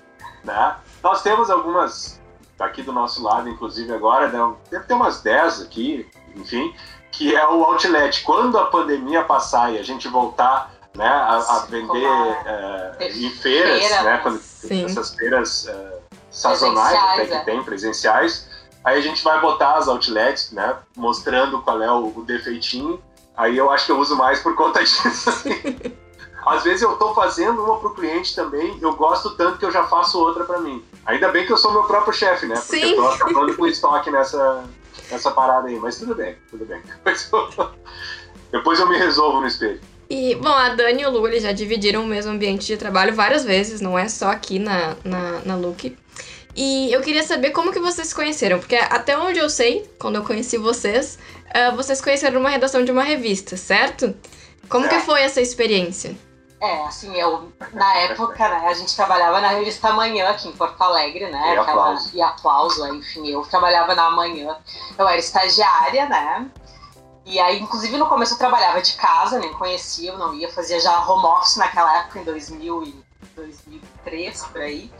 Né? 0.44 0.76
Nós 1.02 1.22
temos 1.22 1.50
algumas, 1.50 2.20
aqui 2.58 2.82
do 2.82 2.92
nosso 2.92 3.22
lado, 3.22 3.48
inclusive 3.48 3.92
agora, 3.92 4.28
né? 4.28 4.54
deve 4.70 4.84
ter 4.84 4.94
umas 4.94 5.22
10 5.22 5.62
aqui, 5.62 6.08
enfim, 6.36 6.74
que 7.10 7.34
é 7.34 7.46
o 7.48 7.64
outlet. 7.64 8.22
Quando 8.22 8.58
a 8.58 8.66
pandemia 8.66 9.24
passar 9.24 9.72
e 9.72 9.78
a 9.78 9.82
gente 9.82 10.06
voltar 10.08 10.72
né, 10.94 11.06
a, 11.06 11.36
a 11.36 11.58
vender 11.66 12.06
é, 12.46 13.08
em 13.08 13.30
feiras, 13.30 13.78
feira, 13.78 14.02
né? 14.02 14.18
Quando, 14.22 14.40
essas 14.84 15.14
feiras 15.14 15.66
é, 15.66 15.89
sazonais 16.30 16.98
até 16.98 17.26
que 17.26 17.34
é. 17.34 17.40
tem, 17.40 17.62
presenciais, 17.62 18.48
aí 18.84 18.98
a 18.98 19.02
gente 19.02 19.22
vai 19.22 19.40
botar 19.40 19.74
as 19.74 19.88
outlets, 19.88 20.52
né? 20.52 20.76
Mostrando 20.96 21.60
qual 21.62 21.82
é 21.82 21.90
o, 21.90 22.12
o 22.16 22.24
defeitinho. 22.24 23.02
Aí 23.36 23.56
eu 23.56 23.70
acho 23.70 23.86
que 23.86 23.92
eu 23.92 23.98
uso 23.98 24.16
mais 24.16 24.40
por 24.40 24.54
conta 24.54 24.80
disso. 24.84 25.44
Às 26.46 26.64
vezes 26.64 26.82
eu 26.82 26.92
estou 26.92 27.14
fazendo 27.14 27.62
uma 27.62 27.78
para 27.78 27.88
o 27.88 27.94
cliente 27.94 28.34
também, 28.34 28.78
eu 28.80 28.94
gosto 28.94 29.36
tanto 29.36 29.58
que 29.58 29.64
eu 29.64 29.70
já 29.70 29.84
faço 29.84 30.18
outra 30.18 30.44
para 30.44 30.58
mim. 30.60 30.82
Ainda 31.04 31.28
bem 31.28 31.46
que 31.46 31.52
eu 31.52 31.56
sou 31.56 31.72
meu 31.72 31.84
próprio 31.84 32.12
chefe, 32.12 32.46
né? 32.46 32.54
Porque 32.54 32.80
Sim. 32.80 32.92
eu 32.92 32.96
tô 32.96 33.08
acabando 33.08 33.56
com 33.56 33.66
estoque 33.66 34.10
nessa, 34.10 34.64
nessa 35.10 35.30
parada 35.30 35.68
aí. 35.68 35.78
Mas 35.78 35.98
tudo 35.98 36.14
bem, 36.14 36.36
tudo 36.50 36.64
bem. 36.64 36.80
Depois 37.04 37.30
eu, 37.32 37.70
depois 38.52 38.80
eu 38.80 38.88
me 38.88 38.98
resolvo 38.98 39.40
no 39.40 39.46
espelho. 39.46 39.80
E, 40.08 40.34
bom, 40.34 40.48
a 40.48 40.70
Dani 40.70 41.02
e 41.02 41.06
o 41.06 41.10
Lu 41.10 41.38
já 41.38 41.52
dividiram 41.52 42.02
o 42.02 42.06
mesmo 42.06 42.32
ambiente 42.32 42.66
de 42.66 42.76
trabalho 42.76 43.14
várias 43.14 43.44
vezes, 43.44 43.80
não 43.80 43.96
é 43.96 44.08
só 44.08 44.30
aqui 44.30 44.58
na, 44.58 44.96
na, 45.04 45.40
na 45.44 45.54
Look. 45.54 45.96
E 46.62 46.92
eu 46.92 47.00
queria 47.00 47.22
saber 47.22 47.52
como 47.52 47.72
que 47.72 47.80
vocês 47.80 48.08
se 48.08 48.14
conheceram, 48.14 48.58
porque 48.58 48.76
até 48.76 49.16
onde 49.16 49.38
eu 49.38 49.48
sei, 49.48 49.90
quando 49.98 50.16
eu 50.16 50.22
conheci 50.22 50.58
vocês, 50.58 51.18
uh, 51.46 51.74
vocês 51.74 52.02
conheceram 52.02 52.34
numa 52.34 52.50
redação 52.50 52.84
de 52.84 52.92
uma 52.92 53.02
revista, 53.02 53.56
certo? 53.56 54.14
Como 54.68 54.84
é. 54.84 54.88
que 54.90 55.00
foi 55.00 55.22
essa 55.22 55.40
experiência? 55.40 56.14
É, 56.60 56.82
assim, 56.82 57.18
eu, 57.18 57.50
na 57.72 57.94
época, 58.00 58.46
né, 58.46 58.66
a 58.68 58.74
gente 58.74 58.94
trabalhava 58.94 59.40
na 59.40 59.48
revista 59.48 59.90
Manhã 59.94 60.28
aqui 60.28 60.48
em 60.48 60.52
Porto 60.52 60.78
Alegre, 60.82 61.30
né? 61.30 61.54
E 61.54 61.58
aplauso. 61.58 62.10
e 62.12 62.20
aplauso, 62.20 62.86
enfim, 62.94 63.26
eu 63.30 63.40
trabalhava 63.40 63.94
na 63.94 64.10
Manhã. 64.10 64.54
Eu 64.98 65.08
era 65.08 65.16
estagiária, 65.16 66.10
né? 66.10 66.46
E 67.24 67.40
aí, 67.40 67.58
inclusive, 67.58 67.96
no 67.96 68.06
começo 68.06 68.34
eu 68.34 68.38
trabalhava 68.38 68.82
de 68.82 68.96
casa, 68.96 69.38
nem 69.38 69.50
conhecia, 69.54 70.10
eu 70.10 70.18
não 70.18 70.34
ia, 70.34 70.52
fazia 70.52 70.78
já 70.78 71.08
home 71.08 71.24
office 71.24 71.56
naquela 71.56 72.00
época, 72.00 72.18
em 72.18 72.24
2000 72.24 72.82
e 72.82 73.10
2003, 73.34 74.44
por 74.44 74.60
aí, 74.60 74.92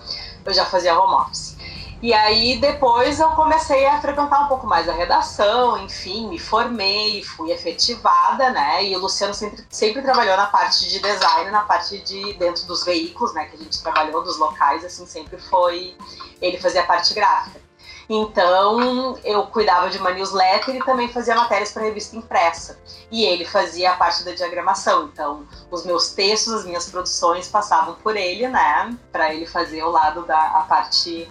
eu 0.50 0.54
já 0.54 0.64
fazia 0.66 0.98
home 0.98 1.14
office. 1.14 1.56
E 2.02 2.14
aí 2.14 2.58
depois 2.58 3.20
eu 3.20 3.28
comecei 3.32 3.84
a 3.86 4.00
frequentar 4.00 4.44
um 4.44 4.48
pouco 4.48 4.66
mais 4.66 4.88
a 4.88 4.92
redação, 4.92 5.76
enfim, 5.84 6.28
me 6.28 6.38
formei, 6.38 7.22
fui 7.22 7.52
efetivada, 7.52 8.48
né? 8.50 8.84
E 8.84 8.96
o 8.96 9.00
Luciano 9.00 9.34
sempre, 9.34 9.62
sempre 9.68 10.00
trabalhou 10.00 10.34
na 10.34 10.46
parte 10.46 10.88
de 10.88 10.98
design, 10.98 11.50
na 11.50 11.60
parte 11.60 11.98
de 11.98 12.32
dentro 12.34 12.64
dos 12.66 12.84
veículos, 12.84 13.34
né? 13.34 13.44
Que 13.44 13.56
a 13.56 13.58
gente 13.58 13.82
trabalhou, 13.82 14.22
dos 14.22 14.38
locais, 14.38 14.82
assim, 14.82 15.04
sempre 15.04 15.36
foi. 15.38 15.94
Ele 16.40 16.58
fazia 16.58 16.80
a 16.80 16.86
parte 16.86 17.12
gráfica. 17.12 17.69
Então, 18.12 19.16
eu 19.22 19.46
cuidava 19.46 19.88
de 19.88 19.96
uma 19.96 20.10
newsletter 20.10 20.74
e 20.74 20.84
também 20.84 21.06
fazia 21.06 21.36
matérias 21.36 21.70
para 21.70 21.84
revista 21.84 22.16
impressa. 22.16 22.76
E 23.08 23.24
ele 23.24 23.44
fazia 23.44 23.92
a 23.92 23.96
parte 23.96 24.24
da 24.24 24.32
diagramação. 24.32 25.04
Então, 25.04 25.46
os 25.70 25.84
meus 25.84 26.10
textos, 26.10 26.52
as 26.52 26.64
minhas 26.64 26.90
produções 26.90 27.46
passavam 27.46 27.94
por 28.02 28.16
ele, 28.16 28.48
né? 28.48 28.92
Para 29.12 29.32
ele 29.32 29.46
fazer 29.46 29.84
o 29.84 29.90
lado 29.90 30.26
da 30.26 30.40
a 30.40 30.62
parte 30.62 31.30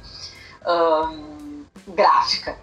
um, 0.66 1.66
gráfica. 1.90 2.58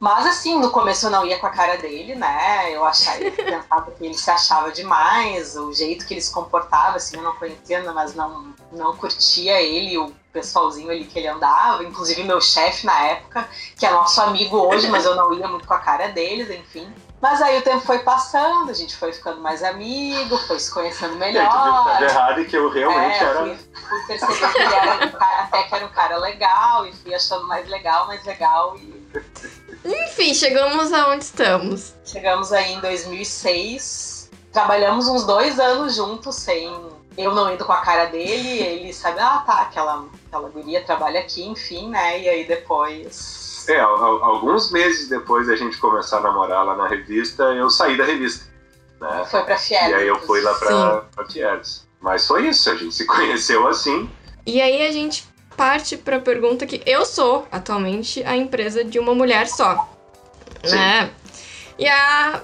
Mas 0.00 0.26
assim, 0.26 0.58
no 0.58 0.72
começo 0.72 1.06
eu 1.06 1.10
não 1.12 1.24
ia 1.24 1.38
com 1.38 1.46
a 1.46 1.50
cara 1.50 1.76
dele, 1.76 2.16
né? 2.16 2.74
Eu 2.74 2.84
achava, 2.84 3.22
eu 3.22 3.30
pensava 3.30 3.92
que 3.92 4.04
ele 4.04 4.14
se 4.14 4.28
achava 4.28 4.72
demais, 4.72 5.56
o 5.56 5.72
jeito 5.72 6.04
que 6.04 6.14
ele 6.14 6.20
se 6.20 6.32
comportava, 6.32 6.96
assim, 6.96 7.16
eu 7.16 7.22
não 7.22 7.36
conhecia, 7.36 7.80
mas 7.92 8.12
não, 8.12 8.52
não 8.72 8.96
curtia 8.96 9.62
ele, 9.62 9.96
o 9.98 10.12
pessoalzinho 10.32 10.90
ali 10.90 11.04
que 11.04 11.18
ele 11.18 11.28
andava, 11.28 11.84
inclusive 11.84 12.24
meu 12.24 12.40
chefe 12.40 12.86
na 12.86 12.98
época, 13.02 13.48
que 13.76 13.84
é 13.84 13.90
nosso 13.90 14.20
amigo 14.20 14.56
hoje, 14.56 14.88
mas 14.88 15.04
eu 15.04 15.14
não 15.14 15.32
ia 15.34 15.46
muito 15.46 15.66
com 15.66 15.74
a 15.74 15.78
cara 15.78 16.08
deles, 16.08 16.50
enfim. 16.50 16.92
Mas 17.20 17.40
aí 17.40 17.58
o 17.58 17.62
tempo 17.62 17.80
foi 17.80 18.00
passando, 18.00 18.68
a 18.68 18.74
gente 18.74 18.96
foi 18.96 19.12
ficando 19.12 19.40
mais 19.40 19.62
amigo, 19.62 20.36
foi 20.38 20.58
se 20.58 20.72
conhecendo 20.72 21.14
melhor. 21.14 21.96
É, 22.00 22.04
errado 22.04 22.40
e 22.40 22.44
que 22.46 22.56
eu 22.56 22.68
realmente 22.68 23.14
é, 23.14 23.22
era. 23.22 23.40
Fui, 23.40 23.58
fui 23.88 24.06
percebendo 24.08 24.52
que 24.52 24.58
ele 24.58 24.74
era 24.74 25.06
um 25.06 25.10
cara, 25.12 25.42
até 25.42 25.62
que 25.62 25.74
era 25.74 25.84
um 25.86 25.88
cara 25.90 26.16
legal, 26.16 26.86
e 26.86 26.92
fui 26.92 27.14
achando 27.14 27.46
mais 27.46 27.68
legal, 27.68 28.08
mais 28.08 28.24
legal. 28.24 28.76
E... 28.76 29.04
Enfim, 29.84 30.34
chegamos 30.34 30.92
aonde 30.92 31.22
estamos. 31.22 31.94
Chegamos 32.04 32.52
aí 32.52 32.72
em 32.72 32.80
2006. 32.80 34.30
Trabalhamos 34.52 35.06
uns 35.06 35.24
dois 35.24 35.60
anos 35.60 35.94
juntos, 35.94 36.34
sem 36.34 36.91
eu 37.16 37.34
não 37.34 37.52
indo 37.52 37.64
com 37.64 37.72
a 37.72 37.80
cara 37.80 38.06
dele, 38.06 38.60
ele 38.60 38.92
sabe, 38.92 39.20
ah 39.20 39.42
tá, 39.46 39.62
aquela, 39.62 40.06
aquela 40.26 40.48
guria 40.48 40.84
trabalha 40.84 41.20
aqui, 41.20 41.44
enfim, 41.46 41.88
né? 41.88 42.20
E 42.20 42.28
aí 42.28 42.46
depois 42.46 43.42
é, 43.68 43.78
alguns 43.78 44.72
meses 44.72 45.08
depois 45.08 45.46
da 45.46 45.56
gente 45.56 45.78
começar 45.78 46.18
a 46.18 46.20
namorar 46.20 46.64
lá 46.64 46.76
na 46.76 46.88
revista, 46.88 47.44
eu 47.44 47.70
saí 47.70 47.96
da 47.96 48.04
revista. 48.04 48.46
Né? 49.00 49.26
Foi 49.30 49.42
pra 49.42 49.56
Fieres. 49.56 49.90
E 49.90 49.94
aí 49.94 50.08
eu 50.08 50.18
fui 50.20 50.40
lá 50.40 50.54
pra, 50.54 51.00
pra 51.14 51.26
Fieres. 51.26 51.86
Mas 52.00 52.26
foi 52.26 52.48
isso, 52.48 52.70
a 52.70 52.74
gente 52.74 52.94
se 52.94 53.04
conheceu 53.06 53.66
assim. 53.68 54.10
E 54.44 54.60
aí 54.60 54.86
a 54.86 54.92
gente 54.92 55.28
parte 55.56 55.96
pra 55.96 56.18
pergunta 56.18 56.66
que 56.66 56.82
eu 56.86 57.04
sou 57.04 57.46
atualmente 57.52 58.22
a 58.24 58.36
empresa 58.36 58.84
de 58.84 58.98
uma 58.98 59.14
mulher 59.14 59.46
só. 59.46 59.88
Sim. 60.64 60.76
Né? 60.76 61.10
E 61.78 61.88
a, 61.88 62.40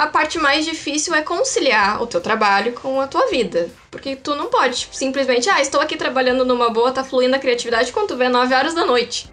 a 0.00 0.06
parte 0.06 0.38
mais 0.38 0.64
difícil 0.64 1.14
é 1.14 1.20
conciliar 1.20 2.02
o 2.02 2.06
teu 2.06 2.22
trabalho 2.22 2.72
com 2.72 2.98
a 3.02 3.06
tua 3.06 3.26
vida. 3.26 3.68
Porque 3.90 4.16
tu 4.16 4.34
não 4.34 4.46
pode 4.46 4.88
simplesmente, 4.92 5.50
ah, 5.50 5.60
estou 5.60 5.78
aqui 5.78 5.94
trabalhando 5.94 6.42
numa 6.42 6.70
boa, 6.70 6.90
tá 6.90 7.04
fluindo 7.04 7.36
a 7.36 7.38
criatividade 7.38 7.92
quando 7.92 8.08
tu 8.08 8.16
vê 8.16 8.26
9 8.26 8.54
horas 8.54 8.72
da 8.72 8.86
noite. 8.86 9.30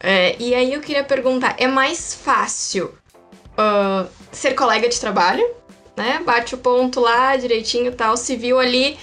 É, 0.00 0.34
e 0.40 0.52
aí 0.52 0.74
eu 0.74 0.80
queria 0.80 1.04
perguntar, 1.04 1.54
é 1.58 1.68
mais 1.68 2.12
fácil 2.12 2.92
uh, 3.52 4.08
ser 4.32 4.54
colega 4.54 4.88
de 4.88 4.98
trabalho, 4.98 5.48
né? 5.96 6.20
Bate 6.24 6.56
o 6.56 6.58
ponto 6.58 6.98
lá 6.98 7.36
direitinho 7.36 7.94
tal, 7.94 8.16
se 8.16 8.34
viu 8.34 8.58
ali, 8.58 8.98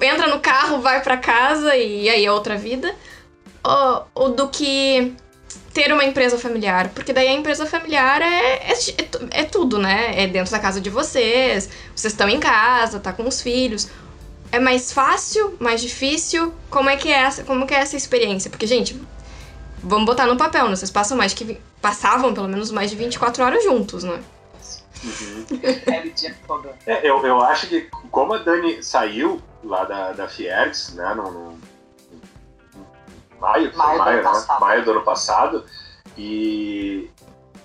entra 0.00 0.28
no 0.28 0.40
carro, 0.40 0.80
vai 0.80 1.02
para 1.02 1.18
casa 1.18 1.76
e 1.76 2.08
aí 2.08 2.24
é 2.24 2.32
outra 2.32 2.56
vida. 2.56 2.94
Ou, 3.62 4.06
ou, 4.14 4.30
do 4.30 4.48
que 4.48 5.12
ter 5.76 5.92
uma 5.92 6.04
empresa 6.04 6.38
familiar, 6.38 6.88
porque 6.94 7.12
daí 7.12 7.28
a 7.28 7.32
empresa 7.32 7.66
familiar 7.66 8.22
é, 8.22 8.54
é, 8.54 8.72
é, 8.72 9.42
é 9.42 9.44
tudo, 9.44 9.78
né? 9.78 10.22
É 10.22 10.26
dentro 10.26 10.50
da 10.50 10.58
casa 10.58 10.80
de 10.80 10.88
vocês, 10.88 11.68
vocês 11.94 12.14
estão 12.14 12.30
em 12.30 12.40
casa, 12.40 12.98
tá 12.98 13.12
com 13.12 13.28
os 13.28 13.42
filhos. 13.42 13.86
É 14.50 14.58
mais 14.58 14.90
fácil, 14.90 15.54
mais 15.60 15.82
difícil? 15.82 16.54
Como 16.70 16.88
é 16.88 16.96
que 16.96 17.12
é 17.12 17.18
essa, 17.18 17.44
como 17.44 17.66
que 17.66 17.74
é 17.74 17.78
essa 17.80 17.94
experiência? 17.94 18.50
Porque, 18.50 18.66
gente, 18.66 18.98
vamos 19.82 20.06
botar 20.06 20.24
no 20.24 20.38
papel, 20.38 20.66
né? 20.66 20.76
Vocês 20.76 20.90
passam 20.90 21.14
mais 21.14 21.34
que. 21.34 21.60
Passavam 21.82 22.32
pelo 22.32 22.48
menos 22.48 22.70
mais 22.70 22.90
de 22.90 22.96
24 22.96 23.44
horas 23.44 23.62
juntos, 23.62 24.02
né? 24.02 24.18
Uhum. 25.04 25.46
é, 26.86 27.06
eu, 27.06 27.24
eu 27.24 27.42
acho 27.42 27.66
que 27.66 27.82
como 28.10 28.32
a 28.32 28.38
Dani 28.38 28.82
saiu 28.82 29.42
lá 29.62 29.84
da, 29.84 30.12
da 30.12 30.26
Fiergs, 30.26 30.94
né, 30.94 31.14
no, 31.14 31.30
no, 31.30 31.58
maio, 33.46 33.76
maio, 33.76 33.98
maio, 33.98 34.22
do, 34.22 34.32
né? 34.32 34.46
maio 34.60 34.84
do 34.84 34.90
ano 34.90 35.02
passado. 35.02 35.64
E, 36.16 37.10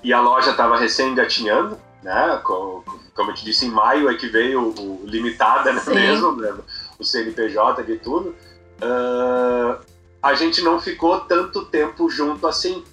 e 0.03 0.13
a 0.13 0.21
loja 0.21 0.51
estava 0.51 0.77
recém 0.77 1.11
engatinhando, 1.11 1.77
né? 2.03 2.39
Como, 2.43 2.83
como 3.15 3.31
eu 3.31 3.35
te 3.35 3.43
disse, 3.43 3.65
em 3.65 3.69
maio 3.71 4.09
é 4.09 4.15
que 4.15 4.27
veio 4.27 4.61
o, 4.61 5.03
o 5.03 5.07
limitada 5.07 5.73
né, 5.73 5.81
mesmo, 5.87 6.33
né? 6.33 6.53
o 6.99 7.03
CNPJ 7.03 7.81
e 7.81 7.97
tudo. 7.97 8.35
Uh, 8.81 9.83
a 10.21 10.33
gente 10.35 10.61
não 10.61 10.79
ficou 10.79 11.19
tanto 11.21 11.65
tempo 11.65 12.09
junto 12.09 12.45
assim, 12.47 12.83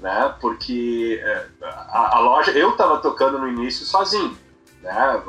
né? 0.00 0.34
Porque 0.40 1.20
é, 1.22 1.46
a, 1.62 2.16
a 2.16 2.20
loja, 2.20 2.50
eu 2.52 2.70
estava 2.70 2.98
tocando 2.98 3.38
no 3.38 3.48
início 3.48 3.86
sozinho, 3.86 4.36
né? 4.82 5.22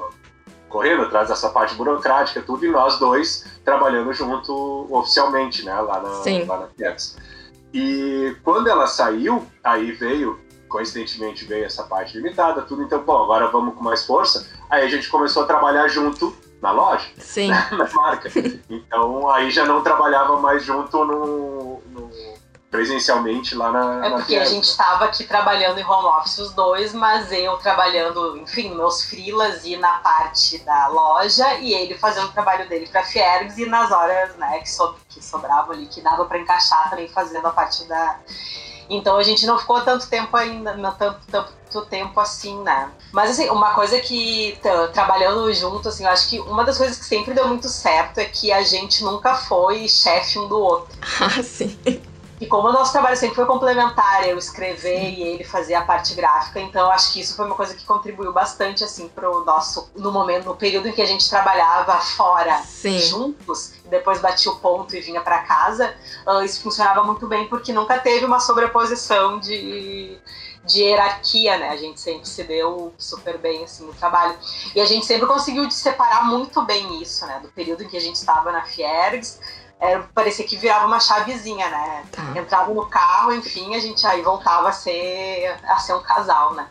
Correndo 0.76 1.04
atrás 1.04 1.30
dessa 1.30 1.48
parte 1.48 1.74
burocrática, 1.76 2.42
tudo, 2.42 2.66
e 2.66 2.70
nós 2.70 3.00
dois 3.00 3.46
trabalhando 3.64 4.12
junto 4.12 4.86
oficialmente, 4.90 5.64
né? 5.64 5.74
Lá 5.74 6.02
na, 6.02 6.10
Sim. 6.16 6.44
lá 6.44 6.58
na 6.60 6.68
Piex. 6.68 7.16
E 7.74 8.36
quando 8.44 8.68
ela 8.68 8.86
saiu, 8.86 9.48
aí 9.64 9.94
veio, 9.94 10.38
coincidentemente 10.68 11.46
veio 11.46 11.64
essa 11.64 11.84
parte 11.84 12.18
limitada, 12.18 12.62
tudo, 12.62 12.84
então, 12.84 13.02
bom, 13.02 13.24
agora 13.24 13.48
vamos 13.48 13.74
com 13.76 13.82
mais 13.86 14.06
força. 14.06 14.46
Aí 14.70 14.84
a 14.84 14.90
gente 14.90 15.08
começou 15.08 15.44
a 15.44 15.46
trabalhar 15.46 15.88
junto 15.88 16.36
na 16.62 16.72
loja, 16.72 17.08
Sim. 17.20 17.52
Na 17.72 17.90
marca. 17.94 18.30
Então 18.70 19.30
aí 19.30 19.52
já 19.52 19.66
não 19.66 19.82
trabalhava 19.82 20.42
mais 20.42 20.62
junto 20.62 21.06
no 21.06 21.82
presencialmente 22.76 23.56
lá 23.56 23.72
na. 23.72 24.06
É 24.06 24.10
porque 24.10 24.36
na 24.36 24.42
a 24.42 24.46
gente 24.46 24.66
estava 24.66 25.06
aqui 25.06 25.24
trabalhando 25.24 25.80
em 25.80 25.86
home 25.86 26.08
office 26.08 26.38
os 26.40 26.54
dois, 26.54 26.94
mas 26.94 27.32
eu 27.32 27.58
trabalhando, 27.58 28.38
enfim, 28.38 28.76
meus 28.76 29.04
frilas 29.04 29.64
e 29.66 29.78
na 29.78 29.94
parte 30.00 30.58
da 30.60 30.88
loja 30.88 31.56
e 31.56 31.74
ele 31.74 31.98
fazendo 31.98 32.28
o 32.28 32.32
trabalho 32.32 32.68
dele 32.68 32.88
para 32.88 33.04
Fiergs 33.04 33.58
e 33.58 33.66
nas 33.66 33.92
horas, 33.92 34.36
né, 34.36 34.60
que, 34.60 34.70
so, 34.70 34.96
que 35.10 35.24
sobravam 35.24 35.72
ali, 35.72 35.86
que 35.88 36.02
dava 36.02 36.26
para 36.26 36.38
encaixar 36.38 36.90
também 36.90 37.08
fazendo 37.08 37.48
a 37.48 37.52
parte 37.52 37.86
da 37.86 38.20
então 38.90 39.18
a 39.18 39.24
gente 39.24 39.46
não 39.46 39.58
ficou 39.58 39.82
tanto 39.82 40.08
tempo 40.08 40.36
ainda, 40.38 40.76
não 40.76 40.92
tanto, 40.94 41.20
tanto 41.28 41.86
tempo 41.88 42.20
assim, 42.20 42.62
né? 42.62 42.92
Mas 43.12 43.32
assim, 43.32 43.50
uma 43.50 43.74
coisa 43.74 44.00
que 44.00 44.58
trabalhando 44.94 45.52
junto, 45.54 45.90
assim, 45.90 46.04
eu 46.04 46.10
acho 46.10 46.30
que 46.30 46.40
uma 46.40 46.64
das 46.64 46.78
coisas 46.78 46.98
que 46.98 47.06
sempre 47.06 47.34
deu 47.34 47.48
muito 47.48 47.68
certo 47.68 48.20
é 48.20 48.26
que 48.26 48.52
a 48.52 48.62
gente 48.62 49.04
nunca 49.04 49.36
foi 49.36 49.88
chefe 49.88 50.38
um 50.40 50.48
do 50.48 50.60
outro. 50.60 50.96
Ah, 51.26 51.42
sim. 51.42 51.78
E 52.40 52.46
como 52.48 52.68
o 52.68 52.72
nosso 52.72 52.92
trabalho 52.92 53.16
sempre 53.16 53.36
foi 53.36 53.46
complementar, 53.46 54.28
eu 54.28 54.38
escrever 54.38 55.12
e 55.12 55.24
ele 55.24 55.44
fazer 55.44 55.74
a 55.74 55.84
parte 55.84 56.14
gráfica, 56.14 56.60
então 56.60 56.92
acho 56.92 57.14
que 57.14 57.22
isso 57.22 57.36
foi 57.36 57.46
uma 57.46 57.56
coisa 57.56 57.74
que 57.74 57.86
contribuiu 57.86 58.34
bastante 58.34 58.84
assim 58.84 59.08
pro 59.08 59.46
nosso 59.46 59.90
no 59.96 60.12
momento, 60.12 60.46
no 60.46 60.56
período 60.56 60.90
em 60.90 60.92
que 60.92 61.02
a 61.02 61.06
gente 61.06 61.30
trabalhava 61.30 61.94
fora 62.00 62.62
Sim. 62.64 63.00
juntos, 63.00 63.74
e 63.86 63.88
depois 63.88 64.20
batia 64.20 64.52
o 64.52 64.58
ponto 64.58 64.96
e 64.96 65.00
vinha 65.00 65.22
para 65.22 65.44
casa, 65.44 65.96
uh, 66.28 66.44
isso 66.44 66.62
funcionava 66.62 67.04
muito 67.04 67.26
bem 67.26 67.48
porque 67.48 67.72
nunca 67.72 68.00
teve 68.00 68.26
uma 68.26 68.40
sobreposição 68.40 69.40
de 69.40 70.20
de 70.66 70.82
hierarquia, 70.82 71.58
né? 71.58 71.70
A 71.70 71.78
gente 71.78 72.00
sempre 72.00 72.28
se 72.28 72.44
deu 72.44 72.92
super 72.98 73.38
bem 73.38 73.64
assim 73.64 73.86
no 73.86 73.94
trabalho. 73.94 74.36
E 74.74 74.82
a 74.82 74.86
gente 74.86 75.06
sempre 75.06 75.28
conseguiu 75.28 75.70
separar 75.70 76.26
muito 76.26 76.62
bem 76.64 77.02
isso, 77.02 77.26
né? 77.28 77.40
Do 77.40 77.50
período 77.50 77.84
em 77.84 77.88
que 77.88 77.96
a 77.96 78.02
gente 78.02 78.16
estava 78.16 78.52
na 78.52 78.64
Fiergs 78.64 79.40
era, 79.80 80.04
parecia 80.14 80.46
que 80.46 80.56
virava 80.56 80.86
uma 80.86 81.00
chavezinha, 81.00 81.70
né? 81.70 82.04
Tá. 82.12 82.40
Entrava 82.40 82.74
no 82.74 82.86
carro, 82.86 83.34
enfim, 83.34 83.76
a 83.76 83.80
gente 83.80 84.06
aí 84.08 84.22
voltava 84.22 84.70
a 84.70 84.72
ser, 84.72 85.56
a 85.68 85.78
ser 85.78 85.94
um 85.94 86.02
casal, 86.02 86.54
né? 86.54 86.68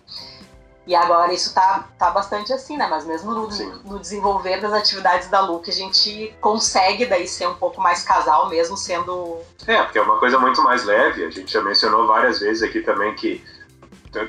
E 0.87 0.95
agora 0.95 1.33
isso 1.33 1.55
tá, 1.55 1.89
tá 1.99 2.11
bastante 2.11 2.53
assim, 2.53 2.77
né? 2.77 2.87
Mas 2.89 3.07
mesmo 3.07 3.33
no, 3.33 3.49
no, 3.85 3.99
desenvolver 3.99 4.61
das 4.61 4.73
atividades 4.73 5.29
da 5.29 5.41
Luke, 5.41 5.71
a 5.71 5.73
gente 5.73 6.35
consegue 6.43 7.07
daí 7.07 7.27
ser 7.27 7.49
um 7.49 7.55
pouco 7.55 7.81
mais 7.81 8.03
casal, 8.03 8.51
mesmo 8.51 8.77
sendo. 8.77 9.39
É, 9.67 9.83
porque 9.83 9.99
é 9.99 10.03
uma 10.03 10.19
coisa 10.19 10.39
muito 10.39 10.63
mais 10.63 10.85
leve. 10.85 11.25
A 11.25 11.31
gente 11.31 11.51
já 11.51 11.63
mencionou 11.63 12.07
várias 12.07 12.41
vezes 12.41 12.63
aqui 12.63 12.83
também 12.83 13.15
que 13.15 13.43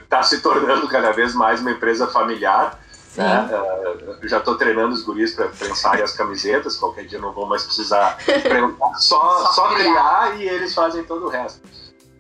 tá 0.08 0.24
se 0.24 0.42
tornando 0.42 0.88
cada 0.90 1.12
vez 1.12 1.36
mais 1.36 1.60
uma 1.60 1.72
empresa 1.72 2.08
familiar. 2.08 2.80
Né? 3.16 3.50
Uh, 3.50 4.28
já 4.28 4.40
estou 4.40 4.56
treinando 4.56 4.94
os 4.94 5.04
guris 5.04 5.34
para 5.34 5.48
prensarem 5.48 6.04
as 6.04 6.14
camisetas, 6.14 6.76
qualquer 6.76 7.06
dia 7.06 7.20
não 7.20 7.32
vou 7.34 7.46
mais 7.46 7.64
precisar 7.64 8.18
só, 8.98 9.46
só, 9.46 9.52
só 9.54 9.74
criar 9.76 10.40
e 10.40 10.48
eles 10.48 10.74
fazem 10.74 11.04
todo 11.04 11.26
o 11.26 11.30
resto. 11.30 11.62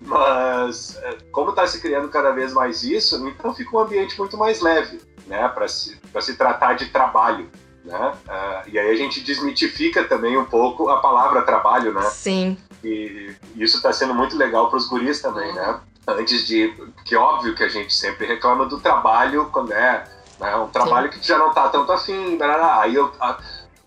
Mas, 0.02 0.98
eh, 1.02 1.18
como 1.32 1.50
está 1.50 1.66
se 1.66 1.82
criando 1.82 2.10
cada 2.10 2.32
vez 2.32 2.54
mais 2.54 2.84
isso, 2.84 3.28
então 3.28 3.56
fica 3.56 3.76
um 3.76 3.80
ambiente 3.80 4.18
muito 4.20 4.38
mais 4.38 4.62
leve 4.62 5.00
né? 5.26 5.48
para 5.50 5.68
se, 5.68 6.00
se 6.22 6.38
tratar 6.38 6.74
de 6.74 6.88
trabalho. 6.88 7.50
Né? 7.84 8.14
Uh, 8.28 8.70
e 8.70 8.80
aí 8.80 8.92
a 8.92 8.96
gente 8.96 9.22
desmitifica 9.22 10.04
também 10.04 10.38
um 10.38 10.46
pouco 10.46 10.90
a 10.90 11.00
palavra 11.00 11.44
trabalho, 11.44 11.94
né? 11.94 12.02
Sim. 12.10 12.58
E, 12.84 13.36
e 13.56 13.64
isso 13.64 13.78
está 13.78 13.94
sendo 13.94 14.14
muito 14.14 14.36
legal 14.36 14.70
para 14.70 14.78
os 14.78 14.88
guris 14.88 15.22
também, 15.22 15.50
uhum. 15.50 15.56
né? 15.56 15.80
Antes 16.08 16.48
de. 16.48 16.74
Que 17.04 17.16
óbvio 17.16 17.56
que 17.56 17.64
a 17.64 17.68
gente 17.68 17.94
sempre 17.94 18.26
reclama 18.26 18.66
do 18.66 18.80
trabalho 18.80 19.50
quando 19.52 19.72
é 19.72 20.04
né? 20.40 20.56
Um 20.56 20.68
trabalho 20.68 21.12
Sim. 21.12 21.20
que 21.20 21.28
já 21.28 21.38
não 21.38 21.54
tá 21.54 21.70
tanto 21.70 21.92
afim, 21.92 22.38
barará. 22.38 22.82
aí 22.82 22.98
o 22.98 23.12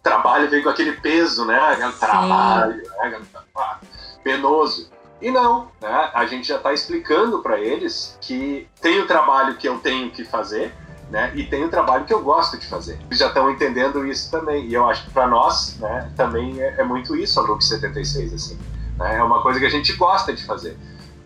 trabalho 0.03 0.49
vem 0.49 0.63
com 0.63 0.69
aquele 0.69 0.93
peso, 0.93 1.45
né? 1.45 1.59
Aquele 1.59 1.93
trabalho, 1.93 2.77
né? 2.77 3.21
Ah, 3.57 3.79
penoso. 4.23 4.91
E 5.21 5.31
não, 5.31 5.69
né? 5.81 6.11
A 6.15 6.25
gente 6.27 6.47
já 6.47 6.57
está 6.57 6.73
explicando 6.73 7.41
para 7.41 7.59
eles 7.59 8.17
que 8.21 8.69
tem 8.81 9.01
o 9.01 9.07
trabalho 9.07 9.57
que 9.57 9.69
eu 9.69 9.79
tenho 9.79 10.11
que 10.11 10.25
fazer, 10.25 10.73
né? 11.11 11.33
E 11.35 11.45
tem 11.45 11.65
o 11.65 11.69
trabalho 11.69 12.05
que 12.05 12.15
eu 12.15 12.23
gosto 12.23 12.57
de 12.57 12.67
fazer. 12.67 12.99
Eles 13.07 13.19
já 13.19 13.27
estão 13.27 13.51
entendendo 13.51 14.07
isso 14.07 14.31
também. 14.31 14.67
E 14.67 14.75
eu 14.75 14.89
acho 14.89 15.05
que 15.05 15.11
para 15.11 15.27
nós, 15.27 15.77
né? 15.79 16.13
Também 16.17 16.61
é, 16.61 16.77
é, 16.79 16.85
muito 16.85 17.17
isso 17.17 17.41
a 17.41 17.43
Look 17.43 17.65
76, 17.65 18.33
assim. 18.33 18.59
Né? 18.97 19.17
É 19.17 19.23
uma 19.23 19.43
coisa 19.43 19.59
que 19.59 19.67
a 19.67 19.71
gente 19.71 19.93
gosta 19.95 20.33
de 20.33 20.45
fazer. 20.45 20.79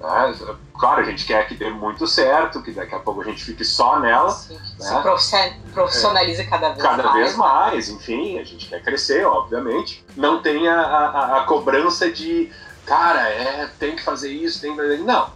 Né? 0.02 0.56
Claro, 0.78 1.00
a 1.00 1.04
gente 1.04 1.24
quer 1.24 1.46
que 1.46 1.54
dê 1.54 1.70
muito 1.70 2.06
certo, 2.06 2.60
que 2.60 2.72
daqui 2.72 2.94
a 2.94 2.98
pouco 2.98 3.20
a 3.20 3.24
gente 3.24 3.44
fique 3.44 3.64
só 3.64 4.00
nela. 4.00 4.30
Sim, 4.30 4.54
né? 4.54 5.16
Se 5.18 5.54
profissionalize 5.72 6.40
é, 6.40 6.44
cada 6.44 6.70
vez 6.70 6.82
cada 6.82 7.02
mais. 7.02 7.06
Cada 7.06 7.18
vez 7.18 7.36
mais, 7.36 7.88
enfim, 7.88 8.38
a 8.38 8.44
gente 8.44 8.68
quer 8.68 8.82
crescer, 8.82 9.24
obviamente. 9.24 10.04
Não 10.16 10.42
tem 10.42 10.68
a, 10.68 10.80
a, 10.80 11.38
a 11.38 11.44
cobrança 11.44 12.10
de, 12.10 12.50
cara, 12.84 13.28
é, 13.28 13.70
tem 13.78 13.94
que 13.94 14.02
fazer 14.02 14.32
isso, 14.32 14.60
tem 14.60 14.72
que 14.72 14.82
fazer. 14.82 14.98
Não. 14.98 15.30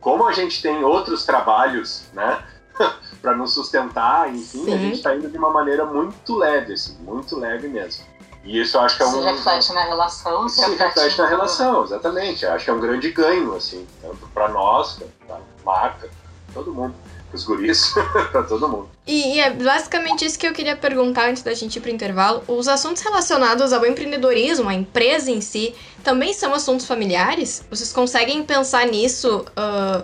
Como 0.00 0.26
a 0.26 0.32
gente 0.32 0.60
tem 0.60 0.82
outros 0.82 1.24
trabalhos, 1.24 2.04
né? 2.12 2.42
para 3.22 3.36
nos 3.36 3.52
sustentar, 3.52 4.32
enfim, 4.32 4.64
Sim. 4.64 4.74
a 4.74 4.76
gente 4.76 4.94
está 4.94 5.14
indo 5.14 5.28
de 5.28 5.36
uma 5.36 5.50
maneira 5.50 5.84
muito 5.84 6.36
leve, 6.36 6.72
assim, 6.72 6.96
muito 7.00 7.38
leve 7.38 7.68
mesmo. 7.68 8.04
E 8.48 8.62
isso 8.62 8.78
eu 8.78 8.80
acho 8.80 8.96
que 8.96 9.02
é 9.02 9.06
um. 9.06 9.12
Se 9.12 9.20
reflete 9.20 9.72
na 9.74 9.84
relação, 9.84 10.48
se, 10.48 10.54
se 10.56 10.60
reflete, 10.62 10.94
reflete 10.94 11.18
na 11.18 11.28
relação, 11.28 11.84
exatamente. 11.84 12.44
Eu 12.46 12.52
acho 12.52 12.64
que 12.64 12.70
é 12.70 12.72
um 12.72 12.80
grande 12.80 13.10
ganho, 13.10 13.54
assim, 13.54 13.86
tanto 14.00 14.26
para 14.32 14.48
nós, 14.48 14.98
para 15.26 15.36
a 15.36 15.40
marca, 15.64 16.08
todo 16.54 16.72
mundo. 16.72 16.94
Os 17.30 17.44
guris, 17.44 17.92
para 18.32 18.42
todo 18.44 18.66
mundo. 18.66 18.88
E, 19.06 19.34
e, 19.34 19.40
é 19.40 19.50
basicamente 19.50 20.24
isso 20.24 20.38
que 20.38 20.46
eu 20.46 20.54
queria 20.54 20.74
perguntar 20.74 21.28
antes 21.28 21.42
da 21.42 21.52
gente 21.52 21.76
ir 21.76 21.80
pro 21.82 21.90
intervalo. 21.90 22.42
Os 22.48 22.66
assuntos 22.68 23.02
relacionados 23.02 23.70
ao 23.70 23.84
empreendedorismo, 23.84 24.66
à 24.66 24.72
empresa 24.72 25.30
em 25.30 25.42
si, 25.42 25.74
também 26.02 26.32
são 26.32 26.54
assuntos 26.54 26.86
familiares? 26.86 27.62
Vocês 27.68 27.92
conseguem 27.92 28.42
pensar 28.42 28.86
nisso 28.86 29.44
uh, 29.50 30.02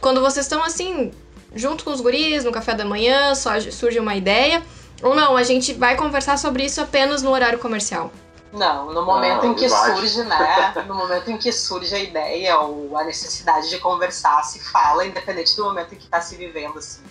quando 0.00 0.20
vocês 0.20 0.46
estão 0.46 0.64
assim, 0.64 1.12
junto 1.54 1.84
com 1.84 1.92
os 1.92 2.00
guris, 2.00 2.42
no 2.42 2.50
café 2.50 2.74
da 2.74 2.84
manhã, 2.84 3.36
só 3.36 3.60
surge 3.60 4.00
uma 4.00 4.16
ideia? 4.16 4.60
Ou 5.04 5.14
não, 5.14 5.36
a 5.36 5.42
gente 5.42 5.74
vai 5.74 5.96
conversar 5.96 6.38
sobre 6.38 6.64
isso 6.64 6.80
apenas 6.80 7.20
no 7.20 7.30
horário 7.30 7.58
comercial? 7.58 8.10
Não, 8.50 8.90
no 8.90 9.04
momento 9.04 9.42
não, 9.42 9.52
em 9.52 9.54
que 9.54 9.68
surge, 9.68 10.22
né? 10.24 10.72
No 10.86 10.94
momento 10.94 11.30
em 11.30 11.36
que 11.36 11.52
surge 11.52 11.94
a 11.94 11.98
ideia 11.98 12.58
ou 12.60 12.96
a 12.96 13.04
necessidade 13.04 13.68
de 13.68 13.78
conversar, 13.78 14.42
se 14.44 14.60
fala, 14.60 15.04
independente 15.04 15.54
do 15.56 15.64
momento 15.64 15.94
em 15.94 15.98
que 15.98 16.04
está 16.04 16.22
se 16.22 16.36
vivendo, 16.36 16.78
assim. 16.78 17.02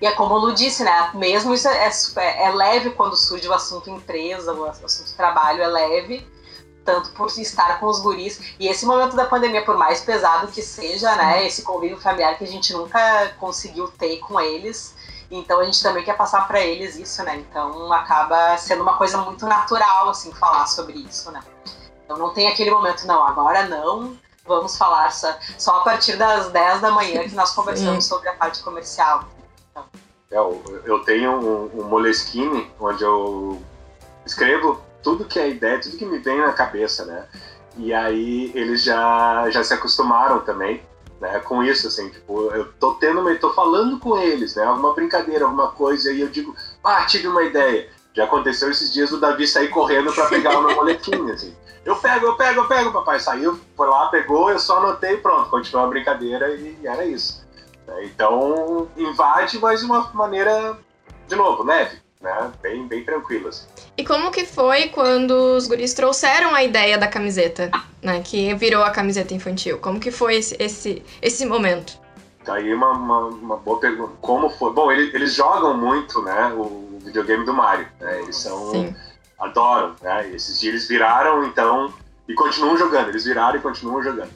E 0.00 0.06
é 0.06 0.12
como 0.12 0.34
o 0.34 0.38
Lu 0.38 0.54
disse, 0.54 0.84
né? 0.84 1.10
Mesmo 1.14 1.52
isso 1.52 1.66
é, 1.66 1.90
é, 2.16 2.44
é 2.44 2.52
leve 2.52 2.90
quando 2.90 3.16
surge 3.16 3.48
o 3.48 3.52
assunto 3.52 3.90
empresa, 3.90 4.52
o 4.54 4.64
assunto 4.66 5.16
trabalho 5.16 5.60
é 5.60 5.66
leve, 5.66 6.24
tanto 6.84 7.10
por 7.10 7.26
estar 7.26 7.80
com 7.80 7.86
os 7.86 8.00
guris. 8.00 8.54
E 8.60 8.68
esse 8.68 8.86
momento 8.86 9.16
da 9.16 9.24
pandemia, 9.24 9.64
por 9.64 9.76
mais 9.76 10.00
pesado 10.02 10.46
que 10.48 10.62
seja, 10.62 11.16
né? 11.16 11.44
Esse 11.44 11.62
convívio 11.62 12.00
familiar 12.00 12.38
que 12.38 12.44
a 12.44 12.46
gente 12.46 12.72
nunca 12.72 13.34
conseguiu 13.40 13.88
ter 13.88 14.18
com 14.18 14.40
eles, 14.40 14.94
então 15.30 15.60
a 15.60 15.64
gente 15.64 15.82
também 15.82 16.04
quer 16.04 16.16
passar 16.16 16.46
para 16.48 16.60
eles 16.60 16.96
isso, 16.96 17.22
né? 17.22 17.36
Então 17.36 17.92
acaba 17.92 18.56
sendo 18.58 18.82
uma 18.82 18.96
coisa 18.96 19.18
muito 19.18 19.46
natural, 19.46 20.08
assim, 20.08 20.32
falar 20.32 20.66
sobre 20.66 20.94
isso, 20.94 21.30
né? 21.30 21.40
Então 22.04 22.18
não 22.18 22.34
tem 22.34 22.48
aquele 22.48 22.70
momento, 22.70 23.06
não, 23.06 23.24
agora 23.24 23.68
não, 23.68 24.16
vamos 24.44 24.76
falar 24.76 25.12
só, 25.12 25.32
só 25.56 25.76
a 25.76 25.84
partir 25.84 26.16
das 26.16 26.50
10 26.50 26.80
da 26.80 26.90
manhã 26.90 27.22
que 27.28 27.34
nós 27.34 27.52
conversamos 27.54 28.06
sobre 28.06 28.28
a 28.28 28.34
parte 28.34 28.62
comercial. 28.62 29.24
Então. 29.70 29.84
É, 30.32 30.36
eu 30.84 31.04
tenho 31.04 31.32
um, 31.32 31.80
um 31.80 31.84
Moleskine 31.84 32.70
onde 32.80 33.04
eu 33.04 33.62
escrevo 34.26 34.80
tudo 35.02 35.24
que 35.24 35.38
é 35.38 35.48
ideia, 35.48 35.80
tudo 35.80 35.96
que 35.96 36.04
me 36.04 36.18
vem 36.18 36.38
na 36.38 36.52
cabeça, 36.52 37.04
né? 37.04 37.28
E 37.76 37.94
aí 37.94 38.50
eles 38.54 38.82
já, 38.82 39.48
já 39.50 39.62
se 39.62 39.72
acostumaram 39.72 40.40
também 40.40 40.82
né, 41.20 41.38
com 41.40 41.62
isso, 41.62 41.86
assim, 41.86 42.08
tipo, 42.08 42.50
eu 42.52 42.72
tô 42.72 42.94
tendo, 42.94 43.28
eu 43.28 43.38
tô 43.38 43.52
falando 43.52 43.98
com 43.98 44.18
eles, 44.18 44.54
né, 44.54 44.64
alguma 44.64 44.94
brincadeira, 44.94 45.44
alguma 45.44 45.68
coisa, 45.72 46.12
e 46.12 46.20
eu 46.20 46.28
digo, 46.28 46.54
ah, 46.82 47.04
tive 47.04 47.28
uma 47.28 47.42
ideia. 47.42 47.88
Já 48.12 48.24
aconteceu 48.24 48.70
esses 48.70 48.92
dias 48.92 49.10
do 49.10 49.20
Davi 49.20 49.46
sair 49.46 49.68
correndo 49.68 50.12
para 50.12 50.26
pegar 50.26 50.58
o 50.58 50.62
meu 50.62 50.74
boletim, 50.74 51.30
assim. 51.30 51.54
Eu 51.84 51.96
pego, 51.96 52.26
eu 52.26 52.36
pego, 52.36 52.60
eu 52.60 52.68
pego, 52.68 52.92
papai. 52.92 53.20
Saiu, 53.20 53.58
foi 53.76 53.88
lá, 53.88 54.08
pegou, 54.08 54.50
eu 54.50 54.58
só 54.58 54.78
anotei 54.78 55.16
pronto, 55.18 55.48
continuou 55.48 55.86
a 55.86 55.90
brincadeira 55.90 56.50
e 56.54 56.76
era 56.84 57.04
isso. 57.04 57.46
Então, 58.02 58.88
invade, 58.96 59.58
mas 59.58 59.80
de 59.80 59.86
uma 59.86 60.10
maneira, 60.12 60.76
de 61.26 61.36
novo, 61.36 61.62
leve, 61.62 61.99
né? 62.20 62.52
Bem, 62.60 62.86
bem 62.86 63.04
tranquila. 63.04 63.48
Assim. 63.48 63.66
E 63.96 64.04
como 64.04 64.30
que 64.30 64.44
foi 64.44 64.88
quando 64.88 65.30
os 65.56 65.66
guris 65.66 65.94
trouxeram 65.94 66.54
a 66.54 66.62
ideia 66.62 66.98
da 66.98 67.08
camiseta, 67.08 67.70
né? 68.02 68.22
Que 68.22 68.54
virou 68.54 68.82
a 68.82 68.90
camiseta 68.90 69.34
infantil? 69.34 69.78
Como 69.78 69.98
que 69.98 70.10
foi 70.10 70.36
esse, 70.36 70.56
esse, 70.58 71.02
esse 71.22 71.46
momento? 71.46 71.98
Tá 72.44 72.54
aí 72.54 72.72
uma, 72.72 72.92
uma, 72.92 73.26
uma 73.26 73.56
boa 73.56 73.78
pergunta. 73.80 74.12
Como 74.20 74.50
foi? 74.50 74.72
Bom, 74.72 74.92
eles, 74.92 75.14
eles 75.14 75.34
jogam 75.34 75.76
muito, 75.76 76.22
né? 76.22 76.52
O 76.54 76.98
videogame 77.04 77.44
do 77.44 77.54
Mario, 77.54 77.86
né? 77.98 78.22
Eles 78.22 78.36
são... 78.36 78.70
Sim. 78.70 78.94
Adoram, 79.38 79.96
né? 80.02 80.28
E 80.28 80.34
esses 80.34 80.60
dias 80.60 80.74
eles 80.74 80.88
viraram, 80.88 81.44
então... 81.44 81.92
E 82.28 82.34
continuam 82.34 82.76
jogando. 82.76 83.08
Eles 83.08 83.24
viraram 83.24 83.58
e 83.58 83.62
continuam 83.62 84.02
jogando. 84.02 84.30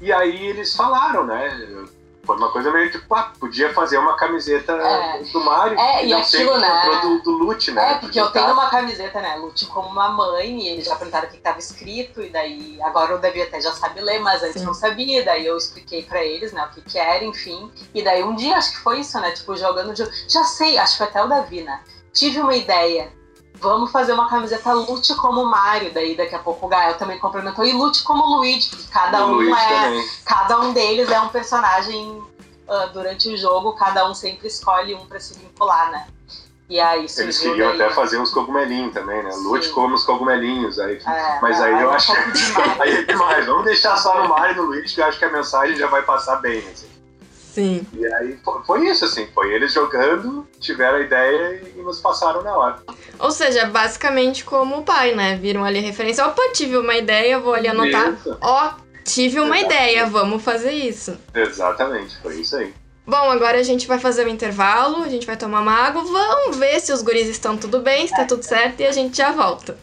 E 0.00 0.12
aí 0.12 0.46
eles 0.46 0.76
falaram, 0.76 1.24
né? 1.24 1.86
Foi 2.24 2.36
uma 2.36 2.50
coisa 2.50 2.70
meio 2.72 2.90
tipo, 2.90 3.14
ah, 3.14 3.32
podia 3.38 3.72
fazer 3.72 3.98
uma 3.98 4.16
camiseta 4.16 4.72
é. 4.72 5.22
do 5.22 5.40
Mario. 5.40 5.78
É, 5.78 6.04
e, 6.04 6.08
e 6.08 6.14
aquilo, 6.14 6.58
né? 6.58 7.00
Do, 7.02 7.22
do 7.22 7.30
Lute, 7.32 7.70
né? 7.70 7.92
É, 7.92 7.94
porque 7.96 8.20
eu 8.20 8.30
tenho 8.30 8.52
uma 8.52 8.68
camiseta, 8.68 9.20
né? 9.20 9.36
Lute 9.36 9.66
como 9.66 9.88
uma 9.88 10.08
mãe, 10.08 10.60
e 10.60 10.68
eles 10.68 10.86
já 10.86 10.96
perguntaram 10.96 11.28
o 11.28 11.30
que 11.30 11.36
estava 11.36 11.58
escrito, 11.58 12.22
e 12.22 12.30
daí 12.30 12.78
agora 12.82 13.14
o 13.14 13.18
Davi 13.18 13.42
até 13.42 13.60
já 13.60 13.72
sabe 13.72 14.00
ler, 14.00 14.20
mas 14.20 14.42
antes 14.42 14.60
Sim. 14.60 14.66
não 14.66 14.74
sabia, 14.74 15.24
daí 15.24 15.46
eu 15.46 15.56
expliquei 15.56 16.02
pra 16.02 16.24
eles, 16.24 16.52
né, 16.52 16.64
o 16.64 16.74
que 16.74 16.82
que 16.82 16.98
era, 16.98 17.24
enfim. 17.24 17.70
E 17.94 18.02
daí 18.02 18.22
um 18.22 18.34
dia, 18.34 18.56
acho 18.56 18.72
que 18.72 18.78
foi 18.78 19.00
isso, 19.00 19.18
né? 19.20 19.30
Tipo, 19.32 19.56
jogando 19.56 19.92
de. 19.92 20.04
Já 20.28 20.44
sei, 20.44 20.78
acho 20.78 20.92
que 20.92 20.98
foi 20.98 21.06
até 21.06 21.22
o 21.22 21.28
Davi, 21.28 21.62
né? 21.62 21.80
Tive 22.12 22.40
uma 22.40 22.54
ideia 22.54 23.12
vamos 23.54 23.90
fazer 23.90 24.12
uma 24.12 24.28
camiseta 24.28 24.72
lute 24.72 25.14
como 25.14 25.42
o 25.42 25.46
Mario. 25.46 25.92
Daí 25.92 26.16
daqui 26.16 26.34
a 26.34 26.38
pouco 26.38 26.66
o 26.66 26.68
Gael 26.68 26.96
também 26.98 27.18
complementou 27.18 27.64
e 27.64 27.72
lute 27.72 28.02
como 28.02 28.22
o 28.22 28.36
Luigi, 28.36 28.70
porque 28.70 28.86
cada 28.92 29.26
um 29.26 29.42
é. 29.42 29.84
Também. 29.84 30.08
Cada 30.24 30.60
um 30.60 30.72
deles 30.72 31.10
é 31.10 31.20
um 31.20 31.28
personagem 31.28 32.22
uh, 32.68 32.92
durante 32.92 33.28
o 33.28 33.36
jogo, 33.36 33.74
cada 33.74 34.08
um 34.08 34.14
sempre 34.14 34.48
escolhe 34.48 34.94
um 34.94 35.06
para 35.06 35.20
se 35.20 35.38
vincular, 35.38 35.90
né? 35.90 36.06
E 36.68 36.80
aí 36.80 37.06
Eles 37.18 37.38
queriam 37.38 37.76
daí... 37.76 37.82
até 37.82 37.94
fazer 37.94 38.18
uns 38.18 38.30
cogumelinhos 38.30 38.94
também, 38.94 39.22
né? 39.22 39.30
Sim. 39.30 39.42
Lute 39.44 39.68
como 39.68 39.94
os 39.94 40.04
cogumelinhos. 40.04 40.78
Aí, 40.78 40.96
é, 40.96 41.38
mas 41.40 41.60
aí 41.60 41.82
eu 41.82 41.90
acho 41.90 42.12
que. 42.12 42.20
aí 42.80 42.96
é 42.96 43.02
demais. 43.02 43.44
Vamos 43.44 43.64
deixar 43.64 43.96
só 43.98 44.22
no 44.22 44.30
Mario 44.30 44.54
e 44.54 44.56
no 44.56 44.62
Luigi, 44.64 44.94
que 44.94 45.00
eu 45.00 45.04
acho 45.04 45.18
que 45.18 45.26
a 45.26 45.30
mensagem 45.30 45.76
já 45.76 45.88
vai 45.88 46.02
passar 46.02 46.36
bem, 46.36 46.58
assim. 46.60 46.88
Sim. 47.54 47.86
E 47.92 48.04
aí 48.04 48.36
foi 48.66 48.88
isso, 48.88 49.04
assim, 49.04 49.28
foi 49.32 49.54
eles 49.54 49.72
jogando, 49.72 50.44
tiveram 50.58 50.98
a 50.98 51.00
ideia 51.02 51.62
e 51.76 51.80
nos 51.80 52.00
passaram 52.00 52.42
na 52.42 52.52
hora. 52.56 52.82
Ou 53.16 53.30
seja, 53.30 53.66
basicamente 53.66 54.44
como 54.44 54.78
o 54.78 54.82
pai, 54.82 55.14
né? 55.14 55.36
Viram 55.36 55.64
ali 55.64 55.78
a 55.78 55.82
referência, 55.82 56.26
opa, 56.26 56.42
tive 56.52 56.76
uma 56.76 56.96
ideia, 56.96 57.38
vou 57.38 57.54
ali 57.54 57.68
anotar. 57.68 58.16
Ó, 58.40 58.72
tive 59.04 59.38
uma 59.38 59.56
Exatamente. 59.56 59.66
ideia, 59.66 60.06
vamos 60.06 60.42
fazer 60.42 60.72
isso. 60.72 61.16
Exatamente, 61.32 62.16
foi 62.20 62.40
isso 62.40 62.56
aí. 62.56 62.74
Bom, 63.06 63.30
agora 63.30 63.60
a 63.60 63.62
gente 63.62 63.86
vai 63.86 63.98
fazer 63.98 64.26
um 64.26 64.30
intervalo, 64.30 65.04
a 65.04 65.08
gente 65.08 65.26
vai 65.26 65.36
tomar 65.36 65.60
uma 65.60 65.74
água, 65.74 66.02
vamos 66.02 66.56
ver 66.56 66.80
se 66.80 66.90
os 66.92 67.02
guris 67.02 67.28
estão 67.28 67.56
tudo 67.56 67.78
bem, 67.80 68.06
se 68.08 68.16
tá 68.16 68.24
tudo 68.24 68.42
certo 68.42 68.80
e 68.80 68.86
a 68.86 68.92
gente 68.92 69.16
já 69.16 69.30
volta. 69.30 69.78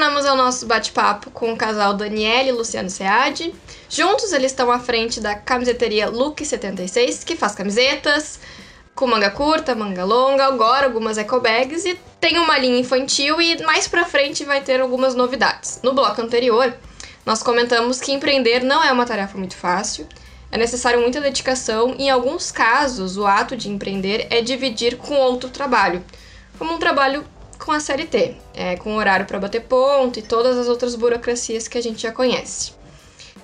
Retornamos 0.00 0.24
ao 0.24 0.34
nosso 0.34 0.64
bate-papo 0.64 1.30
com 1.30 1.52
o 1.52 1.56
casal 1.58 1.92
Daniele 1.92 2.48
e 2.48 2.52
Luciano 2.52 2.88
Seade. 2.88 3.54
Juntos 3.86 4.32
eles 4.32 4.50
estão 4.50 4.72
à 4.72 4.78
frente 4.78 5.20
da 5.20 5.34
camiseteria 5.34 6.08
Look 6.08 6.42
76, 6.42 7.22
que 7.22 7.36
faz 7.36 7.54
camisetas 7.54 8.40
com 8.94 9.06
manga 9.06 9.30
curta, 9.30 9.74
manga 9.74 10.02
longa, 10.02 10.46
agora 10.46 10.86
algumas 10.86 11.18
eco 11.18 11.38
bags 11.38 11.84
e 11.84 11.98
tem 12.18 12.38
uma 12.38 12.56
linha 12.56 12.80
infantil 12.80 13.42
e 13.42 13.62
mais 13.62 13.86
pra 13.86 14.06
frente 14.06 14.42
vai 14.42 14.62
ter 14.62 14.80
algumas 14.80 15.14
novidades. 15.14 15.80
No 15.82 15.92
bloco 15.92 16.22
anterior, 16.22 16.74
nós 17.26 17.42
comentamos 17.42 18.00
que 18.00 18.10
empreender 18.10 18.64
não 18.64 18.82
é 18.82 18.90
uma 18.90 19.04
tarefa 19.04 19.36
muito 19.36 19.54
fácil, 19.54 20.08
é 20.50 20.56
necessário 20.56 20.98
muita 20.98 21.20
dedicação 21.20 21.94
e 21.98 22.04
em 22.04 22.10
alguns 22.10 22.50
casos 22.50 23.18
o 23.18 23.26
ato 23.26 23.54
de 23.54 23.68
empreender 23.68 24.28
é 24.30 24.40
dividir 24.40 24.96
com 24.96 25.16
outro 25.16 25.50
trabalho, 25.50 26.02
como 26.58 26.72
um 26.72 26.78
trabalho 26.78 27.22
com 27.64 27.72
a 27.72 27.80
CLT, 27.80 28.36
é, 28.54 28.76
com 28.76 28.96
horário 28.96 29.26
para 29.26 29.38
bater 29.38 29.62
ponto 29.62 30.18
e 30.18 30.22
todas 30.22 30.56
as 30.56 30.66
outras 30.68 30.94
burocracias 30.94 31.68
que 31.68 31.78
a 31.78 31.82
gente 31.82 32.02
já 32.02 32.10
conhece. 32.10 32.72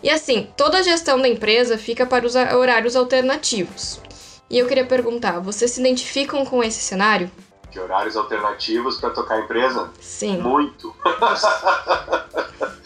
E 0.02 0.10
assim, 0.10 0.50
toda 0.56 0.78
a 0.78 0.82
gestão 0.82 1.20
da 1.20 1.28
empresa 1.28 1.78
fica 1.78 2.06
para 2.06 2.26
os 2.26 2.34
horários 2.34 2.96
alternativos. 2.96 4.00
E 4.48 4.58
eu 4.58 4.66
queria 4.66 4.86
perguntar, 4.86 5.40
vocês 5.40 5.70
se 5.72 5.80
identificam 5.80 6.44
com 6.44 6.62
esse 6.62 6.80
cenário? 6.80 7.30
De 7.70 7.80
horários 7.80 8.16
alternativos 8.16 8.98
para 8.98 9.10
tocar 9.10 9.34
a 9.34 9.40
empresa? 9.40 9.90
Sim. 10.00 10.38
Muito. 10.38 10.94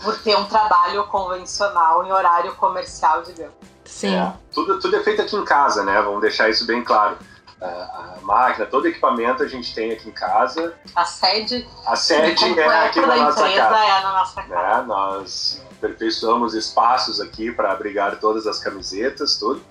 Por 0.02 0.18
ter 0.22 0.34
um 0.36 0.46
trabalho 0.46 1.04
convencional 1.04 2.04
em 2.04 2.12
horário 2.12 2.54
comercial, 2.56 3.22
digamos. 3.22 3.54
Sim. 3.84 4.14
É, 4.14 4.32
tudo, 4.52 4.80
tudo 4.80 4.96
é 4.96 5.02
feito 5.02 5.20
aqui 5.20 5.36
em 5.36 5.44
casa, 5.44 5.84
né? 5.84 6.00
Vamos 6.00 6.22
deixar 6.22 6.48
isso 6.48 6.66
bem 6.66 6.82
claro 6.82 7.18
a, 7.66 8.16
máquina, 8.22 8.66
todo 8.66 8.86
equipamento 8.86 9.42
a 9.42 9.48
gente 9.48 9.74
tem 9.74 9.92
aqui 9.92 10.08
em 10.08 10.12
casa. 10.12 10.74
A 10.94 11.04
sede? 11.04 11.68
A 11.86 11.96
sede 11.96 12.58
é 12.58 12.86
aqui 12.86 13.00
na 13.00 13.16
nossa 13.16 13.42
casa. 13.42 13.84
É 13.84 14.02
na 14.02 14.12
nossa 14.12 14.42
casa. 14.42 14.78
Né? 14.78 14.84
Nós 14.86 15.62
aperfeiçoamos 15.76 16.54
espaços 16.54 17.20
aqui 17.20 17.52
para 17.52 17.72
abrigar 17.72 18.18
todas 18.18 18.46
as 18.46 18.58
camisetas, 18.58 19.36
tudo. 19.38 19.62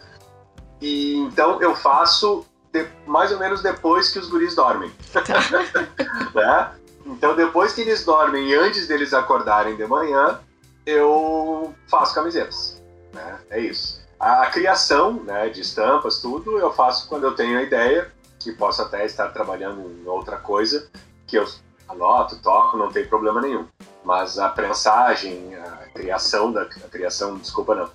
E 0.81 1.15
então 1.17 1.61
eu 1.61 1.75
faço 1.75 2.45
de, 2.71 2.87
mais 3.05 3.31
ou 3.31 3.39
menos 3.39 3.61
depois 3.61 4.09
que 4.09 4.19
os 4.19 4.29
guris 4.29 4.55
dormem. 4.55 4.91
Né? 6.33 6.71
Então 7.05 7.35
depois 7.35 7.73
que 7.73 7.81
eles 7.81 8.05
dormem 8.05 8.49
e 8.49 8.55
antes 8.55 8.87
deles 8.87 9.13
acordarem 9.13 9.75
de 9.75 9.85
manhã, 9.87 10.39
eu 10.85 11.73
faço 11.87 12.13
camisetas. 12.13 12.81
Né? 13.13 13.39
É 13.49 13.59
isso. 13.59 13.98
A 14.19 14.47
criação 14.47 15.13
né, 15.13 15.47
de 15.49 15.61
estampas, 15.61 16.19
tudo, 16.19 16.59
eu 16.59 16.73
faço 16.73 17.07
quando 17.07 17.23
eu 17.23 17.35
tenho 17.35 17.57
a 17.57 17.63
ideia, 17.63 18.11
que 18.37 18.51
posso 18.51 18.81
até 18.81 19.05
estar 19.05 19.29
trabalhando 19.29 19.81
em 19.81 20.07
outra 20.07 20.37
coisa, 20.37 20.89
que 21.25 21.37
eu 21.37 21.47
anoto, 21.87 22.41
toco, 22.41 22.77
não 22.77 22.91
tem 22.91 23.07
problema 23.07 23.41
nenhum. 23.41 23.65
Mas 24.03 24.37
a 24.37 24.49
prensagem, 24.49 25.55
a 25.55 25.87
criação 25.93 26.51
da 26.51 26.63
a 26.63 26.89
criação, 26.89 27.37
desculpa 27.37 27.75
não, 27.75 27.89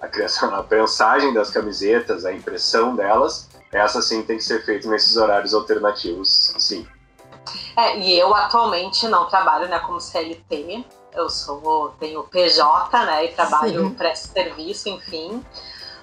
a 0.00 0.08
criação, 0.08 0.54
a 0.54 0.62
prensagem 0.62 1.32
das 1.32 1.50
camisetas, 1.50 2.24
a 2.24 2.32
impressão 2.32 2.94
delas, 2.94 3.48
essa 3.72 4.02
sim 4.02 4.22
tem 4.22 4.36
que 4.36 4.44
ser 4.44 4.64
feita 4.64 4.88
nesses 4.88 5.16
horários 5.16 5.54
alternativos, 5.54 6.54
sim. 6.58 6.86
É, 7.76 7.98
e 7.98 8.18
eu 8.18 8.34
atualmente 8.34 9.08
não 9.08 9.26
trabalho 9.26 9.68
né, 9.68 9.78
como 9.78 10.00
CLT, 10.00 10.84
eu 11.14 11.28
sou, 11.28 11.94
tenho 11.98 12.22
PJ, 12.24 13.04
né, 13.04 13.24
e 13.26 13.28
trabalho, 13.32 13.90
presto 13.96 14.32
serviço, 14.32 14.88
enfim. 14.88 15.44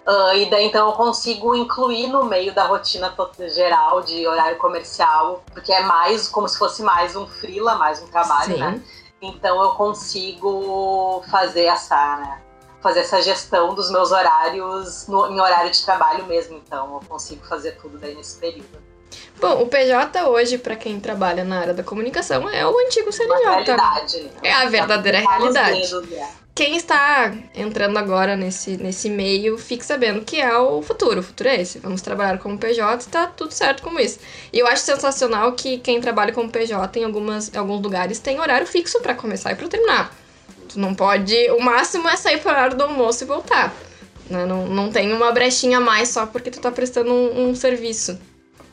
Uh, 0.07 0.33
e 0.35 0.49
daí 0.49 0.65
então 0.65 0.87
eu 0.87 0.93
consigo 0.95 1.53
incluir 1.53 2.07
no 2.07 2.23
meio 2.23 2.53
da 2.53 2.65
rotina 2.65 3.13
geral 3.49 4.01
de 4.01 4.25
horário 4.25 4.57
comercial, 4.57 5.43
porque 5.53 5.73
é 5.73 5.81
mais 5.81 6.29
como 6.29 6.47
se 6.47 6.57
fosse 6.57 6.81
mais 6.81 7.13
um 7.15 7.27
freela, 7.27 7.75
mais 7.75 8.01
um 8.01 8.07
trabalho, 8.07 8.53
Sim. 8.53 8.59
né? 8.59 8.81
Então 9.21 9.61
eu 9.61 9.71
consigo 9.71 11.23
fazer 11.29 11.65
essa, 11.65 12.17
né? 12.17 12.41
Fazer 12.81 13.01
essa 13.01 13.21
gestão 13.21 13.73
dos 13.73 13.91
meus 13.91 14.11
horários 14.11 15.07
no, 15.07 15.27
em 15.27 15.41
horário 15.41 15.71
de 15.71 15.83
trabalho 15.83 16.25
mesmo. 16.25 16.55
Então 16.57 16.93
eu 16.93 17.01
consigo 17.07 17.45
fazer 17.45 17.73
tudo 17.73 17.97
daí 17.97 18.15
nesse 18.15 18.39
período. 18.39 18.86
Bom, 19.39 19.61
o 19.61 19.67
PJ 19.67 20.27
hoje, 20.27 20.57
para 20.57 20.75
quem 20.75 20.99
trabalha 20.99 21.43
na 21.43 21.59
área 21.59 21.73
da 21.73 21.83
comunicação, 21.83 22.49
é 22.49 22.65
o 22.65 22.77
antigo 22.79 23.11
CNJ. 23.11 23.43
realidade. 23.43 24.31
É 24.41 24.51
a 24.51 24.65
verdadeira 24.65 25.19
realidade. 25.19 25.81
Dedos, 25.81 26.11
é. 26.11 26.27
quem 26.55 26.75
está 26.75 27.31
entrando 27.53 27.97
agora 27.97 28.35
nesse, 28.35 28.77
nesse 28.77 29.11
meio 29.11 29.57
fique 29.59 29.85
sabendo 29.85 30.21
que 30.25 30.41
é 30.41 30.57
o 30.57 30.81
futuro. 30.81 31.19
O 31.19 31.23
futuro 31.23 31.49
é 31.49 31.61
esse. 31.61 31.77
Vamos 31.77 32.01
trabalhar 32.01 32.39
como 32.39 32.57
PJ 32.57 33.05
e 33.05 33.09
tá 33.09 33.27
tudo 33.27 33.51
certo 33.51 33.83
como 33.83 33.99
isso. 33.99 34.19
E 34.51 34.57
eu 34.57 34.65
acho 34.65 34.81
sensacional 34.83 35.51
que 35.51 35.77
quem 35.77 36.01
trabalha 36.01 36.33
como 36.33 36.49
PJ 36.49 36.99
em, 36.99 37.03
algumas, 37.03 37.53
em 37.53 37.57
alguns 37.57 37.81
lugares 37.81 38.17
tem 38.17 38.39
horário 38.39 38.65
fixo 38.65 38.99
para 39.01 39.13
começar 39.13 39.51
e 39.51 39.55
para 39.55 39.67
terminar. 39.67 40.15
Tu 40.67 40.79
não 40.79 40.95
pode. 40.95 41.35
O 41.51 41.61
máximo 41.61 42.09
é 42.09 42.15
sair 42.15 42.39
pro 42.39 42.49
horário 42.49 42.75
do 42.75 42.83
almoço 42.83 43.23
e 43.23 43.27
voltar. 43.27 43.71
Né? 44.27 44.47
Não, 44.47 44.65
não 44.65 44.91
tem 44.91 45.13
uma 45.13 45.31
brechinha 45.31 45.77
a 45.77 45.81
mais 45.81 46.09
só 46.09 46.25
porque 46.25 46.49
tu 46.49 46.59
tá 46.59 46.71
prestando 46.71 47.13
um, 47.13 47.49
um 47.49 47.55
serviço. 47.55 48.19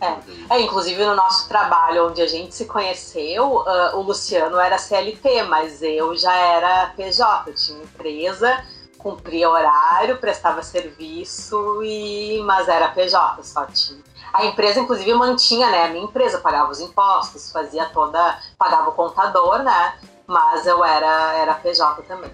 É. 0.05 0.55
é. 0.55 0.61
inclusive 0.61 1.05
no 1.05 1.15
nosso 1.15 1.49
trabalho 1.49 2.09
onde 2.09 2.21
a 2.21 2.27
gente 2.27 2.55
se 2.55 2.67
conheceu, 2.67 3.45
uh, 3.45 3.97
o 3.97 4.03
Luciano 4.03 4.59
era 4.59 4.79
CLT, 4.79 5.45
mas 5.45 5.83
eu 5.83 6.17
já 6.17 6.35
era 6.35 6.93
PJ, 6.97 7.51
eu 7.51 7.55
tinha 7.55 7.83
empresa, 7.83 8.65
cumpria 8.99 9.51
horário, 9.51 10.19
prestava 10.19 10.63
serviço, 10.63 11.83
e 11.83 12.43
mas 12.45 12.69
era 12.69 12.89
PJ, 12.89 13.43
só 13.43 13.67
tinha. 13.67 14.03
A 14.33 14.47
empresa, 14.47 14.81
inclusive, 14.81 15.15
mantinha, 15.15 15.71
né? 15.71 15.85
A 15.85 15.89
minha 15.89 16.05
empresa 16.05 16.39
pagava 16.39 16.73
os 16.73 16.81
impostos, 16.81 17.53
fazia 17.53 17.85
toda. 17.87 18.37
pagava 18.59 18.91
o 18.91 18.93
contador, 18.93 19.63
né? 19.63 19.95
Mas 20.27 20.67
eu 20.67 20.85
era, 20.85 21.35
era 21.35 21.55
PJ 21.55 22.03
também. 22.03 22.33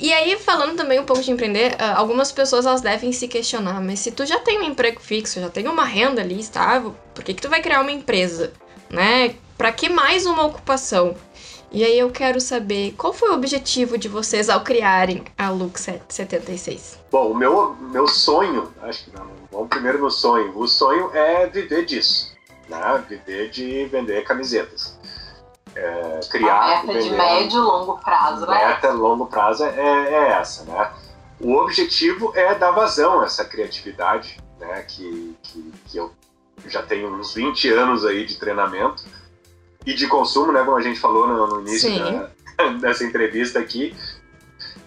E 0.00 0.12
aí, 0.12 0.38
falando 0.38 0.76
também 0.76 1.00
um 1.00 1.04
pouco 1.04 1.22
de 1.22 1.30
empreender, 1.30 1.74
ah, 1.78 1.98
algumas 1.98 2.30
pessoas 2.30 2.64
elas 2.64 2.80
devem 2.80 3.10
se 3.10 3.26
questionar, 3.26 3.80
mas 3.80 3.98
se 3.98 4.12
tu 4.12 4.24
já 4.24 4.38
tem 4.38 4.60
um 4.60 4.62
emprego 4.62 5.00
fixo, 5.00 5.40
já 5.40 5.50
tem 5.50 5.66
uma 5.66 5.84
renda 5.84 6.20
ali 6.20 6.38
estável, 6.38 6.94
por 7.12 7.24
que, 7.24 7.34
que 7.34 7.42
tu 7.42 7.48
vai 7.48 7.60
criar 7.60 7.80
uma 7.80 7.90
empresa? 7.90 8.52
Né? 8.88 9.34
Para 9.56 9.72
que 9.72 9.88
mais 9.88 10.24
uma 10.24 10.46
ocupação? 10.46 11.16
E 11.70 11.84
aí 11.84 11.98
eu 11.98 12.10
quero 12.10 12.40
saber 12.40 12.94
qual 12.96 13.12
foi 13.12 13.30
o 13.30 13.34
objetivo 13.34 13.98
de 13.98 14.08
vocês 14.08 14.48
ao 14.48 14.62
criarem 14.62 15.24
a 15.36 15.50
Lux 15.50 15.86
76? 16.08 16.98
Bom, 17.10 17.32
o 17.32 17.36
meu, 17.36 17.74
meu 17.74 18.06
sonho, 18.06 18.72
acho 18.80 19.04
que 19.04 19.10
não, 19.10 19.26
vamos 19.50 19.68
primeiro 19.68 19.98
no 19.98 20.10
sonho. 20.10 20.56
O 20.56 20.66
sonho 20.66 21.10
é 21.12 21.46
viver 21.46 21.84
disso, 21.84 22.32
né? 22.68 23.04
Viver 23.06 23.50
de 23.50 23.84
vender 23.86 24.22
camisetas 24.24 24.97
é, 25.74 26.20
criar. 26.30 26.80
A 26.80 26.86
meta 26.86 27.00
de 27.00 27.10
médio 27.10 27.58
e 27.58 27.62
longo 27.62 27.98
prazo, 27.98 28.46
né? 28.46 28.66
Meta 28.66 28.90
longo 28.92 29.26
prazo 29.26 29.64
é, 29.64 30.12
é, 30.12 30.28
essa, 30.32 30.64
né? 30.64 30.90
O 31.40 31.54
objetivo 31.56 32.32
é 32.34 32.54
dar 32.54 32.72
vazão 32.72 33.20
a 33.20 33.24
essa 33.24 33.44
criatividade, 33.44 34.38
né? 34.58 34.82
Que, 34.82 35.36
que, 35.42 35.72
que 35.86 35.98
eu 35.98 36.12
já 36.66 36.82
tenho 36.82 37.14
uns 37.14 37.34
20 37.34 37.70
anos 37.72 38.04
aí 38.04 38.24
de 38.24 38.36
treinamento 38.36 39.04
e 39.86 39.94
de 39.94 40.06
consumo, 40.06 40.52
né? 40.52 40.62
Como 40.64 40.76
a 40.76 40.82
gente 40.82 40.98
falou 40.98 41.26
no, 41.26 41.46
no 41.46 41.60
início 41.60 41.90
da, 41.98 42.30
dessa 42.80 43.04
entrevista 43.04 43.58
aqui, 43.58 43.96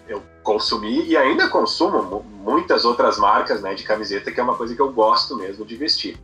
eu 0.06 0.22
consumi 0.42 1.06
e 1.06 1.16
ainda 1.16 1.48
consumo 1.48 2.22
muitas 2.22 2.84
outras 2.84 3.18
marcas 3.18 3.62
né, 3.62 3.74
de 3.74 3.84
camiseta, 3.84 4.30
que 4.30 4.40
é 4.40 4.42
uma 4.42 4.56
coisa 4.56 4.74
que 4.74 4.82
eu 4.82 4.92
gosto 4.92 5.36
mesmo 5.36 5.64
de 5.64 5.76
vestir. 5.76 6.18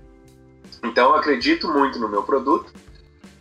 Então, 0.82 1.10
eu 1.10 1.16
acredito 1.16 1.68
muito 1.68 1.98
no 1.98 2.08
meu 2.08 2.22
produto 2.22 2.72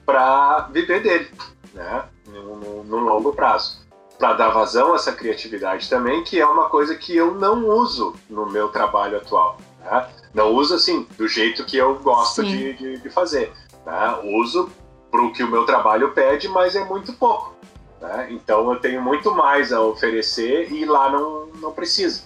para 0.08 0.70
viver 0.72 1.04
dele, 1.04 1.30
né? 1.74 2.06
No, 2.28 2.56
no, 2.56 2.84
no 2.86 2.98
longo 2.98 3.34
prazo. 3.34 3.86
Para 4.18 4.34
dar 4.34 4.50
vazão 4.50 4.94
a 4.94 4.96
essa 4.96 5.12
criatividade 5.12 5.90
também, 5.90 6.24
que 6.24 6.40
é 6.40 6.48
uma 6.48 6.70
coisa 6.70 6.96
que 6.96 7.16
eu 7.16 7.36
não 7.36 7.68
uso 7.68 8.16
no 8.30 8.50
meu 8.50 8.70
trabalho 8.70 9.18
atual. 9.18 9.58
Né? 9.82 10.08
Não 10.34 10.54
uso 10.54 10.74
assim, 10.74 11.06
do 11.18 11.28
jeito 11.28 11.66
que 11.66 11.76
eu 11.76 11.96
gosto 12.00 12.42
de, 12.42 12.74
de, 12.74 12.98
de, 13.00 13.10
fazer. 13.10 13.52
Né? 13.86 14.20
Uso 14.24 14.72
para 15.12 15.22
o 15.22 15.32
que 15.32 15.44
o 15.44 15.52
meu 15.52 15.66
trabalho 15.66 16.14
pede, 16.14 16.48
mas 16.48 16.76
é 16.76 16.84
muito 16.86 17.12
pouco. 17.14 17.54
Né? 18.02 18.30
Então 18.32 18.72
eu 18.72 18.80
tenho 18.80 19.02
muito 19.02 19.36
mais 19.36 19.74
a 19.74 19.82
oferecer 19.82 20.72
e 20.72 20.86
lá 20.86 21.12
não, 21.12 21.48
não 21.58 21.72
preciso. 21.74 22.24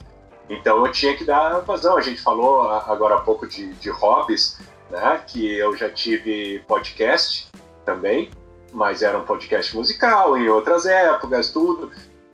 Então 0.50 0.86
eu 0.86 0.92
tinha 0.92 1.18
que 1.18 1.26
dar 1.26 1.60
vazão. 1.62 1.98
A 1.98 2.02
gente 2.02 2.22
falou 2.22 2.70
agora 2.70 3.16
há 3.16 3.22
pouco 3.22 3.48
de, 3.48 3.74
de 3.74 3.90
hobbies, 3.90 4.60
né? 4.90 5.22
que 5.28 5.58
eu 5.58 5.76
já 5.76 5.90
tive 5.90 6.60
podcast 6.68 7.51
também, 7.86 8.30
mas 8.72 9.02
era 9.02 9.18
um 9.18 9.26
podcast 9.26 9.76
musical 9.76 10.38
em 10.38 10.48
outras 10.50 10.86
épocas, 10.86 11.52
tudo. 11.52 11.92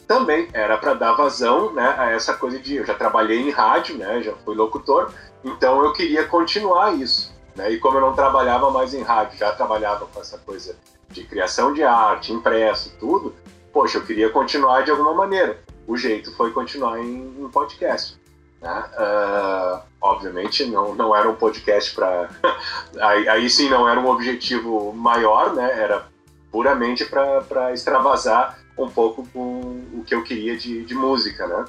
Também 0.08 0.48
era 0.54 0.78
para 0.78 0.94
dar 0.94 1.14
vazão 1.14 1.74
né, 1.74 1.96
a 1.98 2.12
essa 2.12 2.34
coisa 2.34 2.60
de. 2.60 2.76
Eu 2.76 2.86
já 2.86 2.94
trabalhei 2.94 3.42
em 3.42 3.50
rádio, 3.50 3.98
né, 3.98 4.22
já 4.22 4.34
fui 4.46 4.56
locutor, 4.56 5.12
então 5.44 5.84
eu 5.84 5.92
queria 5.94 6.26
continuar 6.26 6.94
isso. 6.96 7.36
Né, 7.56 7.72
e 7.72 7.80
como 7.80 7.98
eu 7.98 8.02
não 8.02 8.14
trabalhava 8.14 8.70
mais 8.72 8.94
em 8.94 9.02
rádio, 9.02 9.38
já 9.38 9.52
trabalhava 9.52 10.06
com 10.06 10.22
essa 10.22 10.38
coisa 10.38 10.76
de 11.10 11.24
criação 11.24 11.74
de 11.74 11.84
arte, 11.84 12.32
impresso, 12.32 12.96
tudo, 13.00 13.34
poxa, 13.74 13.98
eu 13.98 14.06
queria 14.06 14.30
continuar 14.30 14.84
de 14.84 14.92
alguma 14.92 15.14
maneira. 15.14 15.60
O 15.88 15.98
jeito 15.98 16.36
foi 16.36 16.52
continuar 16.52 17.00
em, 17.00 17.36
em 17.40 17.50
podcast. 17.50 18.20
Né? 18.62 18.84
Uh, 18.98 19.82
obviamente 20.02 20.66
não, 20.66 20.96
não 20.96 21.16
era 21.16 21.30
um 21.30 21.36
podcast 21.36 21.94
para. 21.94 22.30
aí, 23.00 23.30
aí, 23.30 23.50
sim 23.50 23.70
não 23.70 23.88
era 23.88 24.00
um 24.00 24.08
objetivo 24.08 24.94
maior, 24.94 25.54
né? 25.54 25.80
era 25.80 26.06
puramente 26.52 27.06
para 27.06 27.74
extravasar 27.74 28.60
um 28.78 28.90
pouco 28.90 29.28
com 29.34 29.84
o 29.94 30.04
que 30.06 30.16
eu 30.16 30.24
queria 30.24 30.58
de, 30.58 30.84
de 30.86 30.96
música. 30.96 31.46
Né? 31.46 31.66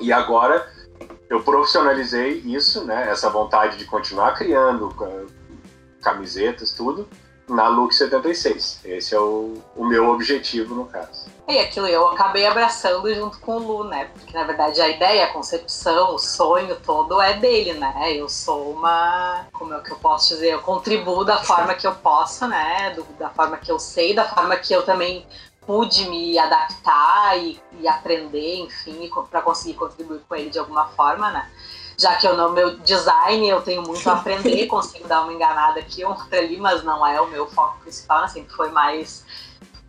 E 0.00 0.12
agora 0.12 0.66
eu 1.28 1.42
profissionalizei 1.42 2.42
isso, 2.46 2.84
né? 2.84 3.08
essa 3.10 3.28
vontade 3.28 3.76
de 3.76 3.84
continuar 3.84 4.34
criando 4.34 4.94
camisetas, 6.02 6.72
tudo, 6.72 7.08
na 7.48 7.68
Lux 7.68 7.96
76. 7.96 8.80
Esse 8.84 9.14
é 9.14 9.20
o, 9.20 9.62
o 9.76 9.84
meu 9.84 10.08
objetivo 10.08 10.74
no 10.74 10.86
caso. 10.86 11.26
E 11.50 11.58
aquilo 11.58 11.88
eu 11.88 12.06
acabei 12.06 12.46
abraçando 12.46 13.12
junto 13.12 13.40
com 13.40 13.56
o 13.56 13.58
Lu, 13.58 13.84
né? 13.84 14.04
Porque 14.14 14.32
na 14.32 14.44
verdade 14.44 14.80
a 14.80 14.88
ideia, 14.88 15.24
a 15.24 15.32
concepção, 15.32 16.14
o 16.14 16.18
sonho 16.18 16.76
todo 16.76 17.20
é 17.20 17.34
dele, 17.34 17.72
né? 17.72 18.12
Eu 18.14 18.28
sou 18.28 18.70
uma. 18.70 19.46
Como 19.52 19.74
é 19.74 19.80
que 19.80 19.90
eu 19.90 19.96
posso 19.96 20.28
dizer? 20.28 20.50
Eu 20.50 20.60
contribuo 20.60 21.24
da 21.24 21.38
forma 21.38 21.74
que 21.74 21.88
eu 21.88 21.94
posso, 21.96 22.46
né? 22.46 22.90
Do, 22.90 23.02
da 23.18 23.30
forma 23.30 23.56
que 23.56 23.70
eu 23.70 23.80
sei, 23.80 24.14
da 24.14 24.28
forma 24.28 24.56
que 24.58 24.72
eu 24.72 24.84
também 24.84 25.26
pude 25.66 26.08
me 26.08 26.38
adaptar 26.38 27.36
e, 27.36 27.60
e 27.80 27.88
aprender, 27.88 28.60
enfim, 28.60 29.10
para 29.28 29.42
conseguir 29.42 29.74
contribuir 29.74 30.20
com 30.28 30.36
ele 30.36 30.50
de 30.50 30.58
alguma 30.60 30.86
forma, 30.90 31.32
né? 31.32 31.50
Já 31.98 32.14
que 32.14 32.28
eu 32.28 32.36
no 32.36 32.50
meu 32.50 32.78
design 32.78 33.48
eu 33.48 33.60
tenho 33.60 33.82
muito 33.82 34.08
a 34.08 34.14
aprender, 34.14 34.66
consigo 34.68 35.08
dar 35.08 35.22
uma 35.22 35.32
enganada 35.32 35.80
aqui, 35.80 36.04
outra 36.04 36.38
ali, 36.38 36.58
mas 36.58 36.84
não 36.84 37.04
é 37.04 37.20
o 37.20 37.26
meu 37.26 37.48
foco 37.48 37.80
principal, 37.80 38.20
né? 38.20 38.28
sempre 38.28 38.54
foi 38.54 38.70
mais 38.70 39.24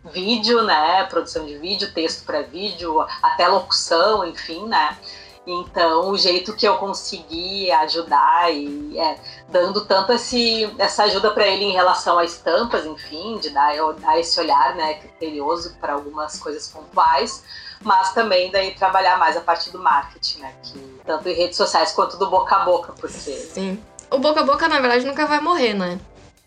vídeo, 0.04 0.62
né? 0.62 1.04
Produção 1.04 1.46
de 1.46 1.56
vídeo, 1.58 1.92
texto 1.92 2.24
para 2.24 2.42
vídeo, 2.42 3.00
até 3.22 3.46
locução, 3.46 4.24
enfim, 4.26 4.66
né? 4.66 4.96
Então, 5.44 6.10
o 6.10 6.16
jeito 6.16 6.54
que 6.54 6.66
eu 6.66 6.76
consegui 6.76 7.70
ajudar 7.72 8.52
e 8.52 8.96
é, 8.96 9.18
dando 9.48 9.84
tanto 9.84 10.12
esse, 10.12 10.72
essa 10.78 11.02
ajuda 11.04 11.32
para 11.32 11.46
ele 11.48 11.64
em 11.64 11.72
relação 11.72 12.16
a 12.16 12.24
estampas, 12.24 12.86
enfim, 12.86 13.38
de 13.38 13.50
dar, 13.50 13.74
dar 13.94 14.20
esse 14.20 14.38
olhar 14.38 14.76
né, 14.76 14.94
criterioso 14.94 15.74
para 15.80 15.94
algumas 15.94 16.38
coisas 16.38 16.68
pontuais, 16.68 17.42
mas 17.82 18.12
também 18.12 18.52
daí 18.52 18.72
trabalhar 18.74 19.18
mais 19.18 19.36
a 19.36 19.40
parte 19.40 19.70
do 19.70 19.80
marketing, 19.80 20.38
né? 20.38 20.54
Que, 20.62 20.78
tanto 21.04 21.28
em 21.28 21.34
redes 21.34 21.56
sociais 21.56 21.90
quanto 21.90 22.16
do 22.16 22.30
boca 22.30 22.54
a 22.54 22.64
boca, 22.64 22.92
porque. 22.92 23.32
Sim. 23.32 23.82
O 24.12 24.18
boca 24.18 24.40
a 24.40 24.44
boca, 24.44 24.68
na 24.68 24.78
verdade, 24.78 25.04
nunca 25.04 25.26
vai 25.26 25.40
morrer, 25.40 25.74
né? 25.74 25.98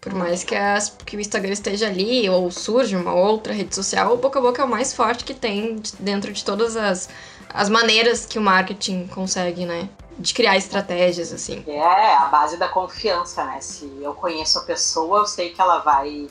Por 0.06 0.14
mais 0.14 0.44
que, 0.44 0.54
as, 0.54 0.96
que 1.04 1.18
o 1.18 1.20
Instagram 1.20 1.54
esteja 1.54 1.88
ali 1.88 2.30
ou 2.30 2.52
surja 2.52 2.96
uma 2.96 3.16
outra 3.16 3.52
rede 3.52 3.74
social, 3.74 4.14
o 4.14 4.18
boca 4.18 4.38
a 4.38 4.42
boca 4.42 4.62
é 4.62 4.66
o 4.66 4.68
mais 4.68 4.94
forte 4.94 5.24
que 5.24 5.34
tem 5.34 5.82
dentro 6.00 6.32
de 6.32 6.46
todas 6.46 6.78
as, 6.78 7.10
as 7.52 7.70
maneiras 7.70 8.24
que 8.24 8.38
o 8.38 8.42
marketing 8.42 9.08
consegue, 9.08 9.66
né? 9.66 9.90
De 10.20 10.32
criar 10.32 10.58
estratégias, 10.58 11.34
assim. 11.34 11.64
É, 11.66 12.16
a 12.18 12.26
base 12.26 12.56
da 12.56 12.68
confiança, 12.68 13.44
né? 13.46 13.60
Se 13.62 13.92
eu 14.00 14.14
conheço 14.14 14.60
a 14.60 14.62
pessoa, 14.62 15.22
eu 15.22 15.26
sei 15.26 15.50
que 15.50 15.60
ela 15.60 15.80
vai. 15.80 16.28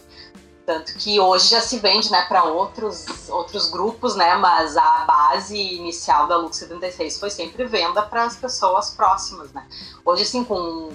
Tanto 0.65 0.95
que 0.95 1.19
hoje 1.19 1.49
já 1.49 1.61
se 1.61 1.81
vende 1.81 2.13
né, 2.13 2.25
para 2.29 2.45
outros, 2.45 3.29
outros 3.29 3.69
grupos, 3.69 4.15
né? 4.15 4.37
Mas 4.37 4.77
a 4.77 5.05
base 5.05 5.59
inicial 5.59 6.29
da 6.29 6.37
Lux 6.37 6.59
76 6.59 7.19
foi 7.19 7.29
sempre 7.29 7.65
venda 7.65 8.03
para 8.03 8.23
as 8.23 8.37
pessoas 8.37 8.91
próximas, 8.91 9.53
né? 9.53 9.67
Hoje, 10.05 10.23
assim, 10.23 10.45
com, 10.45 10.93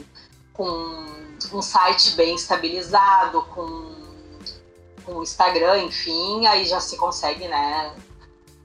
com 0.53 1.28
um 1.53 1.61
site 1.61 2.11
bem 2.11 2.35
estabilizado, 2.35 3.41
com, 3.53 3.95
com 5.05 5.15
o 5.15 5.23
Instagram, 5.23 5.83
enfim, 5.83 6.45
aí 6.45 6.65
já 6.65 6.79
se 6.79 6.97
consegue, 6.97 7.47
né, 7.47 7.93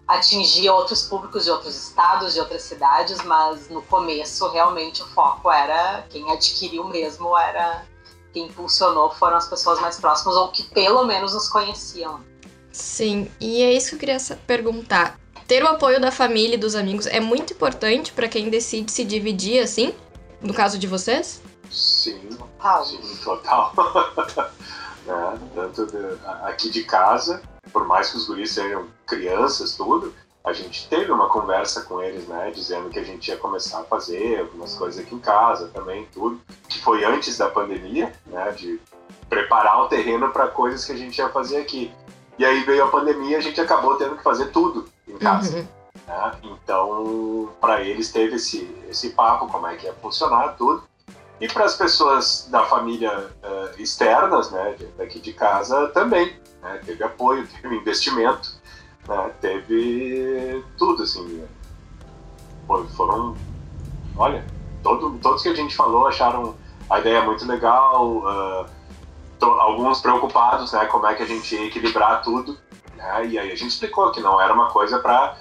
atingir 0.06 0.68
outros 0.68 1.02
públicos 1.02 1.44
de 1.44 1.50
outros 1.50 1.74
estados, 1.76 2.34
de 2.34 2.40
outras 2.40 2.62
cidades, 2.62 3.22
mas 3.24 3.68
no 3.70 3.82
começo 3.82 4.48
realmente 4.48 5.02
o 5.02 5.06
foco 5.06 5.50
era 5.50 6.04
quem 6.10 6.30
adquiriu 6.30 6.84
mesmo 6.84 7.36
era 7.36 7.86
quem 8.32 8.46
impulsionou 8.46 9.10
foram 9.12 9.36
as 9.36 9.48
pessoas 9.48 9.80
mais 9.80 9.96
próximas 9.98 10.36
ou 10.36 10.48
que 10.48 10.64
pelo 10.64 11.04
menos 11.04 11.32
nos 11.32 11.48
conheciam. 11.48 12.20
Sim, 12.72 13.30
e 13.40 13.62
é 13.62 13.72
isso 13.72 13.90
que 13.90 13.94
eu 13.94 14.00
queria 14.00 14.18
perguntar. 14.46 15.18
Ter 15.46 15.62
o 15.62 15.68
apoio 15.68 16.00
da 16.00 16.10
família 16.10 16.56
e 16.56 16.58
dos 16.58 16.74
amigos 16.74 17.06
é 17.06 17.20
muito 17.20 17.52
importante 17.52 18.12
para 18.12 18.28
quem 18.28 18.50
decide 18.50 18.90
se 18.90 19.04
dividir 19.04 19.62
assim? 19.62 19.94
No 20.40 20.52
caso 20.52 20.78
de 20.78 20.86
vocês? 20.86 21.40
Sim, 21.74 22.28
total. 22.28 22.84
Sim, 22.84 23.16
total. 23.22 23.72
né? 25.04 25.38
Tanto 25.54 25.86
de, 25.86 26.18
aqui 26.44 26.70
de 26.70 26.84
casa, 26.84 27.42
por 27.72 27.86
mais 27.86 28.10
que 28.10 28.16
os 28.16 28.26
guris 28.26 28.52
sejam 28.52 28.86
crianças, 29.06 29.76
tudo, 29.76 30.14
a 30.44 30.52
gente 30.52 30.88
teve 30.88 31.10
uma 31.10 31.28
conversa 31.28 31.82
com 31.82 32.02
eles, 32.02 32.28
né, 32.28 32.50
dizendo 32.50 32.90
que 32.90 32.98
a 32.98 33.02
gente 33.02 33.28
ia 33.28 33.36
começar 33.36 33.80
a 33.80 33.84
fazer 33.84 34.40
algumas 34.40 34.74
coisas 34.74 35.02
aqui 35.02 35.14
em 35.14 35.18
casa 35.18 35.68
também, 35.68 36.06
tudo, 36.12 36.40
que 36.68 36.80
foi 36.80 37.02
antes 37.02 37.38
da 37.38 37.48
pandemia, 37.48 38.12
né, 38.26 38.50
de 38.52 38.78
preparar 39.28 39.82
o 39.82 39.88
terreno 39.88 40.30
para 40.30 40.48
coisas 40.48 40.84
que 40.84 40.92
a 40.92 40.96
gente 40.96 41.18
ia 41.18 41.30
fazer 41.30 41.56
aqui. 41.56 41.90
E 42.38 42.44
aí 42.44 42.62
veio 42.64 42.84
a 42.84 42.88
pandemia, 42.88 43.30
e 43.30 43.34
a 43.36 43.40
gente 43.40 43.60
acabou 43.60 43.96
tendo 43.96 44.16
que 44.16 44.22
fazer 44.22 44.46
tudo 44.46 44.86
em 45.08 45.16
casa. 45.16 45.56
Uhum. 45.56 45.66
Né? 46.06 46.32
Então, 46.42 47.50
para 47.60 47.80
eles 47.80 48.12
teve 48.12 48.36
esse 48.36 48.68
esse 48.88 49.10
papo, 49.10 49.48
como 49.48 49.66
é 49.66 49.76
que 49.76 49.86
ia 49.86 49.94
funcionar 49.94 50.56
tudo. 50.56 50.84
E 51.40 51.48
para 51.48 51.64
as 51.64 51.76
pessoas 51.76 52.48
da 52.50 52.64
família 52.64 53.28
uh, 53.42 53.80
externas, 53.80 54.50
né, 54.50 54.76
daqui 54.96 55.20
de 55.20 55.32
casa 55.32 55.88
também, 55.88 56.38
né, 56.62 56.80
teve 56.84 57.02
apoio, 57.02 57.46
teve 57.60 57.74
investimento 57.76 58.62
né? 59.08 59.30
Teve 59.40 60.64
tudo, 60.78 61.02
assim. 61.02 61.44
Foram. 62.96 63.36
Olha, 64.16 64.44
todo, 64.82 65.18
todos 65.18 65.42
que 65.42 65.48
a 65.48 65.54
gente 65.54 65.74
falou 65.76 66.06
acharam 66.06 66.56
a 66.88 66.98
ideia 67.00 67.22
muito 67.22 67.46
legal. 67.46 68.18
Uh, 68.18 68.66
to, 69.38 69.46
alguns 69.46 70.00
preocupados, 70.00 70.72
né? 70.72 70.86
Como 70.86 71.06
é 71.06 71.14
que 71.14 71.22
a 71.22 71.26
gente 71.26 71.54
ia 71.54 71.66
equilibrar 71.66 72.22
tudo. 72.22 72.58
Né? 72.96 73.26
E 73.26 73.38
aí 73.38 73.52
a 73.52 73.56
gente 73.56 73.70
explicou 73.70 74.10
que 74.12 74.20
não 74.20 74.40
era 74.40 74.52
uma 74.52 74.70
coisa 74.70 74.98
para 74.98 75.36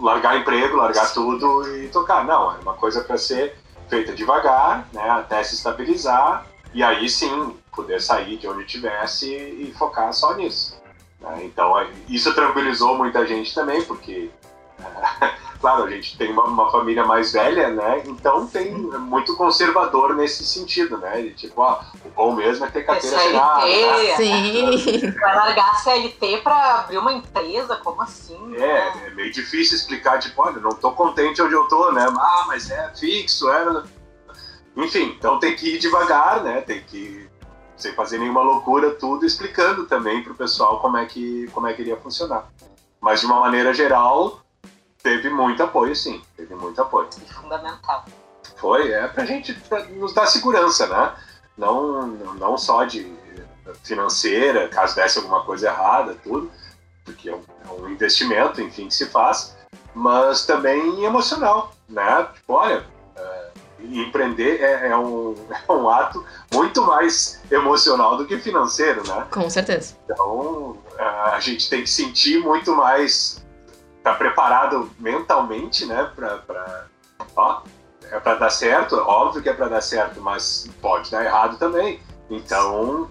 largar 0.00 0.38
emprego, 0.38 0.76
largar 0.76 1.12
tudo 1.12 1.68
e 1.76 1.88
tocar. 1.88 2.24
Não, 2.24 2.52
era 2.52 2.60
uma 2.60 2.74
coisa 2.74 3.02
para 3.02 3.16
ser 3.16 3.56
feita 3.88 4.12
devagar, 4.12 4.88
né? 4.92 5.08
Até 5.10 5.42
se 5.42 5.54
estabilizar 5.54 6.46
e 6.74 6.82
aí 6.82 7.08
sim 7.08 7.56
poder 7.74 8.00
sair 8.00 8.36
de 8.38 8.48
onde 8.48 8.64
tivesse 8.64 9.30
e 9.34 9.72
focar 9.76 10.12
só 10.12 10.34
nisso. 10.34 10.80
Né? 11.20 11.42
Então, 11.44 11.74
isso 12.08 12.34
tranquilizou 12.34 12.96
muita 12.96 13.26
gente 13.26 13.54
também, 13.54 13.82
porque, 13.82 14.30
claro, 15.60 15.84
a 15.84 15.90
gente 15.90 16.16
tem 16.16 16.30
uma, 16.30 16.44
uma, 16.44 16.70
família 16.70 17.04
mais 17.04 17.32
velha, 17.32 17.70
né? 17.70 18.02
Então 18.06 18.46
tem 18.46 18.72
muito 18.72 19.36
conservador 19.36 20.14
nesse 20.14 20.44
sentido, 20.44 20.98
né? 20.98 21.22
De, 21.22 21.34
tipo, 21.34 21.60
ó, 21.60 21.80
o 22.04 22.08
bom 22.10 22.34
mesmo 22.34 22.64
é 22.64 22.70
ter 22.70 22.84
carteira 22.84 23.16
assinada. 23.16 23.66
Né? 23.66 24.16
Sim. 24.16 25.10
Vai 25.12 25.36
largar 25.36 25.70
a 25.70 25.74
CLT 25.74 26.38
para 26.38 26.80
abrir 26.80 26.98
uma 26.98 27.12
empresa? 27.12 27.76
Como 27.76 28.02
assim? 28.02 28.54
É, 28.54 28.58
né? 28.58 29.06
é 29.06 29.10
meio 29.10 29.32
difícil 29.32 29.76
explicar, 29.76 30.18
tipo, 30.18 30.40
olha, 30.42 30.60
não 30.60 30.72
tô 30.72 30.92
contente 30.92 31.42
onde 31.42 31.54
eu 31.54 31.66
tô, 31.68 31.92
né? 31.92 32.06
Ah, 32.08 32.44
mas 32.46 32.70
é 32.70 32.92
fixo, 32.94 33.50
é... 33.50 33.82
Enfim, 34.76 35.14
então 35.18 35.38
tem 35.38 35.56
que 35.56 35.76
ir 35.76 35.78
devagar, 35.78 36.42
né? 36.42 36.60
Tem 36.60 36.82
que 36.82 37.26
sem 37.76 37.92
fazer 37.92 38.18
nenhuma 38.18 38.42
loucura, 38.42 38.92
tudo 38.92 39.26
explicando 39.26 39.84
também 39.86 40.22
para 40.22 40.32
o 40.32 40.36
pessoal 40.36 40.80
como 40.80 40.96
é 40.96 41.04
que 41.04 41.46
como 41.52 41.66
é 41.66 41.74
que 41.74 41.82
iria 41.82 41.96
funcionar. 41.96 42.48
Mas 43.00 43.20
de 43.20 43.26
uma 43.26 43.38
maneira 43.38 43.74
geral, 43.74 44.40
teve 45.06 45.30
muito 45.30 45.62
apoio, 45.62 45.94
sim, 45.94 46.20
teve 46.36 46.52
muito 46.56 46.82
apoio. 46.82 47.08
Fundamental. 47.28 48.04
Foi, 48.56 48.90
é 48.90 49.06
pra 49.06 49.24
gente 49.24 49.54
pra 49.54 49.84
nos 49.84 50.12
dar 50.12 50.26
segurança, 50.26 50.88
né? 50.88 51.14
Não, 51.56 52.08
não 52.08 52.58
só 52.58 52.82
de 52.82 53.14
financeira, 53.84 54.68
caso 54.68 54.96
desse 54.96 55.18
alguma 55.18 55.44
coisa 55.44 55.68
errada, 55.68 56.16
tudo, 56.24 56.50
porque 57.04 57.28
é 57.28 57.34
um, 57.36 57.42
é 57.64 57.72
um 57.72 57.88
investimento, 57.88 58.60
enfim, 58.60 58.88
que 58.88 58.94
se 58.94 59.06
faz, 59.06 59.56
mas 59.94 60.44
também 60.44 61.04
emocional, 61.04 61.72
né? 61.88 62.26
Tipo, 62.34 62.54
olha, 62.54 62.84
e 63.78 64.00
empreender 64.00 64.60
é, 64.60 64.88
é, 64.88 64.96
um, 64.96 65.34
é 65.68 65.72
um 65.72 65.88
ato 65.88 66.24
muito 66.52 66.82
mais 66.82 67.40
emocional 67.50 68.16
do 68.16 68.26
que 68.26 68.38
financeiro, 68.38 69.06
né? 69.06 69.26
Com 69.30 69.48
certeza. 69.48 69.94
Então, 70.04 70.76
a 70.98 71.38
gente 71.40 71.68
tem 71.68 71.82
que 71.82 71.90
sentir 71.90 72.40
muito 72.40 72.74
mais, 72.74 73.44
tá 74.06 74.14
preparado 74.14 74.88
mentalmente, 75.00 75.84
né, 75.84 76.08
pra, 76.14 76.38
pra 76.38 76.84
ó, 77.34 77.62
é 78.08 78.20
para 78.20 78.36
dar 78.36 78.50
certo, 78.50 78.94
óbvio 78.94 79.42
que 79.42 79.48
é 79.48 79.52
para 79.52 79.66
dar 79.66 79.80
certo, 79.80 80.20
mas 80.20 80.70
pode 80.80 81.10
dar 81.10 81.24
errado 81.24 81.58
também. 81.58 82.00
Então, 82.30 83.10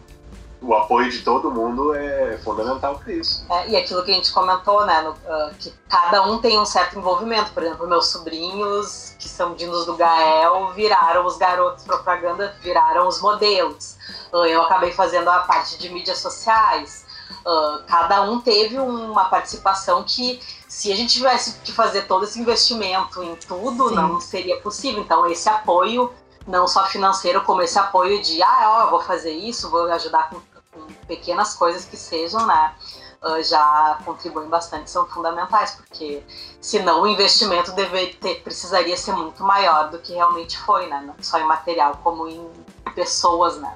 o 0.62 0.74
apoio 0.74 1.12
de 1.12 1.20
todo 1.20 1.52
mundo 1.52 1.94
é 1.94 2.38
fundamental 2.38 2.98
para 2.98 3.12
isso. 3.12 3.46
É, 3.52 3.72
e 3.72 3.76
aquilo 3.76 4.06
que 4.06 4.12
a 4.12 4.14
gente 4.14 4.32
comentou, 4.32 4.86
né, 4.86 5.02
no, 5.02 5.12
uh, 5.12 5.54
que 5.60 5.74
cada 5.90 6.24
um 6.24 6.38
tem 6.38 6.58
um 6.58 6.66
certo 6.66 6.98
envolvimento. 6.98 7.52
Por 7.52 7.64
exemplo, 7.64 7.86
meus 7.88 8.08
sobrinhos, 8.08 9.16
que 9.20 9.28
são 9.28 9.54
dinos 9.54 9.86
do 9.86 9.98
Gael, 9.98 10.72
viraram 10.74 11.26
os 11.26 11.38
garotos 11.38 11.84
propaganda, 11.84 12.56
viraram 12.62 13.06
os 13.06 13.22
modelos. 13.22 13.98
Uh, 14.32 14.46
eu 14.46 14.62
acabei 14.62 14.94
fazendo 14.94 15.30
a 15.30 15.40
parte 15.40 15.78
de 15.78 15.90
mídias 15.90 16.20
sociais. 16.20 17.06
Uh, 17.46 17.84
cada 17.86 18.22
um 18.22 18.42
teve 18.42 18.80
uma 18.80 19.26
participação 19.26 20.04
que, 20.04 20.40
se 20.76 20.92
a 20.92 20.96
gente 20.96 21.14
tivesse 21.14 21.58
que 21.64 21.72
fazer 21.72 22.02
todo 22.02 22.26
esse 22.26 22.38
investimento 22.38 23.24
em 23.24 23.34
tudo, 23.38 23.88
Sim. 23.88 23.96
não 23.96 24.20
seria 24.20 24.60
possível. 24.60 25.02
Então, 25.02 25.26
esse 25.26 25.48
apoio 25.48 26.14
não 26.46 26.68
só 26.68 26.86
financeiro, 26.86 27.42
como 27.46 27.62
esse 27.62 27.80
apoio 27.80 28.22
de, 28.22 28.44
ah, 28.44 28.84
ó, 28.84 28.90
vou 28.90 29.00
fazer 29.00 29.32
isso, 29.32 29.70
vou 29.70 29.90
ajudar 29.94 30.30
com, 30.30 30.42
com 30.74 30.86
pequenas 31.08 31.54
coisas 31.54 31.86
que 31.86 31.96
sejam, 31.96 32.46
né? 32.46 32.76
Uh, 33.24 33.42
já 33.42 34.00
contribuem 34.04 34.50
bastante, 34.50 34.92
são 34.92 35.08
fundamentais, 35.08 35.72
porque 35.76 36.22
senão 36.60 37.04
o 37.04 37.08
investimento 37.08 37.72
deve 37.72 38.08
ter, 38.08 38.44
precisaria 38.44 38.98
ser 38.98 39.14
muito 39.14 39.42
maior 39.44 39.90
do 39.90 40.00
que 40.00 40.12
realmente 40.12 40.58
foi, 40.58 40.88
né? 40.88 41.02
Não 41.08 41.16
só 41.24 41.40
em 41.40 41.46
material, 41.46 42.02
como 42.04 42.28
em 42.28 42.52
pessoas, 42.94 43.56
né? 43.62 43.74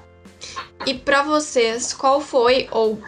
E 0.85 0.93
para 0.93 1.23
vocês, 1.23 1.93
qual 1.93 2.19
foi 2.19 2.67
ou 2.71 3.01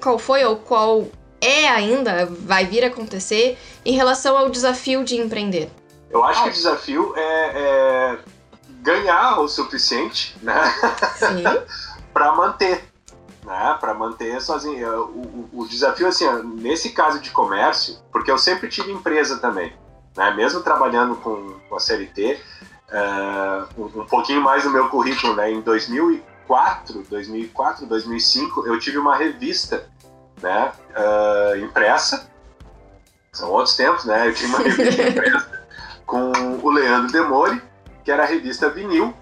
qual 0.00 0.20
foi 0.20 0.44
ou 0.44 0.54
qual 0.54 1.08
é 1.40 1.68
ainda 1.68 2.26
vai 2.26 2.64
vir 2.66 2.84
a 2.84 2.88
acontecer 2.88 3.58
em 3.84 3.94
relação 3.94 4.36
ao 4.36 4.50
desafio 4.50 5.04
de 5.04 5.16
empreender? 5.16 5.70
Eu 6.10 6.24
acho 6.24 6.42
que 6.42 6.48
o 6.48 6.52
desafio 6.52 7.12
é, 7.16 7.22
é 7.22 8.18
ganhar 8.80 9.40
o 9.40 9.48
suficiente, 9.48 10.36
né? 10.42 10.54
para 12.12 12.32
manter, 12.32 12.84
né? 13.44 13.76
Para 13.78 13.94
manter 13.94 14.40
sozinho. 14.40 14.88
O, 15.02 15.48
o, 15.52 15.60
o, 15.60 15.68
desafio, 15.68 16.06
assim, 16.06 16.26
nesse 16.54 16.90
caso 16.90 17.20
de 17.20 17.30
comércio, 17.30 17.98
porque 18.10 18.30
eu 18.30 18.38
sempre 18.38 18.68
tive 18.68 18.90
empresa 18.90 19.38
também, 19.38 19.72
né? 20.16 20.32
Mesmo 20.34 20.62
trabalhando 20.62 21.16
com, 21.16 21.56
com 21.68 21.76
a 21.76 21.80
CLT, 21.80 22.40
uh, 22.88 23.80
um, 23.80 24.02
um, 24.02 24.06
pouquinho 24.06 24.40
mais 24.40 24.64
no 24.64 24.70
meu 24.70 24.88
currículo, 24.88 25.34
né? 25.34 25.50
Em 25.50 25.60
2004, 25.60 27.04
2004, 27.10 27.86
2005, 27.86 28.66
eu 28.66 28.78
tive 28.78 28.96
uma 28.96 29.16
revista, 29.16 29.88
né? 30.42 30.72
Uh, 30.96 31.56
impressa. 31.64 32.28
São 33.32 33.50
outros 33.50 33.76
tempos, 33.76 34.04
né? 34.04 34.28
Eu 34.28 34.34
tinha 34.34 34.48
uma 34.48 34.58
revista 34.58 35.02
impressa 35.08 35.58
com 36.06 36.32
o 36.62 36.70
Leandro 36.70 37.12
Demore 37.12 37.62
que 38.08 38.12
era 38.12 38.22
a 38.22 38.26
revista 38.26 38.70
Vinil. 38.70 39.12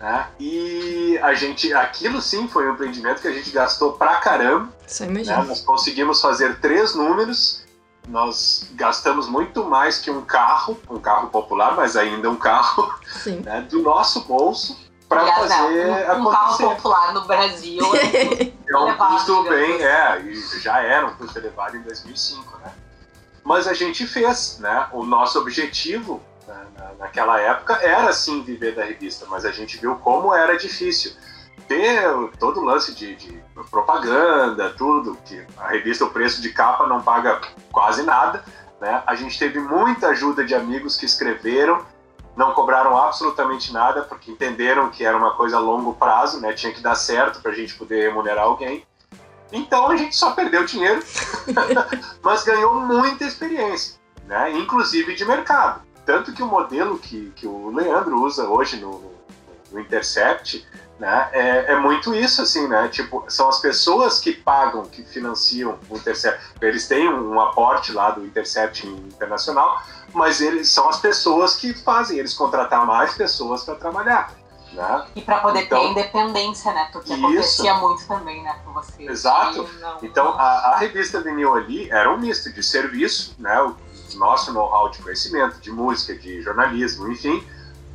Né? 0.00 0.26
E 0.40 1.18
a 1.22 1.34
gente, 1.34 1.74
aquilo 1.74 2.22
sim 2.22 2.48
foi 2.48 2.66
um 2.66 2.72
empreendimento 2.72 3.20
que 3.20 3.28
a 3.28 3.32
gente 3.32 3.50
gastou 3.50 3.92
pra 3.92 4.14
caramba. 4.16 4.70
Imagina. 5.02 5.42
Né? 5.42 5.48
Nós 5.48 5.60
conseguimos 5.60 6.22
fazer 6.22 6.58
três 6.58 6.94
números, 6.94 7.62
nós 8.08 8.70
gastamos 8.72 9.28
muito 9.28 9.66
mais 9.66 9.98
que 9.98 10.10
um 10.10 10.22
carro, 10.22 10.80
um 10.88 10.98
carro 10.98 11.28
popular, 11.28 11.76
mas 11.76 11.94
ainda 11.94 12.30
um 12.30 12.36
carro, 12.36 12.90
né? 13.44 13.66
do 13.68 13.82
nosso 13.82 14.24
bolso 14.24 14.85
para 15.08 15.26
fazer 15.26 15.54
não, 15.54 16.24
um, 16.24 16.28
um 16.28 16.30
carro 16.30 16.58
popular 16.58 17.14
no 17.14 17.24
Brasil 17.26 17.82
é 18.68 18.76
um 18.76 18.96
custo 18.96 19.42
bem, 19.44 19.82
é, 19.82 20.20
e 20.22 20.34
já 20.60 20.80
era 20.80 21.06
um 21.06 21.14
custo 21.14 21.38
elevado 21.38 21.76
em 21.76 21.82
2005, 21.82 22.58
né? 22.58 22.72
Mas 23.44 23.68
a 23.68 23.74
gente 23.74 24.06
fez, 24.06 24.58
né? 24.58 24.88
O 24.92 25.04
nosso 25.04 25.38
objetivo 25.38 26.20
na, 26.46 26.92
naquela 26.98 27.40
época 27.40 27.74
era 27.74 28.12
sim 28.12 28.42
viver 28.42 28.74
da 28.74 28.84
revista, 28.84 29.26
mas 29.28 29.44
a 29.44 29.52
gente 29.52 29.76
viu 29.78 29.96
como 29.96 30.34
era 30.34 30.56
difícil 30.56 31.12
ter 31.68 32.02
todo 32.38 32.60
o 32.60 32.64
lance 32.64 32.94
de, 32.94 33.14
de, 33.16 33.40
propaganda, 33.70 34.70
tudo, 34.70 35.16
que 35.24 35.44
a 35.56 35.68
revista, 35.68 36.04
o 36.04 36.10
preço 36.10 36.40
de 36.40 36.52
capa 36.52 36.86
não 36.86 37.00
paga 37.00 37.40
quase 37.72 38.02
nada, 38.02 38.44
né? 38.80 39.02
A 39.06 39.14
gente 39.14 39.38
teve 39.38 39.58
muita 39.58 40.08
ajuda 40.08 40.44
de 40.44 40.54
amigos 40.54 40.96
que 40.96 41.06
escreveram, 41.06 41.84
não 42.36 42.52
cobraram 42.52 42.96
absolutamente 42.96 43.72
nada, 43.72 44.02
porque 44.02 44.30
entenderam 44.30 44.90
que 44.90 45.04
era 45.04 45.16
uma 45.16 45.32
coisa 45.32 45.56
a 45.56 45.60
longo 45.60 45.94
prazo, 45.94 46.40
né? 46.40 46.52
Tinha 46.52 46.72
que 46.72 46.82
dar 46.82 46.94
certo 46.94 47.40
para 47.40 47.50
a 47.50 47.54
gente 47.54 47.74
poder 47.74 48.08
remunerar 48.08 48.44
alguém. 48.44 48.86
Então 49.50 49.90
a 49.90 49.96
gente 49.96 50.14
só 50.14 50.32
perdeu 50.32 50.64
dinheiro, 50.66 51.02
mas 52.22 52.44
ganhou 52.44 52.74
muita 52.74 53.24
experiência, 53.24 53.98
né? 54.26 54.52
Inclusive 54.52 55.14
de 55.14 55.24
mercado. 55.24 55.80
Tanto 56.04 56.32
que 56.32 56.42
o 56.42 56.46
modelo 56.46 56.98
que, 56.98 57.32
que 57.34 57.46
o 57.46 57.70
Leandro 57.70 58.20
usa 58.20 58.48
hoje 58.48 58.76
no, 58.76 59.12
no 59.72 59.80
Intercept 59.80 60.66
né, 60.98 61.28
é, 61.32 61.72
é, 61.72 61.76
muito 61.76 62.14
isso, 62.14 62.40
assim, 62.40 62.66
né? 62.66 62.88
Tipo, 62.88 63.24
são 63.28 63.48
as 63.48 63.58
pessoas 63.58 64.18
que 64.18 64.32
pagam, 64.32 64.82
que 64.84 65.02
financiam 65.02 65.78
o 65.90 65.96
Intercept. 65.96 66.40
Eles 66.60 66.88
têm 66.88 67.08
um 67.08 67.38
aporte 67.38 67.92
lá 67.92 68.10
do 68.10 68.24
Intercept 68.24 68.86
Internacional, 68.86 69.82
mas 70.14 70.40
eles 70.40 70.70
são 70.70 70.88
as 70.88 70.98
pessoas 70.98 71.56
que 71.56 71.74
fazem 71.74 72.18
eles 72.18 72.32
contratar 72.32 72.86
mais 72.86 73.14
pessoas 73.14 73.62
para 73.64 73.74
trabalhar. 73.74 74.32
Né? 74.72 75.06
E 75.14 75.22
para 75.22 75.40
poder 75.40 75.64
então, 75.64 75.80
ter 75.80 75.90
independência, 75.90 76.72
né? 76.72 76.88
Porque 76.92 77.12
isso. 77.12 77.26
acontecia 77.26 77.74
muito 77.74 78.06
também, 78.06 78.42
né, 78.42 78.58
com 78.64 78.72
você. 78.72 79.04
Exato. 79.04 79.68
Não... 79.80 79.98
Então, 80.02 80.28
a, 80.38 80.72
a, 80.72 80.76
revista 80.78 81.20
vinil 81.20 81.54
ali 81.54 81.90
era 81.90 82.12
um 82.12 82.18
misto 82.18 82.52
de 82.52 82.62
serviço, 82.62 83.34
né? 83.38 83.60
O 83.62 83.74
nosso 84.16 84.52
know-how 84.52 84.90
de 84.90 85.02
conhecimento, 85.02 85.60
de 85.60 85.70
música, 85.70 86.14
de 86.14 86.42
jornalismo, 86.42 87.10
enfim, 87.10 87.46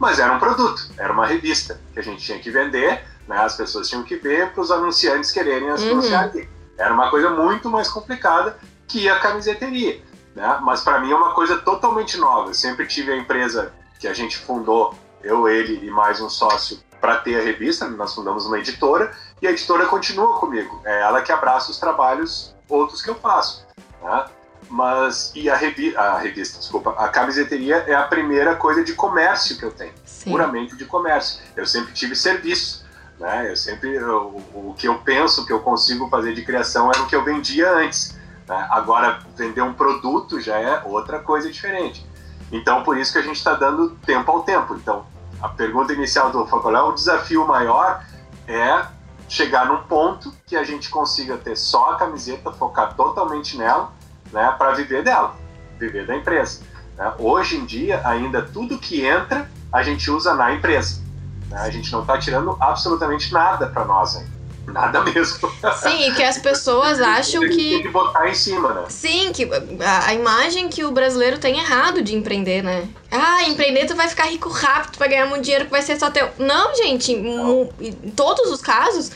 mas 0.02 0.18
era 0.18 0.34
um 0.34 0.40
produto, 0.40 0.90
era 0.98 1.14
uma 1.14 1.28
revista 1.28 1.80
que 1.94 2.00
a 2.00 2.02
gente 2.02 2.26
tinha 2.26 2.40
que 2.40 2.50
vender, 2.50 3.06
né? 3.28 3.38
As 3.38 3.56
pessoas 3.56 3.88
tinham 3.88 4.02
que 4.02 4.16
ver 4.16 4.52
para 4.52 4.62
os 4.62 4.72
anunciantes 4.72 5.32
quererem 5.32 5.70
anunciar 5.70 6.24
uhum. 6.24 6.32
ali. 6.32 6.50
Era 6.76 6.92
uma 6.92 7.12
coisa 7.12 7.30
muito 7.30 7.70
mais 7.70 7.88
complicada 7.88 8.58
que 8.88 9.08
a 9.08 9.20
camiseteria, 9.20 10.02
né? 10.36 10.60
Mas 10.64 10.82
para 10.82 11.00
mim 11.00 11.12
é 11.12 11.16
uma 11.16 11.36
coisa 11.36 11.60
totalmente 11.60 12.18
nova. 12.18 12.50
Eu 12.50 12.56
sempre 12.56 12.88
tive 12.88 13.12
a 13.12 13.16
empresa 13.16 13.72
que 14.00 14.08
a 14.08 14.14
gente 14.14 14.40
fundou, 14.40 14.96
eu, 15.22 15.48
ele 15.48 15.86
e 15.86 15.92
mais 15.92 16.20
um 16.20 16.32
sócio, 16.32 16.80
para 17.00 17.18
ter 17.18 17.40
a 17.40 17.44
revista. 17.44 17.88
Nós 17.88 18.16
fundamos 18.16 18.48
uma 18.48 18.58
editora 18.58 19.16
e 19.40 19.46
a 19.46 19.52
editora 19.52 19.86
continua 19.86 20.40
comigo. 20.40 20.82
É 20.84 21.02
ela 21.02 21.22
que 21.22 21.32
abraça 21.32 21.70
os 21.70 21.80
trabalhos 21.80 22.56
outros 22.68 23.04
que 23.04 23.10
eu 23.12 23.16
faço. 23.16 23.68
Né? 24.02 24.26
Mas, 24.72 25.34
e 25.36 25.50
a, 25.50 25.56
revi 25.56 25.96
a 25.98 26.18
revista, 26.18 26.58
desculpa, 26.58 26.92
a 26.92 27.10
camiseteria 27.10 27.84
é 27.88 27.94
a 27.94 28.04
primeira 28.04 28.56
coisa 28.56 28.82
de 28.86 28.94
comércio 28.94 29.58
que 29.58 29.64
eu 29.64 29.72
tenho. 29.72 29.92
Sim. 30.06 30.32
Puramente 30.32 30.78
de 30.78 30.86
comércio. 30.86 31.42
Eu 31.58 31.66
sempre 31.66 31.92
tive 31.92 32.16
serviço. 32.16 32.86
Né? 33.20 33.52
Eu 33.52 33.56
sempre, 33.58 34.02
o, 34.02 34.42
o 34.54 34.76
que 34.78 34.88
eu 34.88 34.98
penso 35.00 35.46
que 35.46 35.52
eu 35.52 35.60
consigo 35.60 36.08
fazer 36.10 36.34
de 36.34 36.42
criação 36.46 36.90
era 36.90 37.04
o 37.04 37.08
que 37.08 37.16
eu 37.16 37.24
vendia 37.24 37.70
antes. 37.70 38.18
Né? 38.48 38.68
Agora, 38.72 39.20
vender 39.36 39.62
um 39.62 39.74
produto 39.74 40.40
já 40.40 40.58
é 40.58 40.82
outra 40.86 41.20
coisa 41.20 41.52
diferente. 41.52 42.10
Então, 42.50 42.82
por 42.82 42.98
isso 42.98 43.12
que 43.12 43.20
a 43.20 43.22
gente 43.22 43.36
está 43.38 43.54
dando 43.54 43.90
tempo 44.06 44.32
ao 44.32 44.44
tempo. 44.44 44.74
Então, 44.76 45.06
a 45.42 45.50
pergunta 45.50 45.92
inicial 45.92 46.32
do 46.32 46.46
qual 46.46 46.74
é 46.74 46.82
o 46.82 46.94
desafio 46.94 47.46
maior 47.46 48.06
é 48.48 48.86
chegar 49.28 49.66
num 49.66 49.84
ponto 49.84 50.34
que 50.46 50.56
a 50.56 50.64
gente 50.64 50.90
consiga 50.90 51.38
ter 51.38 51.58
só 51.58 51.92
a 51.92 51.96
camiseta, 51.96 52.52
focar 52.54 52.96
totalmente 52.96 53.58
nela, 53.58 53.92
né, 54.32 54.54
para 54.58 54.72
viver 54.72 55.04
dela, 55.04 55.36
viver 55.80 56.06
da 56.06 56.16
empresa. 56.16 56.62
Né? 56.98 57.12
Hoje 57.18 57.58
em 57.58 57.66
dia, 57.66 58.02
ainda 58.04 58.42
tudo 58.42 58.78
que 58.78 59.06
entra, 59.06 59.50
a 59.72 59.84
gente 59.84 60.10
usa 60.10 60.34
na 60.34 60.54
empresa. 60.54 61.02
Né? 61.50 61.58
A 61.60 61.70
gente 61.70 61.92
não 61.92 62.02
está 62.02 62.18
tirando 62.18 62.56
absolutamente 62.60 63.34
nada 63.34 63.68
para 63.68 63.86
nós 63.86 64.16
ainda. 64.16 64.42
Nada 64.68 65.02
mesmo. 65.12 65.52
Sim, 65.82 66.10
e 66.10 66.14
que 66.14 66.24
as 66.24 66.38
pessoas 66.38 67.02
acham 67.02 67.42
que. 67.42 67.72
Tem 67.72 67.82
que 67.82 67.90
botar 67.90 68.30
em 68.30 68.34
cima, 68.34 68.74
né? 68.74 68.86
Sim, 68.90 69.32
que 69.34 69.50
a, 69.84 70.08
a, 70.08 70.14
imagem 70.14 70.70
que 70.70 70.84
o 70.84 70.92
brasileiro 70.92 71.40
tem 71.40 71.60
errado 71.60 72.02
de 72.02 72.16
empreender, 72.16 72.62
né? 72.62 72.88
Ah, 73.10 73.44
empreender 73.50 73.88
tu 73.88 73.96
vai 73.96 74.08
ficar 74.08 74.26
rico 74.26 74.50
rápido, 74.50 74.94
tu 74.94 75.00
vai 75.00 75.10
ganhar 75.10 75.26
muito 75.26 75.44
dinheiro 75.44 75.66
que 75.66 75.72
vai 75.72 75.82
ser 75.82 75.98
só 75.98 76.12
teu. 76.12 76.30
Não, 76.38 76.76
gente, 76.76 77.12
em 77.12 78.12
todos 78.16 78.52
os 78.52 78.62
casos. 78.62 79.12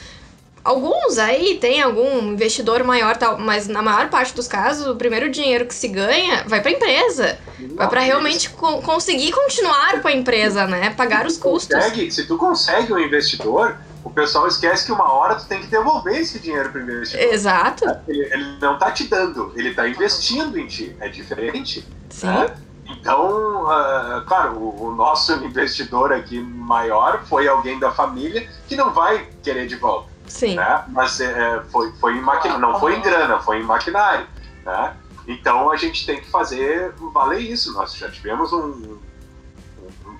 Alguns 0.66 1.20
aí 1.20 1.59
tem 1.59 1.80
algum 1.80 2.32
investidor 2.32 2.84
maior, 2.84 3.16
tal, 3.16 3.38
mas 3.38 3.68
na 3.68 3.84
maior 3.84 4.09
parte 4.09 4.34
dos 4.34 4.47
casos, 4.47 4.88
o 4.88 4.95
primeiro 4.95 5.30
dinheiro 5.30 5.68
que 5.68 5.76
se 5.76 5.88
ganha 5.88 6.43
vai 6.47 6.59
para 6.59 6.72
empresa. 6.72 7.38
vai 7.76 7.88
para 7.88 8.01
realmente 8.01 8.49
co 8.49 8.82
conseguir 8.82 9.32
continuar 9.32 10.01
com 10.01 10.07
a 10.07 10.11
empresa, 10.11 10.66
né? 10.66 10.89
Pagar 10.89 11.28
os 11.28 11.38
custos. 11.38 11.78
Consegue, 11.78 12.09
se 12.09 12.26
tu 12.26 12.36
consegue 12.36 12.91
um 12.91 12.97
investidor, 12.97 13.78
o 14.03 14.09
pessoal 14.09 14.47
esquece 14.47 14.88
que 14.88 14.91
uma 14.91 15.13
hora 15.13 15.36
tu 15.36 15.45
tem 15.45 15.61
que 15.61 15.68
devolver 15.68 16.20
esse 16.20 16.39
dinheiro 16.39 16.72
pro 16.72 16.82
investidor. 16.82 17.32
Exato. 17.32 17.86
Ele, 18.07 18.24
ele 18.34 18.57
não 18.59 18.80
tá 18.80 18.89
te 18.89 19.03
dando, 19.03 19.53
ele 19.55 19.72
tá 19.72 19.88
investindo 19.88 20.57
em 20.57 20.66
ti. 20.66 20.95
É 20.99 21.07
diferente. 21.07 21.88
Sim. 22.09 22.26
Né? 22.26 22.55
Então, 22.88 23.66
uh, 23.66 24.26
claro, 24.26 24.57
o, 24.57 24.88
o, 24.88 24.95
nosso 24.95 25.32
investidor 25.45 26.11
aqui 26.11 26.39
maior 26.39 27.24
foi 27.26 27.47
alguém 27.47 27.78
da 27.78 27.91
família 27.91 28.49
que 28.68 28.76
não 28.76 28.91
vai 28.91 29.28
querer 29.43 29.68
de 29.68 29.76
volta. 29.76 30.14
Sim. 30.28 30.55
Né? 30.55 30.84
Mas 30.88 31.19
é, 31.19 31.61
foi, 31.71 31.91
foi 31.93 32.13
em 32.13 32.21
maquinário, 32.21 32.61
não 32.61 32.80
foi 32.80 32.95
em 32.95 33.01
grana, 33.01 33.39
foi 33.39 33.59
em 33.59 33.63
maquinário. 33.63 34.28
Né? 34.63 34.95
Então 35.28 35.71
a 35.71 35.78
gente 35.78 36.05
tem 36.05 36.19
que 36.19 36.30
fazer 36.30 36.93
valer 37.13 37.39
isso. 37.39 37.73
Nós 37.73 37.95
já 37.95 38.09
tivemos 38.09 38.51
um, 38.53 38.97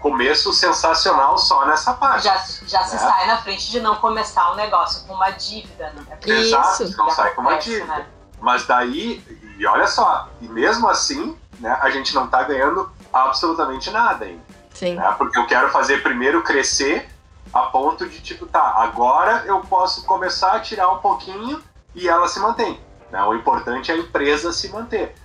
começo 0.06 0.53
sensacional 0.53 1.36
só 1.36 1.66
nessa 1.66 1.91
parte. 1.95 2.26
Já, 2.26 2.38
já 2.68 2.82
né? 2.82 2.88
se 2.88 2.99
sai 2.99 3.26
na 3.26 3.38
frente 3.38 3.72
de 3.72 3.80
não 3.80 3.95
começar 3.95 4.51
um 4.51 4.56
negócio 4.56 5.03
com 5.08 5.16
uma 5.16 5.32
dívida, 5.32 5.91
né? 5.95 6.06
Exato, 6.28 6.84
Isso. 6.84 6.95
não 6.95 7.10
sai 7.10 7.34
com 7.34 7.41
uma 7.41 7.58
dívida. 7.58 7.86
Né? 7.86 8.06
Mas 8.39 8.68
daí, 8.68 9.24
e 9.58 9.66
olha 9.66 9.88
só, 9.88 10.30
e 10.39 10.47
mesmo 10.47 10.88
assim, 10.88 11.36
né, 11.60 11.76
a 11.82 11.89
gente 11.89 12.14
não 12.14 12.26
está 12.26 12.43
ganhando 12.43 12.88
absolutamente 13.12 13.89
nada 13.89 14.26
ainda. 14.26 14.43
Sim. 14.76 14.93
Né? 14.93 15.16
Porque 15.18 15.39
eu 15.39 15.47
quero 15.47 15.70
fazer 15.70 16.03
primeiro 16.03 16.43
crescer 16.43 17.10
a 17.56 17.68
ponto 17.68 18.06
de, 18.10 18.20
tipo, 18.20 18.45
tá, 18.45 18.74
agora 18.76 19.45
eu 19.45 19.62
posso 19.62 20.06
começar 20.06 20.51
a 20.51 20.60
tirar 20.60 20.91
um 20.91 20.97
pouquinho 20.97 21.64
e 21.95 22.10
ela 22.10 22.28
se 22.28 22.38
mantém. 22.38 22.78
Né? 23.10 23.24
O 23.24 23.34
importante 23.34 23.89
é 23.89 23.95
a 23.95 23.97
empresa 23.97 24.51
se 24.51 24.68
manter. 24.68 25.16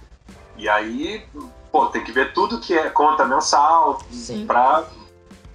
E 0.56 0.68
aí, 0.68 1.26
pô, 1.72 1.86
tem 1.86 2.04
que 2.04 2.12
ver 2.12 2.32
tudo 2.32 2.60
que 2.60 2.78
é 2.78 2.88
conta 2.88 3.24
mensal 3.24 3.98
para 4.46 4.84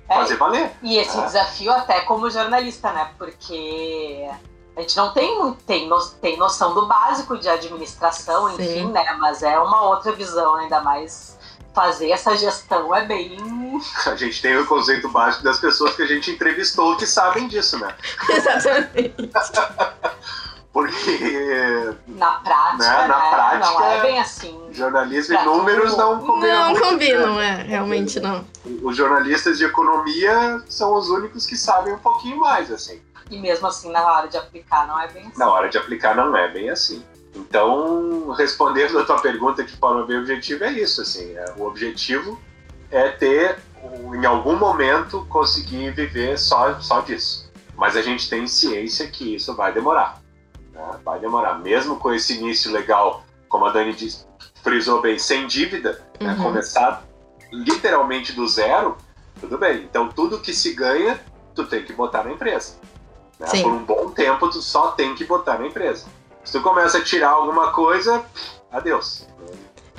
fazer 0.05 0.34
é, 0.34 0.38
valer. 0.38 0.71
E 0.84 0.97
esse 0.97 1.17
é. 1.17 1.21
desafio 1.21 1.71
até 1.71 2.01
como 2.01 2.30
jornalista, 2.30 2.91
né? 2.91 3.09
Porque 3.17 4.30
a 4.76 4.82
gente 4.82 4.97
não 4.97 5.13
tem, 5.13 5.53
tem, 5.65 5.88
no, 5.88 6.05
tem 6.21 6.36
noção 6.36 6.73
do 6.73 6.88
básico 6.88 7.38
de 7.38 7.47
administração, 7.47 8.49
enfim, 8.49 8.88
Sim. 8.88 8.91
né? 8.91 9.15
Mas 9.17 9.41
é 9.43 9.57
uma 9.57 9.84
outra 9.84 10.11
visão, 10.11 10.55
ainda 10.55 10.82
mais 10.82 11.34
fazer 11.76 12.09
essa 12.09 12.36
gestão 12.38 12.95
é 12.95 13.05
bem. 13.05 13.38
A 14.07 14.15
gente 14.15 14.41
tem 14.41 14.57
o 14.57 14.65
conceito 14.65 15.09
básico 15.09 15.43
das 15.43 15.59
pessoas 15.59 15.93
que 15.95 16.01
a 16.01 16.07
gente 16.07 16.32
entrevistou 16.32 16.95
que 16.95 17.05
sabem 17.05 17.47
disso, 17.47 17.78
né? 17.78 17.93
Exatamente. 18.30 19.13
Porque. 20.71 21.95
Na 22.07 22.32
prática. 22.39 22.78
Né? 22.78 23.07
Na 23.07 23.19
né? 23.19 23.30
prática. 23.30 23.80
Não 23.80 23.86
é 23.86 24.01
bem 24.01 24.19
assim. 24.19 24.59
Jornalismo 24.71 25.36
e 25.36 25.45
números 25.45 25.95
não 25.95 26.19
combinam. 26.19 26.73
Não 26.73 26.82
combinam, 26.82 27.39
é, 27.39 27.63
realmente 27.63 28.19
não. 28.19 28.45
Os 28.82 28.95
jornalistas 28.95 29.57
de 29.57 29.65
economia 29.65 30.61
são 30.67 30.93
os 30.95 31.09
únicos 31.09 31.45
que 31.45 31.55
sabem 31.55 31.93
um 31.93 31.99
pouquinho 31.99 32.39
mais, 32.39 32.71
assim. 32.71 33.01
E 33.30 33.39
mesmo 33.39 33.67
assim, 33.67 33.91
na 33.91 34.03
hora 34.03 34.28
de 34.28 34.38
aplicar, 34.38 34.86
não 34.86 34.99
é 34.99 35.07
bem 35.07 35.23
assim. 35.23 35.39
Na 35.39 35.49
hora 35.49 35.69
de 35.69 35.78
aplicar, 35.78 36.15
não 36.15 36.36
é 36.36 36.47
bem 36.49 36.69
assim. 36.69 37.03
Então, 37.36 38.31
respondendo 38.31 38.97
a 38.97 39.03
tua 39.03 39.19
pergunta 39.19 39.63
de 39.63 39.75
forma 39.75 40.05
bem 40.05 40.19
objetiva, 40.19 40.65
é 40.65 40.71
isso, 40.71 41.01
assim. 41.01 41.36
É, 41.36 41.53
o 41.57 41.63
objetivo 41.63 42.39
é 42.89 43.09
ter, 43.09 43.57
em 44.13 44.25
algum 44.25 44.55
momento, 44.55 45.25
conseguir 45.29 45.91
viver 45.91 46.39
só, 46.39 46.79
só 46.79 47.01
disso. 47.01 47.51
Mas 47.75 47.97
a 47.97 48.01
gente 48.01 48.29
tem 48.29 48.47
ciência 48.47 49.07
que 49.07 49.36
isso 49.36 49.53
vai 49.53 49.73
demorar. 49.73 50.21
Né? 50.71 50.99
Vai 51.03 51.19
demorar. 51.19 51.59
Mesmo 51.59 51.97
com 51.97 52.13
esse 52.13 52.38
início 52.38 52.71
legal, 52.71 53.25
como 53.49 53.65
a 53.65 53.71
Dani 53.71 53.93
disse, 53.93 54.25
frisou 54.63 55.01
bem, 55.01 55.19
sem 55.19 55.45
dívida, 55.45 56.01
né? 56.19 56.31
uhum. 56.31 56.38
né? 56.38 56.43
começar 56.43 57.03
literalmente 57.51 58.33
do 58.33 58.47
zero, 58.47 58.97
tudo 59.39 59.57
bem. 59.57 59.83
Então 59.83 60.09
tudo 60.09 60.39
que 60.39 60.53
se 60.53 60.73
ganha, 60.73 61.19
tu 61.53 61.65
tem 61.65 61.83
que 61.83 61.93
botar 61.93 62.23
na 62.23 62.31
empresa. 62.31 62.75
Né? 63.39 63.47
Por 63.61 63.71
um 63.71 63.83
bom 63.83 64.09
tempo, 64.11 64.49
tu 64.49 64.61
só 64.61 64.91
tem 64.91 65.13
que 65.15 65.25
botar 65.25 65.59
na 65.59 65.67
empresa. 65.67 66.05
Se 66.45 66.53
tu 66.53 66.61
começa 66.61 66.99
a 66.99 67.03
tirar 67.03 67.31
alguma 67.31 67.71
coisa, 67.71 68.23
adeus. 68.71 69.25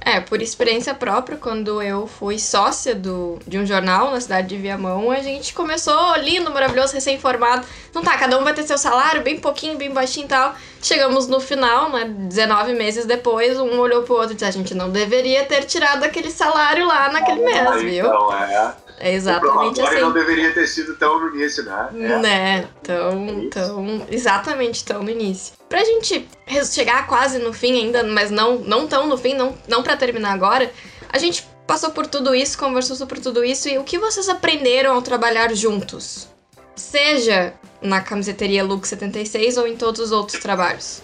É, 0.07 0.20
por 0.20 0.40
experiência 0.40 0.94
própria, 0.94 1.36
quando 1.36 1.82
eu 1.82 2.07
fui 2.07 2.38
sócia 2.38 2.94
do, 2.94 3.40
de 3.44 3.59
um 3.59 3.66
jornal 3.66 4.12
na 4.12 4.20
cidade 4.20 4.47
de 4.47 4.57
Viamão, 4.57 5.11
a 5.11 5.18
gente 5.18 5.53
começou 5.53 6.14
lindo, 6.18 6.49
maravilhoso, 6.53 6.94
recém-formado. 6.94 7.66
Então 7.90 8.05
tá, 8.05 8.16
cada 8.16 8.38
um 8.38 8.44
vai 8.44 8.55
ter 8.55 8.62
seu 8.62 8.78
salário, 8.78 9.22
bem 9.22 9.40
pouquinho, 9.40 9.76
bem 9.76 9.90
baixinho 9.90 10.26
e 10.26 10.28
tal. 10.28 10.55
Chegamos 10.80 11.26
no 11.26 11.40
final, 11.40 11.90
né, 11.90 12.05
19 12.05 12.74
meses 12.74 13.05
depois, 13.05 13.59
um 13.59 13.80
olhou 13.80 14.05
pro 14.05 14.14
outro 14.14 14.30
e 14.30 14.34
disse, 14.34 14.44
a 14.44 14.53
gente 14.53 14.76
não 14.76 14.90
deveria 14.90 15.44
ter 15.44 15.64
tirado 15.64 16.05
aquele 16.05 16.30
salário 16.30 16.86
lá 16.86 17.11
naquele 17.11 17.40
mês, 17.40 17.82
viu? 17.82 18.07
Então, 18.07 18.32
é... 18.32 18.86
É 18.99 19.12
exatamente 19.12 19.80
assim. 19.80 20.01
não 20.01 20.12
deveria 20.12 20.53
ter 20.53 20.66
sido 20.66 20.97
tão 20.97 21.20
no 21.20 21.34
início, 21.34 21.62
né? 21.64 21.88
É. 21.94 22.18
Né, 22.18 22.68
tão, 22.82 23.51
tão, 23.51 24.07
exatamente 24.11 24.84
tão 24.84 25.03
no 25.03 25.11
início. 25.11 25.55
Pra 25.68 25.84
gente 25.84 26.26
chegar 26.64 27.07
quase 27.07 27.38
no 27.38 27.53
fim 27.53 27.78
ainda, 27.78 28.03
mas 28.05 28.30
não, 28.30 28.59
não 28.61 28.86
tão 28.86 29.07
no 29.07 29.18
fim, 29.18 29.34
não, 29.34 29.55
não 29.68 29.82
para 29.82 29.97
terminar 29.97 30.32
agora, 30.32 30.72
a 31.12 31.18
gente 31.18 31.47
passou 31.66 31.90
por 31.90 32.07
tudo 32.07 32.34
isso, 32.34 32.59
conversou 32.59 32.97
sobre 32.97 33.20
tudo 33.20 33.44
isso, 33.44 33.68
e 33.68 33.76
o 33.78 33.84
que 33.84 33.99
vocês 33.99 34.28
aprenderam 34.28 34.94
ao 34.94 35.03
trabalhar 35.03 35.55
juntos? 35.55 36.28
Seja 36.74 37.55
na 37.82 38.01
camiseteria 38.01 38.64
Look 38.64 38.86
76 38.86 39.57
ou 39.57 39.66
em 39.66 39.76
todos 39.76 40.01
os 40.01 40.12
outros 40.12 40.40
trabalhos. 40.40 41.03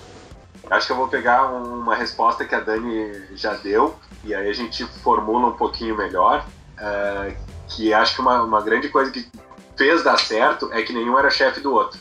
Acho 0.71 0.87
que 0.87 0.93
eu 0.93 0.97
vou 0.97 1.09
pegar 1.09 1.51
uma 1.51 1.95
resposta 1.95 2.45
que 2.45 2.55
a 2.55 2.61
Dani 2.61 3.23
já 3.35 3.55
deu, 3.55 3.95
e 4.25 4.35
aí 4.35 4.49
a 4.49 4.53
gente 4.53 4.85
formula 5.03 5.49
um 5.49 5.53
pouquinho 5.53 5.97
melhor, 5.97 6.47
uh, 6.79 7.35
que 7.75 7.93
acho 7.93 8.15
que 8.15 8.21
uma, 8.21 8.43
uma 8.43 8.61
grande 8.61 8.89
coisa 8.89 9.11
que 9.11 9.31
fez 9.77 10.03
dar 10.03 10.19
certo 10.19 10.71
é 10.73 10.83
que 10.83 10.93
nenhum 10.93 11.19
era 11.19 11.31
chefe 11.31 11.61
do 11.61 11.73
outro, 11.73 11.99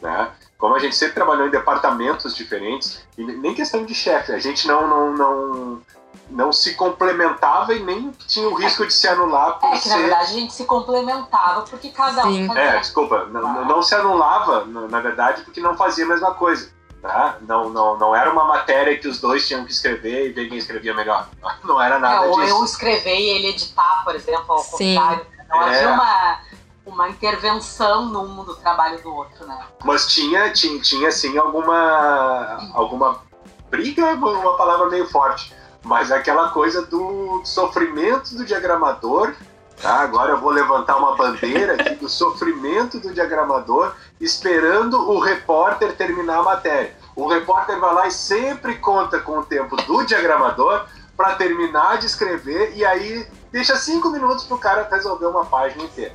né? 0.00 0.30
Como 0.56 0.74
a 0.74 0.78
gente 0.78 0.94
sempre 0.94 1.14
trabalhou 1.14 1.46
em 1.46 1.50
departamentos 1.50 2.34
diferentes, 2.34 3.02
e 3.16 3.24
nem 3.24 3.54
questão 3.54 3.84
de 3.84 3.94
chefe, 3.94 4.32
a 4.32 4.38
gente 4.38 4.68
não, 4.68 4.86
não, 4.86 5.12
não, 5.14 5.82
não 6.28 6.52
se 6.52 6.74
complementava 6.74 7.74
e 7.74 7.82
nem 7.82 8.10
tinha 8.26 8.46
o 8.46 8.54
risco 8.54 8.86
de 8.86 8.92
se 8.92 9.08
anular 9.08 9.58
por 9.58 9.70
É 9.70 9.72
que 9.72 9.88
ser... 9.88 9.90
na 9.90 9.96
verdade 9.96 10.22
a 10.22 10.34
gente 10.34 10.52
se 10.52 10.64
complementava 10.64 11.62
porque 11.62 11.88
cada 11.88 12.26
um 12.26 12.32
Sim. 12.32 12.46
fazia. 12.46 12.62
É, 12.62 12.78
desculpa, 12.78 13.24
não, 13.26 13.64
não 13.64 13.82
se 13.82 13.94
anulava, 13.94 14.66
na 14.66 15.00
verdade, 15.00 15.42
porque 15.42 15.60
não 15.60 15.76
fazia 15.76 16.04
a 16.04 16.08
mesma 16.08 16.34
coisa. 16.34 16.70
Tá? 17.02 17.38
Não, 17.40 17.70
não, 17.70 17.96
não 17.98 18.14
era 18.14 18.30
uma 18.30 18.44
matéria 18.44 18.98
que 18.98 19.08
os 19.08 19.18
dois 19.18 19.48
tinham 19.48 19.64
que 19.64 19.72
escrever 19.72 20.26
e 20.28 20.32
ver 20.32 20.48
quem 20.50 20.58
escrevia 20.58 20.92
melhor. 20.92 21.28
Não 21.64 21.80
era 21.80 21.96
É, 21.96 21.98
nada 21.98 22.26
ou 22.26 22.38
disso. 22.40 22.50
eu 22.58 22.64
escrever 22.64 23.16
e 23.18 23.28
ele 23.30 23.46
editar, 23.48 24.02
por 24.04 24.14
exemplo, 24.14 24.52
ao 24.52 24.58
Sim. 24.58 24.94
contrário. 24.94 25.26
Não 25.48 25.62
É. 25.62 25.76
havia 25.76 25.88
uma, 25.94 26.38
uma 26.84 27.08
intervenção 27.08 28.04
num 28.04 28.44
do 28.44 28.54
trabalho 28.56 29.00
do 29.02 29.14
outro, 29.14 29.46
né? 29.46 29.58
Mas 29.82 30.06
tinha, 30.12 30.52
tinha, 30.52 30.78
tinha 30.82 31.08
assim, 31.08 31.38
alguma, 31.38 32.70
alguma 32.74 33.22
briga, 33.70 34.02
é 34.08 34.14
uma 34.14 34.30
uma 34.32 34.56
palavra 34.58 34.86
meio 34.90 35.08
forte, 35.08 35.54
mas 35.82 36.12
aquela 36.12 36.50
coisa 36.50 36.82
do 36.84 37.40
sofrimento 37.46 38.34
do 38.36 38.44
diagramador. 38.44 39.34
Tá? 39.80 40.00
Agora 40.00 40.32
eu 40.32 40.36
vou 40.38 40.50
levantar 40.50 40.98
uma 40.98 41.16
bandeira 41.16 41.72
aqui 41.72 41.94
do 41.94 42.06
sofrimento 42.10 43.00
do 43.00 43.14
diagramador, 43.14 43.94
esperando 44.20 45.10
o 45.10 45.18
repórter 45.18 45.96
terminar 45.96 46.38
a 46.38 46.42
matéria. 46.42 46.94
O 47.16 47.26
repórter 47.26 47.78
vai 47.80 47.94
lá 47.94 48.06
e 48.06 48.12
sempre 48.12 48.76
conta 48.76 49.18
com 49.20 49.38
o 49.38 49.44
tempo 49.44 49.76
do 49.76 50.04
diagramador 50.04 50.86
para 51.16 51.34
terminar 51.34 51.98
de 51.98 52.06
escrever 52.06 52.72
e 52.76 52.84
aí 52.84 53.26
deixa 53.50 53.76
cinco 53.76 54.10
minutos 54.10 54.44
para 54.44 54.56
o 54.56 54.60
cara 54.60 54.88
resolver 54.90 55.26
uma 55.26 55.44
página 55.44 55.84
inteira. 55.84 56.14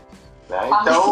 Né? 0.49 0.70
Ah, 0.72 0.80
Então, 0.82 1.12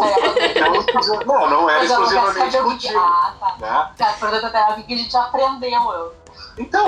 mas 0.94 1.08
não, 1.08 1.20
não, 1.20 1.50
não 1.50 1.70
era 1.70 1.80
não 1.80 1.88
quero 1.88 2.02
exclusivamente 2.02 2.58
contigo. 2.58 2.98
Ah, 2.98 3.34
tá. 3.38 3.56
Né? 3.58 3.92
Tá, 3.98 4.76
o 4.76 4.82
que 4.84 4.94
a 4.94 4.96
gente 4.96 5.16
aprendeu. 5.16 5.92
Eu. 5.92 6.14
Então, 6.56 6.86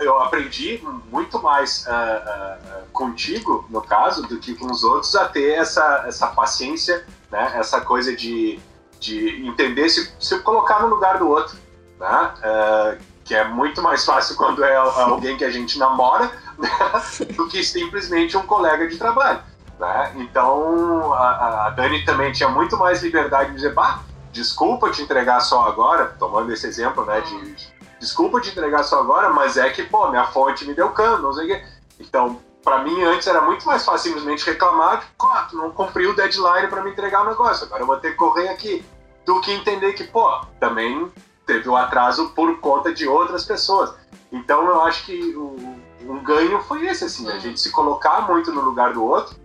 eu 0.00 0.18
aprendi 0.20 0.82
muito 1.10 1.42
mais 1.42 1.86
ah, 1.88 2.22
ah, 2.26 2.80
contigo, 2.92 3.66
no 3.70 3.82
caso, 3.82 4.26
do 4.26 4.38
que 4.38 4.54
com 4.54 4.70
os 4.70 4.84
outros, 4.84 5.14
a 5.16 5.26
ter 5.28 5.52
essa, 5.52 6.04
essa 6.06 6.26
paciência, 6.28 7.06
né? 7.30 7.52
essa 7.56 7.80
coisa 7.80 8.14
de, 8.14 8.60
de 9.02 9.46
entender 9.46 9.88
se, 9.90 10.10
se 10.18 10.38
colocar 10.40 10.80
no 10.80 10.88
lugar 10.88 11.18
do 11.18 11.28
outro. 11.28 11.56
Né? 11.98 12.06
Ah, 12.42 12.96
que 13.24 13.34
é 13.34 13.44
muito 13.44 13.82
mais 13.82 14.04
fácil 14.04 14.36
quando 14.36 14.64
é 14.64 14.76
alguém 14.76 15.36
que 15.36 15.44
a 15.44 15.50
gente 15.50 15.78
namora 15.78 16.30
né? 16.58 16.70
do 17.36 17.48
que 17.48 17.62
simplesmente 17.62 18.36
um 18.36 18.46
colega 18.46 18.86
de 18.88 18.96
trabalho. 18.96 19.40
Né? 19.78 20.12
Então, 20.16 21.12
a, 21.12 21.66
a 21.66 21.70
Dani 21.70 22.04
também 22.04 22.32
tinha 22.32 22.48
muito 22.48 22.76
mais 22.76 23.02
liberdade 23.02 23.50
de 23.50 23.56
dizer, 23.56 23.74
bah, 23.74 24.00
desculpa 24.32 24.90
te 24.90 25.02
entregar 25.02 25.40
só 25.40 25.66
agora, 25.68 26.14
tomando 26.18 26.52
esse 26.52 26.66
exemplo, 26.66 27.04
né, 27.04 27.20
de 27.20 27.72
desculpa 28.00 28.40
te 28.40 28.50
entregar 28.50 28.82
só 28.82 29.00
agora, 29.00 29.30
mas 29.30 29.56
é 29.56 29.70
que, 29.70 29.84
pô, 29.84 30.08
minha 30.08 30.24
fonte 30.26 30.64
me 30.64 30.74
deu 30.74 30.90
cano, 30.90 31.22
não 31.22 31.32
sei 31.32 31.44
o 31.44 31.48
quê. 31.48 31.64
Então, 32.00 32.40
para 32.62 32.82
mim, 32.82 33.02
antes 33.02 33.26
era 33.26 33.40
muito 33.40 33.66
mais 33.66 33.84
fácil 33.84 34.10
simplesmente 34.10 34.46
reclamar, 34.46 35.00
tipo, 35.00 35.26
ah, 35.26 35.48
não 35.52 35.70
cumpriu 35.70 36.10
o 36.10 36.16
deadline 36.16 36.68
para 36.68 36.82
me 36.82 36.90
entregar 36.90 37.22
o 37.22 37.28
negócio, 37.28 37.66
agora 37.66 37.82
eu 37.82 37.86
vou 37.86 37.96
ter 37.96 38.10
que 38.10 38.16
correr 38.16 38.48
aqui. 38.48 38.84
Do 39.24 39.40
que 39.40 39.52
entender 39.52 39.92
que, 39.92 40.04
pô, 40.04 40.40
também 40.58 41.10
teve 41.46 41.68
o 41.68 41.76
atraso 41.76 42.30
por 42.30 42.58
conta 42.58 42.92
de 42.92 43.06
outras 43.06 43.44
pessoas. 43.44 43.94
Então, 44.32 44.66
eu 44.66 44.82
acho 44.82 45.04
que 45.04 45.34
o, 45.36 45.76
um 46.02 46.22
ganho 46.22 46.60
foi 46.62 46.86
esse, 46.86 47.04
assim, 47.04 47.28
a 47.30 47.38
gente 47.38 47.60
se 47.60 47.70
colocar 47.70 48.22
muito 48.22 48.52
no 48.52 48.60
lugar 48.60 48.92
do 48.92 49.04
outro. 49.04 49.36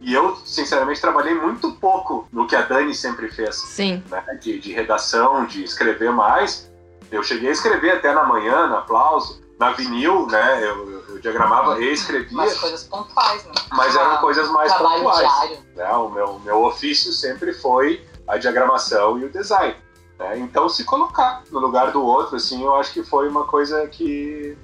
E 0.00 0.12
eu, 0.12 0.36
sinceramente, 0.44 1.00
trabalhei 1.00 1.34
muito 1.34 1.72
pouco 1.72 2.28
no 2.30 2.46
que 2.46 2.54
a 2.54 2.62
Dani 2.62 2.94
sempre 2.94 3.28
fez 3.28 3.56
Sim. 3.56 4.02
né, 4.10 4.22
de, 4.40 4.60
de 4.60 4.72
redação, 4.72 5.46
de 5.46 5.64
escrever 5.64 6.12
mais. 6.12 6.70
Eu 7.10 7.22
cheguei 7.22 7.48
a 7.48 7.52
escrever 7.52 7.92
até 7.92 8.12
na 8.12 8.24
manhã, 8.24 8.66
na 8.66 8.78
aplauso, 8.78 9.40
na 9.58 9.72
vinil, 9.72 10.26
né? 10.26 10.64
Eu, 10.64 10.95
eu- 11.16 11.20
diagramava 11.22 11.80
e 11.80 11.92
escrevia, 11.92 12.32
Umas 12.38 12.58
coisas 12.58 12.82
pontuais, 12.84 13.44
né? 13.44 13.52
mas 13.72 13.94
eram 13.96 14.16
coisas 14.18 14.48
mais 14.50 14.72
Trabalho 14.72 15.02
pontuais. 15.04 15.28
diário. 15.28 15.58
Né? 15.74 15.90
O 15.92 16.08
meu, 16.08 16.38
meu 16.40 16.64
ofício 16.64 17.12
sempre 17.12 17.52
foi 17.52 18.04
a 18.26 18.36
diagramação 18.36 19.18
e 19.18 19.24
o 19.24 19.30
design. 19.30 19.74
né? 20.18 20.38
Então, 20.38 20.68
se 20.68 20.84
colocar 20.84 21.42
no 21.50 21.58
lugar 21.60 21.90
do 21.92 22.02
outro, 22.04 22.36
assim, 22.36 22.64
eu 22.64 22.74
acho 22.76 22.92
que 22.92 23.02
foi 23.04 23.28
uma 23.28 23.44
coisa 23.44 23.86
que, 23.86 24.56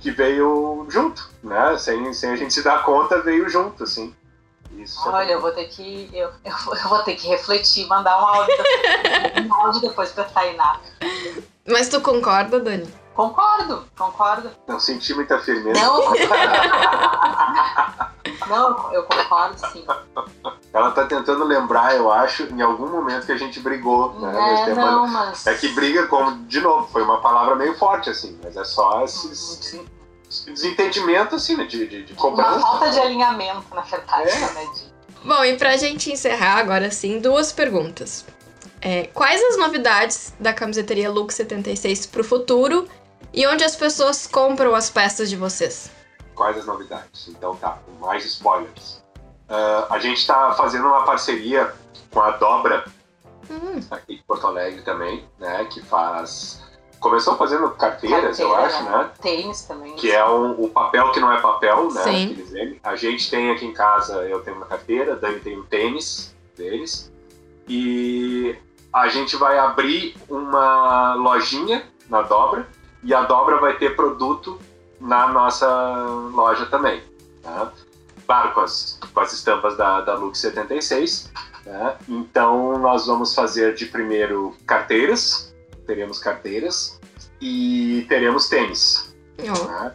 que 0.00 0.10
veio 0.10 0.84
junto, 0.88 1.30
né? 1.42 1.76
Sem, 1.78 2.12
sem 2.12 2.30
a 2.30 2.36
gente 2.36 2.52
se 2.52 2.62
dar 2.62 2.84
conta, 2.84 3.20
veio 3.20 3.48
junto, 3.48 3.84
assim. 3.84 4.14
Isso 4.76 5.06
é 5.08 5.12
Olha, 5.12 5.32
eu 5.32 5.40
vou 5.40 5.52
ter 5.52 5.66
que. 5.66 6.08
Eu, 6.12 6.30
eu, 6.44 6.56
vou- 6.64 6.74
eu 6.76 6.88
vou 6.88 6.98
ter 7.04 7.14
que 7.14 7.28
refletir, 7.28 7.86
mandar 7.86 8.18
um 8.20 8.26
áudio, 8.26 8.54
um 9.46 9.54
áudio 9.54 9.80
depois 9.82 10.10
pra 10.10 10.24
Tainá. 10.24 10.80
Mas 11.68 11.88
tu 11.88 12.00
concorda, 12.00 12.58
Dani? 12.58 12.92
Concordo, 13.14 13.84
concordo. 13.96 14.50
não 14.66 14.80
senti 14.80 15.12
muita 15.14 15.38
firmeza. 15.38 15.80
Não, 15.80 15.96
eu 15.96 16.02
concordo. 16.02 16.52
Não, 18.48 18.92
eu 18.92 19.02
concordo 19.04 19.56
sim. 19.72 19.84
Ela 20.72 20.90
tá 20.90 21.04
tentando 21.06 21.44
lembrar, 21.44 21.94
eu 21.94 22.10
acho, 22.10 22.42
em 22.44 22.60
algum 22.60 22.88
momento 22.88 23.26
que 23.26 23.32
a 23.32 23.36
gente 23.36 23.60
brigou, 23.60 24.12
né? 24.18 24.32
nesse 24.32 24.62
É, 24.62 24.66
tempo. 24.66 24.80
não, 24.80 25.06
mas. 25.06 25.46
É 25.46 25.54
que 25.54 25.68
briga, 25.68 26.06
como, 26.08 26.36
de 26.46 26.60
novo, 26.60 26.88
foi 26.88 27.02
uma 27.02 27.20
palavra 27.20 27.54
meio 27.54 27.76
forte, 27.78 28.10
assim, 28.10 28.38
mas 28.42 28.56
é 28.56 28.64
só 28.64 29.02
esses 29.04 29.80
desentendimento, 30.46 31.34
assim, 31.36 31.56
né, 31.56 31.64
de, 31.66 31.86
de, 31.86 32.02
de 32.04 32.12
Uma 32.14 32.20
cobrança. 32.22 32.60
falta 32.60 32.90
de 32.90 32.98
alinhamento, 33.00 33.64
na 33.74 33.82
verdade, 33.82 34.28
É. 34.30 34.38
né? 34.38 34.66
De... 34.74 34.92
Bom, 35.28 35.44
e 35.44 35.56
pra 35.56 35.76
gente 35.76 36.10
encerrar 36.10 36.58
agora 36.58 36.90
sim, 36.90 37.20
duas 37.20 37.52
perguntas. 37.52 38.24
É, 38.80 39.04
quais 39.14 39.40
as 39.42 39.56
novidades 39.58 40.32
da 40.40 40.52
camiseteria 40.52 41.10
Look 41.10 41.32
76 41.32 42.06
pro 42.06 42.24
futuro 42.24 42.88
e 43.32 43.46
onde 43.46 43.64
as 43.64 43.76
pessoas 43.76 44.26
compram 44.26 44.74
as 44.74 44.90
peças 44.90 45.28
de 45.28 45.36
vocês? 45.36 45.90
Quais 46.34 46.56
as 46.56 46.66
novidades? 46.66 47.28
Então 47.28 47.54
tá, 47.56 47.78
mais 48.00 48.24
spoilers. 48.24 49.02
Ah, 49.48 49.86
a 49.90 49.98
gente 49.98 50.26
tá 50.26 50.52
fazendo 50.54 50.86
uma 50.86 51.04
parceria 51.04 51.72
com 52.10 52.20
a 52.20 52.30
Dobra, 52.32 52.84
Hum, 53.50 53.80
aqui 53.90 54.16
de 54.16 54.22
Porto 54.22 54.46
Alegre 54.46 54.82
também, 54.82 55.28
né, 55.38 55.64
que 55.66 55.82
faz... 55.82 56.62
Começou 57.00 57.36
fazendo 57.36 57.68
carteiras, 57.70 58.38
eu 58.38 58.50
Carteira, 58.52 58.76
acho, 58.76 58.84
né? 58.84 59.10
Tênis 59.20 59.62
também. 59.62 59.96
que 59.96 60.12
é 60.12 60.24
um, 60.24 60.52
o 60.52 60.68
papel 60.68 61.10
que 61.10 61.18
não 61.18 61.32
é 61.32 61.40
papel, 61.40 61.92
né? 61.92 62.02
Sim. 62.04 62.78
A 62.84 62.94
gente 62.94 63.28
tem 63.28 63.50
aqui 63.50 63.66
em 63.66 63.72
casa, 63.72 64.22
eu 64.28 64.40
tenho 64.44 64.56
uma 64.56 64.66
carteira, 64.66 65.14
a 65.14 65.16
Dani 65.16 65.40
tem 65.40 65.58
um 65.58 65.64
tênis 65.64 66.32
deles. 66.56 67.12
E 67.66 68.56
a 68.92 69.08
gente 69.08 69.34
vai 69.34 69.58
abrir 69.58 70.16
uma 70.28 71.14
lojinha 71.14 71.84
na 72.08 72.22
Dobra 72.22 72.68
e 73.02 73.12
a 73.14 73.22
Dobra 73.22 73.58
vai 73.58 73.76
ter 73.76 73.94
produto 73.96 74.58
na 75.00 75.28
nossa 75.28 75.66
loja 76.32 76.66
também. 76.66 77.02
Tá? 77.42 77.72
Claro, 78.26 78.54
com 78.54 78.60
as, 78.60 78.98
com 79.12 79.20
as 79.20 79.32
estampas 79.32 79.76
da, 79.76 80.00
da 80.00 80.14
Lux 80.14 80.38
76. 80.38 81.30
né? 81.66 81.96
Então 82.08 82.78
nós 82.78 83.06
vamos 83.06 83.34
fazer 83.34 83.74
de 83.74 83.86
primeiro 83.86 84.54
carteiras, 84.66 85.52
teremos 85.86 86.18
carteiras 86.18 86.98
e 87.40 88.06
teremos 88.08 88.48
tênis. 88.48 89.14
ó, 89.50 89.64
né? 89.66 89.94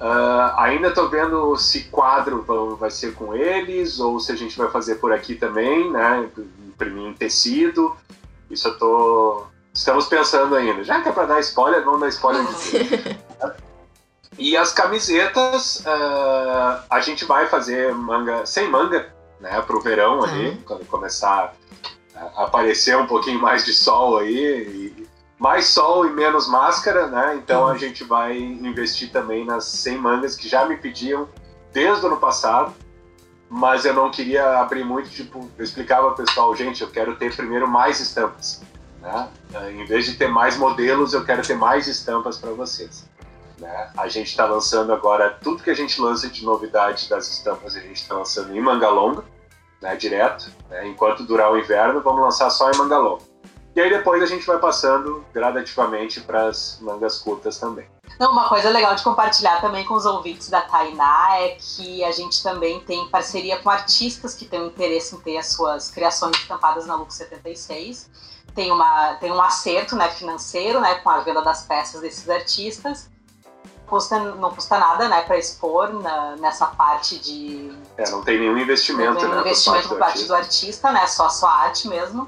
Ah, 0.00 0.54
ainda 0.64 0.88
estou 0.88 1.08
vendo 1.08 1.56
se 1.56 1.84
quadro 1.84 2.42
vão- 2.42 2.74
vai 2.76 2.90
ser 2.90 3.14
com 3.14 3.34
eles 3.34 4.00
ou 4.00 4.18
se 4.18 4.32
a 4.32 4.36
gente 4.36 4.56
vai 4.58 4.68
fazer 4.70 4.96
por 4.96 5.12
aqui 5.12 5.34
também, 5.34 5.90
né? 5.90 6.28
Imprimir 6.66 7.04
em 7.06 7.14
tecido. 7.14 7.96
Isso 8.50 8.68
eu 8.68 8.78
tô. 8.78 9.46
Estamos 9.74 10.06
pensando 10.06 10.54
ainda. 10.54 10.84
Já 10.84 11.00
que 11.00 11.08
é 11.08 11.12
para 11.12 11.26
dar 11.26 11.40
spoiler, 11.40 11.84
vamos 11.84 12.00
dar 12.00 12.08
spoiler 12.08 12.46
de 12.46 12.54
tudo. 12.54 13.54
E 14.38 14.56
as 14.56 14.72
camisetas, 14.72 15.82
ah, 15.86 16.82
a 16.90 17.00
gente 17.00 17.24
vai 17.24 17.46
fazer 17.46 17.92
manga 17.94 18.44
sem 18.46 18.68
manga, 18.68 19.12
né? 19.40 19.60
Pro 19.62 19.80
verão 19.80 20.22
ali, 20.24 20.48
Uhum. 20.48 20.58
quando 20.64 20.86
começar 20.86 21.54
a 22.14 22.44
aparecer 22.44 22.96
um 22.96 23.06
pouquinho 23.06 23.40
mais 23.40 23.64
de 23.64 23.72
sol 23.74 24.18
aí. 24.18 24.36
e- 24.98 25.14
mais 25.36 25.66
sol 25.66 26.06
e 26.06 26.10
menos 26.10 26.48
máscara, 26.48 27.08
né? 27.08 27.34
Então 27.36 27.66
a 27.66 27.76
gente 27.76 28.04
vai 28.04 28.38
investir 28.38 29.10
também 29.10 29.44
nas 29.44 29.64
100 29.64 29.98
mangas 29.98 30.36
que 30.36 30.48
já 30.48 30.64
me 30.64 30.76
pediam 30.76 31.28
desde 31.72 32.04
o 32.04 32.06
ano 32.06 32.16
passado, 32.18 32.72
mas 33.50 33.84
eu 33.84 33.92
não 33.92 34.10
queria 34.12 34.60
abrir 34.60 34.84
muito, 34.84 35.10
tipo, 35.10 35.50
eu 35.58 35.64
explicava 35.64 36.06
ao 36.06 36.14
pessoal, 36.14 36.54
gente, 36.54 36.80
eu 36.82 36.88
quero 36.88 37.16
ter 37.16 37.34
primeiro 37.34 37.66
mais 37.68 37.98
estampas, 38.00 38.62
né? 39.04 39.28
Em 39.70 39.84
vez 39.84 40.06
de 40.06 40.14
ter 40.14 40.28
mais 40.28 40.56
modelos, 40.56 41.12
eu 41.12 41.24
quero 41.24 41.46
ter 41.46 41.54
mais 41.54 41.86
estampas 41.86 42.38
para 42.38 42.50
vocês. 42.52 43.06
Né? 43.58 43.90
A 43.96 44.08
gente 44.08 44.28
está 44.28 44.46
lançando 44.46 44.92
agora 44.92 45.38
tudo 45.42 45.62
que 45.62 45.70
a 45.70 45.74
gente 45.74 46.00
lança 46.00 46.28
de 46.28 46.44
novidade 46.44 47.08
das 47.08 47.28
estampas, 47.28 47.76
a 47.76 47.80
gente 47.80 48.00
está 48.00 48.14
lançando 48.14 48.56
em 48.56 48.60
manga 48.60 48.88
longa, 48.88 49.22
né, 49.80 49.94
direto. 49.94 50.50
né? 50.70 50.88
Enquanto 50.88 51.24
durar 51.24 51.52
o 51.52 51.58
inverno, 51.58 52.00
vamos 52.00 52.22
lançar 52.22 52.48
só 52.50 52.70
em 52.70 52.76
manga 52.76 52.98
longa. 52.98 53.22
E 53.76 53.80
aí 53.80 53.90
depois 53.90 54.22
a 54.22 54.26
gente 54.26 54.46
vai 54.46 54.58
passando 54.58 55.24
gradativamente 55.34 56.20
para 56.20 56.46
as 56.46 56.78
mangas 56.80 57.18
curtas 57.18 57.58
também. 57.58 57.86
Não, 58.20 58.30
uma 58.30 58.48
coisa 58.48 58.70
legal 58.70 58.94
de 58.94 59.02
compartilhar 59.02 59.60
também 59.60 59.84
com 59.84 59.94
os 59.94 60.06
ouvintes 60.06 60.48
da 60.48 60.60
Tainá 60.60 61.40
é 61.40 61.56
que 61.58 62.04
a 62.04 62.12
gente 62.12 62.40
também 62.40 62.78
tem 62.80 63.08
parceria 63.08 63.58
com 63.58 63.68
artistas 63.68 64.34
que 64.34 64.44
têm 64.44 64.64
interesse 64.66 65.16
em 65.16 65.20
ter 65.20 65.36
as 65.36 65.48
suas 65.48 65.90
criações 65.90 66.36
estampadas 66.36 66.86
na 66.86 66.94
Lux 66.94 67.14
76. 67.14 68.08
Tem, 68.54 68.70
uma, 68.70 69.14
tem 69.14 69.32
um 69.32 69.42
acerto 69.42 69.96
né, 69.96 70.08
financeiro 70.10 70.80
né, 70.80 70.96
com 70.96 71.10
a 71.10 71.20
venda 71.20 71.42
das 71.42 71.62
peças 71.66 72.00
desses 72.00 72.28
artistas. 72.28 73.10
custa, 73.86 74.18
não 74.18 74.54
custa 74.54 74.78
nada, 74.78 75.08
né, 75.08 75.22
para 75.22 75.36
expor 75.36 75.92
na, 75.92 76.36
nessa 76.36 76.66
parte 76.66 77.18
de. 77.18 77.76
É, 77.98 78.08
não 78.10 78.22
tem 78.22 78.38
nenhum 78.38 78.56
investimento, 78.56 79.12
não 79.12 79.16
tem 79.16 79.28
nenhum 79.28 79.42
né? 79.42 79.48
investimento 79.48 79.88
por 79.88 79.98
parte 79.98 80.22
do 80.22 80.28
do 80.28 80.34
artista, 80.34 80.92
né? 80.92 81.06
Só 81.06 81.26
a 81.26 81.30
sua 81.30 81.50
arte 81.50 81.88
mesmo. 81.88 82.26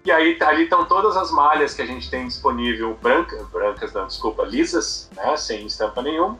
E 0.03 0.11
aí 0.11 0.37
ali 0.41 0.63
estão 0.63 0.85
todas 0.85 1.17
as 1.17 1.31
malhas 1.31 1.73
que 1.73 1.81
a 1.81 1.85
gente 1.85 2.11
tem 2.11 2.27
disponível, 2.27 2.95
brancas, 3.01 3.41
brancas 3.47 3.91
não, 3.93 4.05
desculpa, 4.05 4.43
lisas, 4.43 5.09
né? 5.15 5.35
Sem 5.37 5.65
estampa 5.65 6.01
nenhuma. 6.01 6.37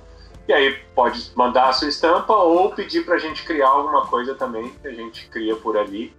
E 0.48 0.54
aí 0.54 0.76
pode 0.94 1.32
mandar 1.36 1.70
a 1.70 1.74
sua 1.74 1.88
estampa 1.88 2.36
ou 2.36 2.70
pedir 2.72 3.04
para 3.04 3.16
a 3.16 3.18
gente 3.18 3.44
criar 3.44 3.70
alguma 3.70 4.06
coisa 4.06 4.36
também 4.36 4.70
que 4.70 4.88
a 4.88 4.92
gente 4.92 5.28
cria 5.30 5.56
por 5.56 5.76
ali 5.76 6.14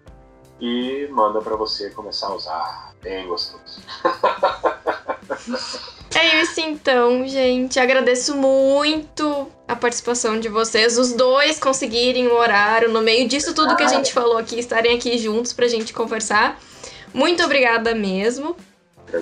e 0.61 1.09
manda 1.11 1.41
para 1.41 1.57
você 1.57 1.91
começar 1.91 2.29
a 2.29 2.35
usar. 2.35 2.95
Bem 3.03 3.27
gostoso. 3.27 3.81
É 6.15 6.41
isso 6.41 6.61
então, 6.61 7.29
gente. 7.29 7.79
Agradeço 7.79 8.35
muito 8.35 9.49
a 9.69 9.77
participação 9.77 10.41
de 10.41 10.49
vocês, 10.49 10.97
os 10.97 11.13
dois 11.13 11.59
conseguirem 11.59 12.27
o 12.29 12.35
horário 12.35 12.91
no 12.91 13.03
meio 13.03 13.29
disso 13.29 13.55
tudo 13.55 13.77
que 13.77 13.83
a 13.83 13.89
gente 13.89 14.15
falou 14.15 14.39
aqui, 14.39 14.59
estarem 14.59 14.97
aqui 14.97 15.19
juntos 15.19 15.53
pra 15.53 15.69
gente 15.69 15.93
conversar. 15.93 16.59
Muito 17.13 17.43
obrigada 17.43 17.95
mesmo. 17.95 18.57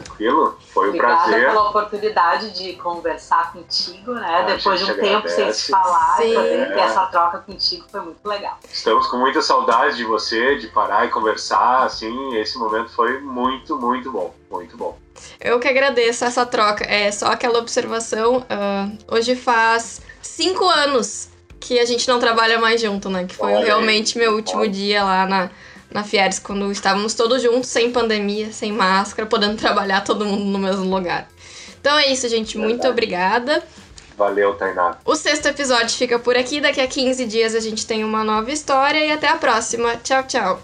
Tranquilo, 0.02 0.58
foi 0.72 0.86
um 0.86 0.88
Obrigada 0.90 1.22
prazer. 1.24 1.46
pela 1.48 1.68
oportunidade 1.68 2.50
de 2.50 2.72
conversar 2.74 3.52
contigo, 3.52 4.14
né? 4.14 4.36
A 4.40 4.42
Depois 4.42 4.80
de 4.80 4.90
um 4.90 4.94
tempo 4.94 5.28
sem 5.28 5.34
agradece. 5.36 5.60
se 5.62 5.70
falar, 5.70 6.16
Sim. 6.16 6.34
poder 6.34 6.68
ter 6.68 6.78
É. 6.78 6.80
essa 6.80 7.06
troca 7.06 7.38
contigo 7.38 7.84
foi 7.90 8.00
muito 8.00 8.24
legal. 8.26 8.58
Estamos 8.70 9.06
com 9.06 9.16
muita 9.18 9.40
saudade 9.42 9.96
de 9.96 10.04
você, 10.04 10.56
de 10.56 10.68
parar 10.68 11.06
e 11.06 11.08
conversar, 11.10 11.84
assim, 11.84 12.36
esse 12.36 12.58
momento 12.58 12.90
foi 12.90 13.20
muito, 13.20 13.76
muito 13.78 14.10
bom, 14.10 14.34
muito 14.50 14.76
bom. 14.76 14.98
Eu 15.40 15.60
que 15.60 15.68
agradeço 15.68 16.24
essa 16.24 16.44
troca. 16.44 16.84
É 16.84 17.10
só 17.12 17.26
aquela 17.26 17.58
observação. 17.58 18.44
ah, 18.50 18.88
hoje 19.08 19.36
faz 19.36 20.00
cinco 20.20 20.68
anos 20.68 21.28
que 21.60 21.78
a 21.78 21.84
gente 21.86 22.06
não 22.08 22.18
trabalha 22.18 22.58
mais 22.58 22.80
junto, 22.80 23.08
né? 23.08 23.24
Que 23.24 23.34
foi 23.34 23.52
Olha 23.54 23.64
realmente 23.64 24.18
meu 24.18 24.34
último 24.34 24.60
olha. 24.62 24.70
dia 24.70 25.02
lá 25.04 25.24
na, 25.26 25.50
na 25.94 26.02
Fieres, 26.02 26.40
quando 26.40 26.70
estávamos 26.72 27.14
todos 27.14 27.40
juntos, 27.40 27.70
sem 27.70 27.92
pandemia, 27.92 28.52
sem 28.52 28.72
máscara, 28.72 29.26
podendo 29.28 29.56
trabalhar 29.56 30.02
todo 30.02 30.26
mundo 30.26 30.44
no 30.44 30.58
mesmo 30.58 30.84
lugar. 30.84 31.28
Então 31.80 31.96
é 31.96 32.08
isso, 32.08 32.28
gente. 32.28 32.58
Muito 32.58 32.82
Verdade. 32.82 32.90
obrigada. 32.90 33.62
Valeu, 34.16 34.54
Tainá. 34.54 34.96
O 35.04 35.14
sexto 35.14 35.46
episódio 35.46 35.90
fica 35.90 36.18
por 36.18 36.36
aqui. 36.36 36.60
Daqui 36.60 36.80
a 36.80 36.86
15 36.86 37.24
dias 37.26 37.54
a 37.54 37.60
gente 37.60 37.86
tem 37.86 38.04
uma 38.04 38.24
nova 38.24 38.50
história 38.50 38.98
e 38.98 39.10
até 39.10 39.28
a 39.28 39.36
próxima. 39.36 39.96
Tchau, 39.96 40.22
tchau. 40.24 40.62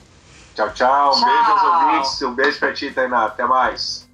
Tchau, 0.54 0.70
tchau. 0.74 1.16
Um 1.16 1.20
Tchau. 1.20 1.24
beijo 1.24 1.50
aos 1.50 1.62
ouvintes. 1.62 2.22
Um 2.22 2.34
beijo 2.34 2.58
pra 2.58 2.72
ti, 2.72 2.90
Tainá. 2.90 3.26
Até 3.26 3.44
mais. 3.44 4.09